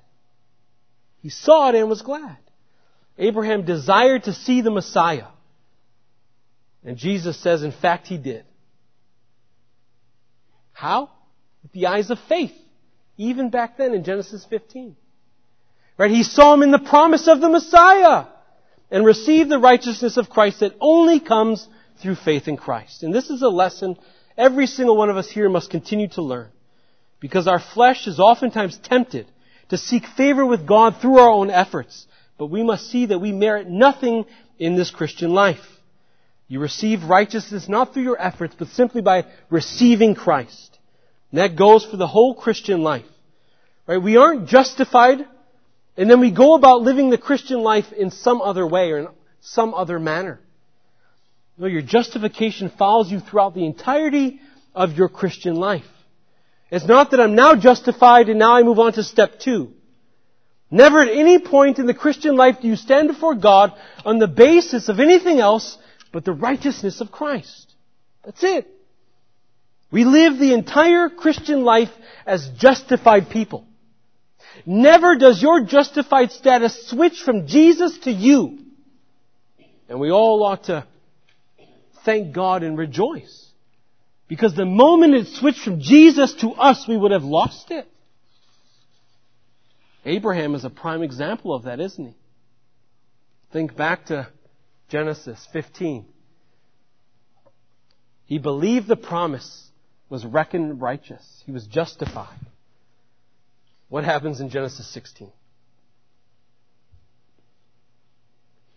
He 1.21 1.29
saw 1.29 1.69
it 1.69 1.75
and 1.75 1.89
was 1.89 2.01
glad. 2.01 2.37
Abraham 3.17 3.65
desired 3.65 4.23
to 4.23 4.33
see 4.33 4.61
the 4.61 4.71
Messiah. 4.71 5.27
And 6.83 6.97
Jesus 6.97 7.37
says, 7.41 7.63
in 7.63 7.71
fact, 7.73 8.07
he 8.07 8.17
did. 8.17 8.45
How? 10.71 11.09
With 11.63 11.73
the 11.73 11.87
eyes 11.87 12.09
of 12.09 12.19
faith. 12.29 12.53
Even 13.17 13.49
back 13.49 13.77
then 13.77 13.93
in 13.93 14.03
Genesis 14.03 14.45
15. 14.49 14.95
Right? 15.97 16.11
He 16.11 16.23
saw 16.23 16.53
him 16.53 16.63
in 16.63 16.71
the 16.71 16.79
promise 16.79 17.27
of 17.27 17.41
the 17.41 17.49
Messiah 17.49 18.25
and 18.91 19.05
received 19.05 19.49
the 19.49 19.59
righteousness 19.59 20.17
of 20.17 20.29
Christ 20.29 20.59
that 20.59 20.75
only 20.79 21.19
comes 21.19 21.67
through 22.01 22.15
faith 22.15 22.47
in 22.47 22.57
Christ. 22.57 23.03
And 23.03 23.13
this 23.13 23.29
is 23.29 23.41
a 23.41 23.49
lesson 23.49 23.97
every 24.37 24.67
single 24.67 24.95
one 24.95 25.09
of 25.09 25.17
us 25.17 25.29
here 25.29 25.49
must 25.49 25.69
continue 25.69 26.07
to 26.09 26.21
learn. 26.21 26.49
Because 27.19 27.47
our 27.47 27.59
flesh 27.59 28.05
is 28.07 28.19
oftentimes 28.19 28.77
tempted 28.77 29.25
to 29.69 29.77
seek 29.77 30.05
favor 30.05 30.45
with 30.45 30.67
God 30.67 30.97
through 31.01 31.17
our 31.17 31.31
own 31.31 31.49
efforts. 31.49 32.05
But 32.37 32.47
we 32.47 32.63
must 32.63 32.89
see 32.91 33.07
that 33.07 33.19
we 33.19 33.31
merit 33.31 33.67
nothing 33.67 34.25
in 34.59 34.75
this 34.75 34.91
Christian 34.91 35.31
life. 35.31 35.65
You 36.47 36.59
receive 36.59 37.03
righteousness 37.03 37.67
not 37.67 37.93
through 37.93 38.03
your 38.03 38.21
efforts, 38.21 38.55
but 38.57 38.69
simply 38.69 39.01
by 39.01 39.25
receiving 39.49 40.15
Christ. 40.15 40.77
And 41.31 41.39
that 41.39 41.57
goes 41.57 41.83
for 41.83 41.97
the 41.97 42.07
whole 42.07 42.35
Christian 42.35 42.83
life. 42.83 43.05
Right? 43.85 44.01
We 44.01 44.15
aren't 44.17 44.47
justified, 44.47 45.25
and 45.97 46.09
then 46.09 46.19
we 46.19 46.31
go 46.31 46.53
about 46.53 46.83
living 46.83 47.09
the 47.09 47.17
Christian 47.17 47.61
life 47.61 47.91
in 47.91 48.11
some 48.11 48.41
other 48.41 48.65
way 48.65 48.91
or 48.91 48.99
in 48.99 49.07
some 49.41 49.73
other 49.73 49.99
manner. 49.99 50.39
No, 51.57 51.65
your 51.65 51.81
justification 51.81 52.69
follows 52.69 53.11
you 53.11 53.19
throughout 53.19 53.55
the 53.55 53.65
entirety 53.65 54.39
of 54.75 54.93
your 54.93 55.09
Christian 55.09 55.55
life. 55.55 55.87
It's 56.69 56.85
not 56.85 57.11
that 57.11 57.19
I'm 57.19 57.33
now 57.33 57.55
justified 57.55 58.29
and 58.29 58.37
now 58.37 58.53
I 58.53 58.61
move 58.61 58.77
on 58.77 58.93
to 58.93 59.03
step 59.03 59.39
two. 59.39 59.73
Never 60.69 61.01
at 61.01 61.09
any 61.09 61.39
point 61.39 61.79
in 61.79 61.87
the 61.87 61.93
Christian 61.93 62.35
life 62.35 62.57
do 62.61 62.67
you 62.67 62.75
stand 62.75 63.07
before 63.07 63.35
God 63.35 63.73
on 64.05 64.19
the 64.19 64.27
basis 64.27 64.89
of 64.89 64.99
anything 64.99 65.39
else 65.39 65.77
but 66.11 66.25
the 66.25 66.33
righteousness 66.33 67.01
of 67.01 67.11
Christ. 67.11 67.73
That's 68.23 68.43
it. 68.43 68.67
We 69.89 70.03
live 70.03 70.37
the 70.37 70.53
entire 70.53 71.09
Christian 71.09 71.63
life 71.63 71.91
as 72.25 72.49
justified 72.57 73.29
people. 73.29 73.66
Never 74.65 75.15
does 75.17 75.41
your 75.41 75.63
justified 75.63 76.31
status 76.31 76.89
switch 76.89 77.21
from 77.21 77.47
Jesus 77.47 77.97
to 77.99 78.11
you. 78.11 78.59
And 79.89 79.99
we 79.99 80.11
all 80.11 80.43
ought 80.43 80.65
to 80.65 80.85
thank 82.03 82.33
God 82.33 82.63
and 82.63 82.77
rejoice. 82.77 83.45
Because 84.27 84.55
the 84.55 84.65
moment 84.65 85.13
it 85.13 85.27
switched 85.27 85.61
from 85.61 85.79
Jesus 85.79 86.33
to 86.35 86.49
us, 86.51 86.85
we 86.87 86.97
would 86.97 87.11
have 87.11 87.23
lost 87.23 87.71
it. 87.71 87.87
Abraham 90.05 90.55
is 90.55 90.65
a 90.65 90.69
prime 90.69 91.03
example 91.03 91.53
of 91.53 91.63
that, 91.63 91.79
isn't 91.79 92.05
he? 92.05 92.15
Think 93.51 93.75
back 93.75 94.07
to 94.07 94.27
Genesis 94.89 95.45
15. 95.53 96.05
He 98.25 98.37
believed 98.37 98.87
the 98.87 98.97
promise 98.97 99.69
was 100.09 100.25
reckoned 100.25 100.81
righteous. 100.81 101.43
He 101.45 101.51
was 101.51 101.65
justified. 101.65 102.39
What 103.89 104.03
happens 104.03 104.41
in 104.41 104.49
Genesis 104.49 104.87
16? 104.93 105.31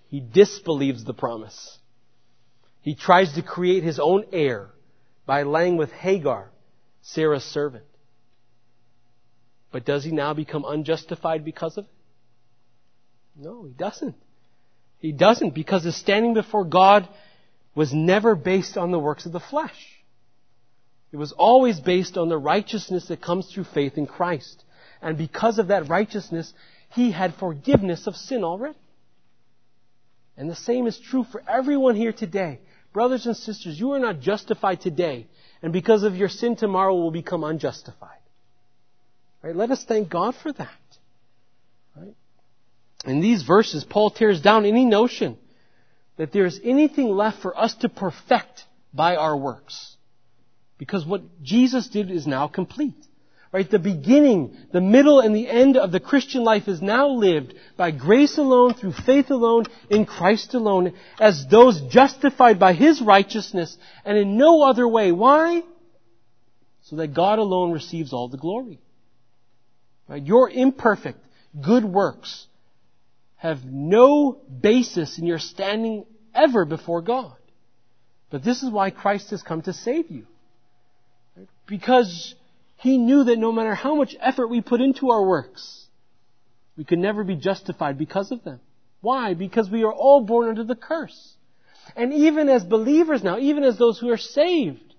He 0.08 0.20
disbelieves 0.20 1.04
the 1.04 1.14
promise. 1.14 1.78
He 2.82 2.94
tries 2.94 3.32
to 3.34 3.42
create 3.42 3.82
his 3.82 3.98
own 4.00 4.24
heir 4.32 4.70
by 5.26 5.42
laying 5.42 5.76
with 5.76 5.92
Hagar, 5.92 6.50
Sarah's 7.02 7.44
servant. 7.44 7.84
But 9.70 9.84
does 9.84 10.04
he 10.04 10.10
now 10.10 10.34
become 10.34 10.64
unjustified 10.66 11.44
because 11.44 11.76
of 11.78 11.84
it? 11.84 11.90
No, 13.36 13.64
he 13.64 13.72
doesn't. 13.72 14.16
He 14.98 15.12
doesn't 15.12 15.54
because 15.54 15.84
his 15.84 15.96
standing 15.96 16.34
before 16.34 16.64
God 16.64 17.08
was 17.74 17.92
never 17.92 18.34
based 18.34 18.76
on 18.76 18.90
the 18.90 18.98
works 18.98 19.26
of 19.26 19.32
the 19.32 19.40
flesh. 19.40 19.86
It 21.12 21.16
was 21.16 21.32
always 21.32 21.80
based 21.80 22.18
on 22.18 22.28
the 22.28 22.38
righteousness 22.38 23.08
that 23.08 23.22
comes 23.22 23.50
through 23.50 23.64
faith 23.64 23.96
in 23.96 24.06
Christ. 24.06 24.64
And 25.02 25.16
because 25.16 25.58
of 25.58 25.68
that 25.68 25.88
righteousness, 25.88 26.52
he 26.90 27.10
had 27.12 27.34
forgiveness 27.34 28.06
of 28.06 28.16
sin 28.16 28.44
already. 28.44 28.78
And 30.36 30.50
the 30.50 30.56
same 30.56 30.86
is 30.86 30.98
true 30.98 31.24
for 31.24 31.42
everyone 31.48 31.96
here 31.96 32.12
today. 32.12 32.60
Brothers 32.92 33.26
and 33.26 33.36
sisters, 33.36 33.78
you 33.78 33.92
are 33.92 33.98
not 33.98 34.20
justified 34.20 34.80
today, 34.80 35.28
and 35.62 35.72
because 35.72 36.02
of 36.02 36.16
your 36.16 36.28
sin 36.28 36.56
tomorrow 36.56 36.94
will 36.94 37.10
become 37.12 37.44
unjustified. 37.44 38.18
Right? 39.42 39.54
Let 39.54 39.70
us 39.70 39.84
thank 39.84 40.08
God 40.08 40.34
for 40.42 40.52
that. 40.52 40.68
Right? 41.96 42.14
In 43.06 43.20
these 43.20 43.42
verses, 43.42 43.84
Paul 43.84 44.10
tears 44.10 44.40
down 44.40 44.64
any 44.64 44.84
notion 44.84 45.38
that 46.16 46.32
there's 46.32 46.60
anything 46.62 47.08
left 47.08 47.40
for 47.40 47.58
us 47.58 47.74
to 47.76 47.88
perfect 47.88 48.64
by 48.92 49.16
our 49.16 49.36
works. 49.36 49.96
Because 50.76 51.06
what 51.06 51.42
Jesus 51.42 51.88
did 51.88 52.10
is 52.10 52.26
now 52.26 52.48
complete. 52.48 53.06
Right? 53.52 53.68
The 53.68 53.80
beginning, 53.80 54.56
the 54.72 54.80
middle, 54.80 55.18
and 55.18 55.34
the 55.34 55.48
end 55.48 55.76
of 55.76 55.90
the 55.90 55.98
Christian 55.98 56.44
life 56.44 56.68
is 56.68 56.80
now 56.80 57.08
lived 57.08 57.54
by 57.76 57.90
grace 57.90 58.38
alone, 58.38 58.74
through 58.74 58.92
faith 58.92 59.30
alone, 59.30 59.64
in 59.88 60.06
Christ 60.06 60.54
alone, 60.54 60.94
as 61.18 61.46
those 61.50 61.80
justified 61.80 62.60
by 62.60 62.74
His 62.74 63.02
righteousness, 63.02 63.76
and 64.04 64.16
in 64.16 64.36
no 64.36 64.62
other 64.62 64.86
way. 64.86 65.10
Why? 65.10 65.62
So 66.82 66.96
that 66.96 67.12
God 67.12 67.40
alone 67.40 67.72
receives 67.72 68.12
all 68.12 68.28
the 68.28 68.38
glory. 68.38 68.78
Right? 70.06 70.22
Your 70.22 70.48
imperfect, 70.48 71.18
good 71.60 71.84
works 71.84 72.46
have 73.36 73.64
no 73.64 74.40
basis 74.60 75.18
in 75.18 75.26
your 75.26 75.38
standing 75.40 76.04
ever 76.34 76.64
before 76.64 77.02
God. 77.02 77.34
But 78.30 78.44
this 78.44 78.62
is 78.62 78.70
why 78.70 78.90
Christ 78.90 79.30
has 79.30 79.42
come 79.42 79.62
to 79.62 79.72
save 79.72 80.08
you. 80.08 80.26
Because 81.66 82.34
he 82.80 82.96
knew 82.96 83.24
that 83.24 83.38
no 83.38 83.52
matter 83.52 83.74
how 83.74 83.94
much 83.94 84.16
effort 84.18 84.46
we 84.48 84.62
put 84.62 84.80
into 84.80 85.10
our 85.10 85.22
works, 85.22 85.86
we 86.78 86.84
could 86.84 86.98
never 86.98 87.24
be 87.24 87.36
justified 87.36 87.98
because 87.98 88.32
of 88.32 88.42
them. 88.42 88.58
Why? 89.02 89.34
Because 89.34 89.68
we 89.68 89.84
are 89.84 89.92
all 89.92 90.22
born 90.22 90.48
under 90.48 90.64
the 90.64 90.74
curse. 90.74 91.34
And 91.94 92.14
even 92.14 92.48
as 92.48 92.64
believers 92.64 93.22
now, 93.22 93.38
even 93.38 93.64
as 93.64 93.76
those 93.76 93.98
who 93.98 94.08
are 94.10 94.16
saved, 94.16 94.94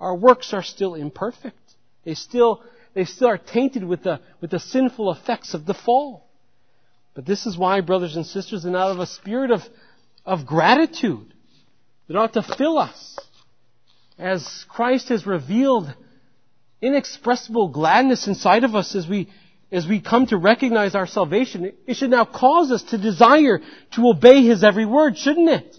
our 0.00 0.16
works 0.16 0.54
are 0.54 0.62
still 0.62 0.94
imperfect. 0.94 1.74
They 2.04 2.14
still, 2.14 2.62
they 2.94 3.04
still 3.04 3.28
are 3.28 3.38
tainted 3.38 3.84
with 3.84 4.02
the, 4.02 4.20
with 4.40 4.50
the 4.50 4.60
sinful 4.60 5.12
effects 5.12 5.52
of 5.52 5.66
the 5.66 5.74
fall. 5.74 6.26
But 7.12 7.26
this 7.26 7.44
is 7.44 7.58
why, 7.58 7.82
brothers 7.82 8.16
and 8.16 8.24
sisters, 8.24 8.64
and 8.64 8.74
out 8.74 8.92
of 8.92 8.98
a 8.98 9.06
spirit 9.06 9.50
of, 9.50 9.60
of 10.24 10.46
gratitude 10.46 11.34
that 12.08 12.16
ought 12.16 12.32
to 12.32 12.42
fill 12.42 12.78
us, 12.78 13.18
as 14.18 14.64
Christ 14.70 15.10
has 15.10 15.26
revealed 15.26 15.94
inexpressible 16.84 17.68
gladness 17.68 18.26
inside 18.26 18.62
of 18.62 18.74
us 18.74 18.94
as 18.94 19.08
we, 19.08 19.28
as 19.72 19.86
we 19.86 20.00
come 20.00 20.26
to 20.26 20.36
recognize 20.36 20.94
our 20.94 21.06
salvation. 21.06 21.72
It 21.86 21.94
should 21.96 22.10
now 22.10 22.26
cause 22.26 22.70
us 22.70 22.82
to 22.90 22.98
desire 22.98 23.60
to 23.92 24.08
obey 24.08 24.44
His 24.44 24.62
every 24.62 24.84
word, 24.84 25.16
shouldn't 25.16 25.48
it? 25.48 25.76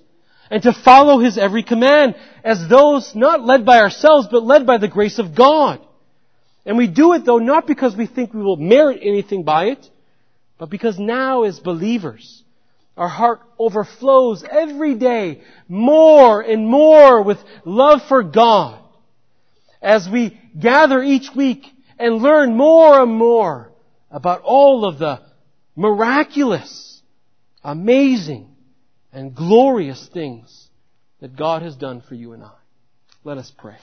And 0.49 0.63
to 0.63 0.73
follow 0.73 1.19
His 1.19 1.37
every 1.37 1.63
command 1.63 2.15
as 2.43 2.67
those 2.67 3.13
not 3.15 3.45
led 3.45 3.65
by 3.65 3.79
ourselves, 3.79 4.27
but 4.31 4.43
led 4.43 4.65
by 4.65 4.77
the 4.79 4.87
grace 4.87 5.19
of 5.19 5.35
God. 5.35 5.79
And 6.65 6.77
we 6.77 6.87
do 6.87 7.13
it 7.13 7.23
though 7.23 7.37
not 7.37 7.67
because 7.67 7.95
we 7.95 8.07
think 8.07 8.33
we 8.33 8.41
will 8.41 8.57
merit 8.57 8.99
anything 9.03 9.43
by 9.43 9.65
it, 9.65 9.87
but 10.57 10.69
because 10.71 10.97
now 10.97 11.43
as 11.43 11.59
believers, 11.59 12.43
our 12.97 13.07
heart 13.07 13.41
overflows 13.59 14.43
every 14.49 14.95
day 14.95 15.41
more 15.67 16.41
and 16.41 16.67
more 16.67 17.21
with 17.21 17.37
love 17.65 18.01
for 18.07 18.23
God 18.23 18.84
as 19.86 20.09
we 20.11 20.41
gather 20.59 21.03
each 21.03 21.29
week 21.36 21.63
and 21.99 22.15
learn 22.15 22.57
more 22.57 23.03
and 23.03 23.13
more 23.13 23.71
about 24.09 24.41
all 24.41 24.83
of 24.83 24.97
the 24.97 25.21
miraculous, 25.75 27.01
amazing, 27.63 28.49
and 29.13 29.36
glorious 29.36 30.09
things 30.11 30.69
that 31.21 31.36
God 31.38 31.61
has 31.61 31.75
done 31.75 32.01
for 32.01 32.15
you 32.15 32.33
and 32.33 32.43
I. 32.43 32.51
Let 33.23 33.38
us 33.38 33.51
pray. 33.55 33.77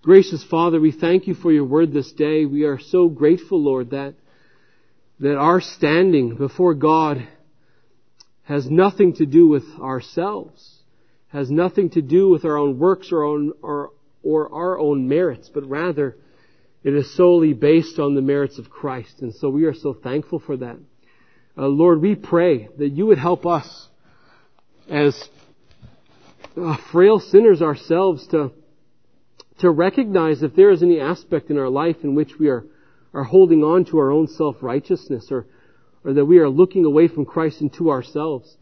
Gracious 0.00 0.42
Father, 0.42 0.80
we 0.80 0.92
thank 0.92 1.26
you 1.26 1.34
for 1.34 1.52
your 1.52 1.66
word 1.66 1.92
this 1.92 2.10
day. 2.12 2.46
We 2.46 2.64
are 2.64 2.78
so 2.78 3.08
grateful, 3.10 3.62
Lord, 3.62 3.90
that, 3.90 4.14
that 5.20 5.36
our 5.36 5.60
standing 5.60 6.36
before 6.36 6.72
God 6.72 7.28
has 8.44 8.70
nothing 8.70 9.12
to 9.16 9.26
do 9.26 9.46
with 9.46 9.64
ourselves 9.78 10.77
has 11.28 11.50
nothing 11.50 11.90
to 11.90 12.02
do 12.02 12.28
with 12.28 12.44
our 12.44 12.56
own 12.56 12.78
works 12.78 13.12
or, 13.12 13.22
own, 13.22 13.52
or, 13.62 13.90
or 14.22 14.52
our 14.52 14.78
own 14.78 15.08
merits, 15.08 15.50
but 15.52 15.68
rather 15.68 16.16
it 16.82 16.94
is 16.94 17.14
solely 17.14 17.52
based 17.52 17.98
on 17.98 18.14
the 18.14 18.22
merits 18.22 18.58
of 18.58 18.70
Christ. 18.70 19.20
And 19.20 19.34
so 19.34 19.48
we 19.48 19.64
are 19.64 19.74
so 19.74 19.92
thankful 19.92 20.38
for 20.38 20.56
that. 20.56 20.78
Uh, 21.56 21.66
Lord, 21.66 22.00
we 22.00 22.14
pray 22.14 22.68
that 22.78 22.90
you 22.90 23.06
would 23.06 23.18
help 23.18 23.44
us 23.44 23.88
as 24.88 25.28
uh, 26.56 26.76
frail 26.92 27.20
sinners 27.20 27.60
ourselves 27.60 28.26
to, 28.28 28.52
to 29.58 29.70
recognize 29.70 30.42
if 30.42 30.54
there 30.54 30.70
is 30.70 30.82
any 30.82 31.00
aspect 31.00 31.50
in 31.50 31.58
our 31.58 31.68
life 31.68 31.96
in 32.04 32.14
which 32.14 32.38
we 32.38 32.48
are, 32.48 32.64
are 33.12 33.24
holding 33.24 33.62
on 33.62 33.84
to 33.86 33.98
our 33.98 34.10
own 34.10 34.28
self-righteousness 34.28 35.28
or, 35.30 35.46
or 36.04 36.12
that 36.14 36.24
we 36.24 36.38
are 36.38 36.48
looking 36.48 36.84
away 36.84 37.08
from 37.08 37.26
Christ 37.26 37.60
into 37.60 37.90
ourselves. 37.90 38.56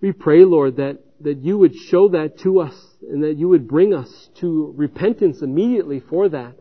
We 0.00 0.12
pray, 0.12 0.44
Lord, 0.44 0.76
that, 0.76 0.98
that 1.22 1.38
you 1.38 1.58
would 1.58 1.74
show 1.74 2.08
that 2.10 2.38
to 2.40 2.60
us 2.60 2.74
and 3.02 3.22
that 3.22 3.36
you 3.36 3.48
would 3.48 3.68
bring 3.68 3.94
us 3.94 4.28
to 4.36 4.72
repentance 4.76 5.42
immediately 5.42 6.00
for 6.00 6.28
that. 6.28 6.54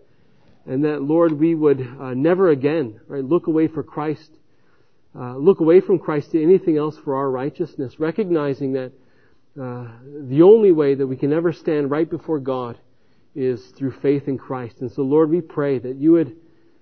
And 0.66 0.86
that, 0.86 1.02
Lord, 1.02 1.32
we 1.34 1.56
would 1.56 1.82
uh, 1.82 2.14
never 2.14 2.50
again 2.50 3.00
right, 3.08 3.24
look 3.24 3.48
away 3.48 3.68
for 3.68 3.84
Christ, 3.84 4.30
uh, 5.16 5.36
look 5.36 5.60
away 5.60 5.82
from 5.82 6.00
Christ 6.00 6.32
to 6.32 6.42
anything 6.42 6.78
else 6.78 6.98
for 7.04 7.16
our 7.16 7.30
righteousness, 7.30 8.00
recognizing 8.00 8.74
that 8.74 8.92
uh, 9.60 9.88
the 10.30 10.44
only 10.44 10.72
way 10.72 10.96
that 10.96 11.06
we 11.06 11.18
can 11.18 11.34
ever 11.34 11.52
stand 11.52 11.92
right 11.92 12.10
before 12.10 12.40
God 12.40 12.80
is 13.36 13.66
through 13.78 13.92
faith 14.02 14.28
in 14.28 14.38
Christ. 14.38 14.78
And 14.82 14.92
so, 14.92 15.02
Lord, 15.02 15.30
we 15.30 15.42
pray 15.42 15.80
that 15.80 15.96
you 15.96 16.14
would 16.14 16.36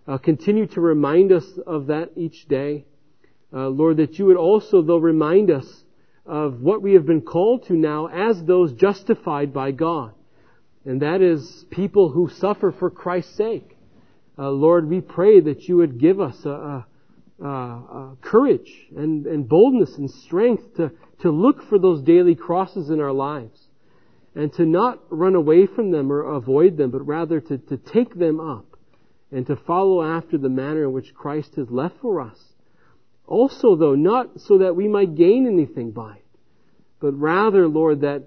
uh, 0.08 0.18
continue 0.18 0.68
to 0.68 0.82
remind 0.82 1.32
us 1.32 1.46
of 1.66 1.88
that 1.88 2.12
each 2.16 2.48
day. 2.48 2.86
Uh, 3.54 3.68
Lord, 3.70 3.98
that 3.98 4.20
you 4.20 4.26
would 4.26 4.38
also, 4.38 4.82
though, 4.82 4.98
remind 4.98 5.50
us 5.50 5.84
of 6.30 6.62
what 6.62 6.84
we 6.84 6.94
have 6.94 7.08
been 7.08 7.22
called 7.22 7.66
to 7.66 7.74
now 7.74 8.06
as 8.06 8.44
those 8.44 8.74
justified 8.74 9.52
by 9.52 9.72
God. 9.72 10.14
And 10.86 11.02
that 11.02 11.22
is 11.22 11.66
people 11.72 12.10
who 12.10 12.30
suffer 12.30 12.72
for 12.72 12.92
Christ's 12.92 13.36
sake. 13.36 13.76
Uh, 14.38 14.52
Lord, 14.52 14.88
we 14.88 15.02
pray 15.02 15.40
that 15.40 15.68
you 15.68 15.78
would 15.78 16.00
give 16.00 16.22
us 16.22 16.46
a, 16.46 16.86
a, 17.44 17.46
a 17.46 18.18
courage 18.22 18.72
and, 18.96 19.26
and 19.26 19.50
boldness 19.50 19.98
and 19.98 20.10
strength 20.10 20.76
to, 20.78 20.92
to 21.22 21.32
look 21.32 21.64
for 21.68 21.80
those 21.80 22.04
daily 22.04 22.36
crosses 22.36 22.90
in 22.92 23.02
our 23.02 23.12
lives 23.12 23.60
and 24.36 24.54
to 24.54 24.66
not 24.66 25.00
run 25.10 25.34
away 25.36 25.66
from 25.66 25.90
them 25.92 26.12
or 26.12 26.22
avoid 26.22 26.78
them, 26.78 26.92
but 26.92 27.06
rather 27.06 27.42
to, 27.42 27.58
to 27.58 27.78
take 27.78 28.14
them 28.14 28.40
up 28.40 28.78
and 29.32 29.48
to 29.48 29.56
follow 29.56 30.04
after 30.04 30.38
the 30.38 30.48
manner 30.48 30.84
in 30.84 30.92
which 30.92 31.14
Christ 31.14 31.56
has 31.56 31.70
left 31.72 31.96
for 32.02 32.22
us. 32.22 32.40
Also, 33.30 33.76
though, 33.76 33.94
not 33.94 34.42
so 34.42 34.58
that 34.58 34.76
we 34.76 34.88
might 34.88 35.14
gain 35.14 35.46
anything 35.46 35.92
by 35.92 36.16
it, 36.16 36.26
but 37.00 37.12
rather, 37.12 37.68
Lord, 37.68 38.02
that, 38.02 38.24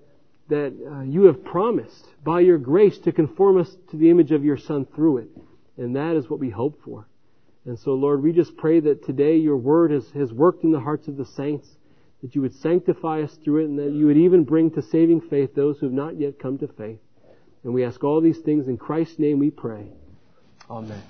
that 0.48 0.72
uh, 0.72 1.00
you 1.00 1.24
have 1.24 1.44
promised 1.44 2.06
by 2.22 2.38
your 2.38 2.56
grace 2.56 2.96
to 3.00 3.10
conform 3.10 3.60
us 3.60 3.76
to 3.90 3.96
the 3.96 4.10
image 4.10 4.30
of 4.30 4.44
your 4.44 4.56
Son 4.56 4.86
through 4.86 5.18
it. 5.18 5.28
And 5.76 5.96
that 5.96 6.14
is 6.14 6.30
what 6.30 6.38
we 6.38 6.50
hope 6.50 6.80
for. 6.84 7.08
And 7.64 7.76
so, 7.80 7.94
Lord, 7.94 8.22
we 8.22 8.32
just 8.32 8.56
pray 8.56 8.78
that 8.78 9.04
today 9.04 9.38
your 9.38 9.56
word 9.56 9.90
has, 9.90 10.08
has 10.12 10.32
worked 10.32 10.62
in 10.62 10.70
the 10.70 10.78
hearts 10.78 11.08
of 11.08 11.16
the 11.16 11.26
saints 11.26 11.68
that 12.22 12.36
you 12.36 12.42
would 12.42 12.54
sanctify 12.54 13.22
us 13.22 13.36
through 13.42 13.62
it, 13.62 13.70
and 13.70 13.78
that 13.80 13.90
you 13.90 14.06
would 14.06 14.16
even 14.16 14.44
bring 14.44 14.70
to 14.70 14.82
saving 14.82 15.20
faith 15.22 15.52
those 15.56 15.80
who 15.80 15.86
have 15.86 15.92
not 15.92 16.16
yet 16.16 16.38
come 16.38 16.58
to 16.58 16.68
faith. 16.68 17.00
And 17.64 17.74
we 17.74 17.84
ask 17.84 18.04
all 18.04 18.20
these 18.20 18.38
things 18.38 18.68
in 18.68 18.78
Christ's 18.78 19.18
name 19.18 19.40
we 19.40 19.50
pray. 19.50 19.88
Amen. 20.70 21.02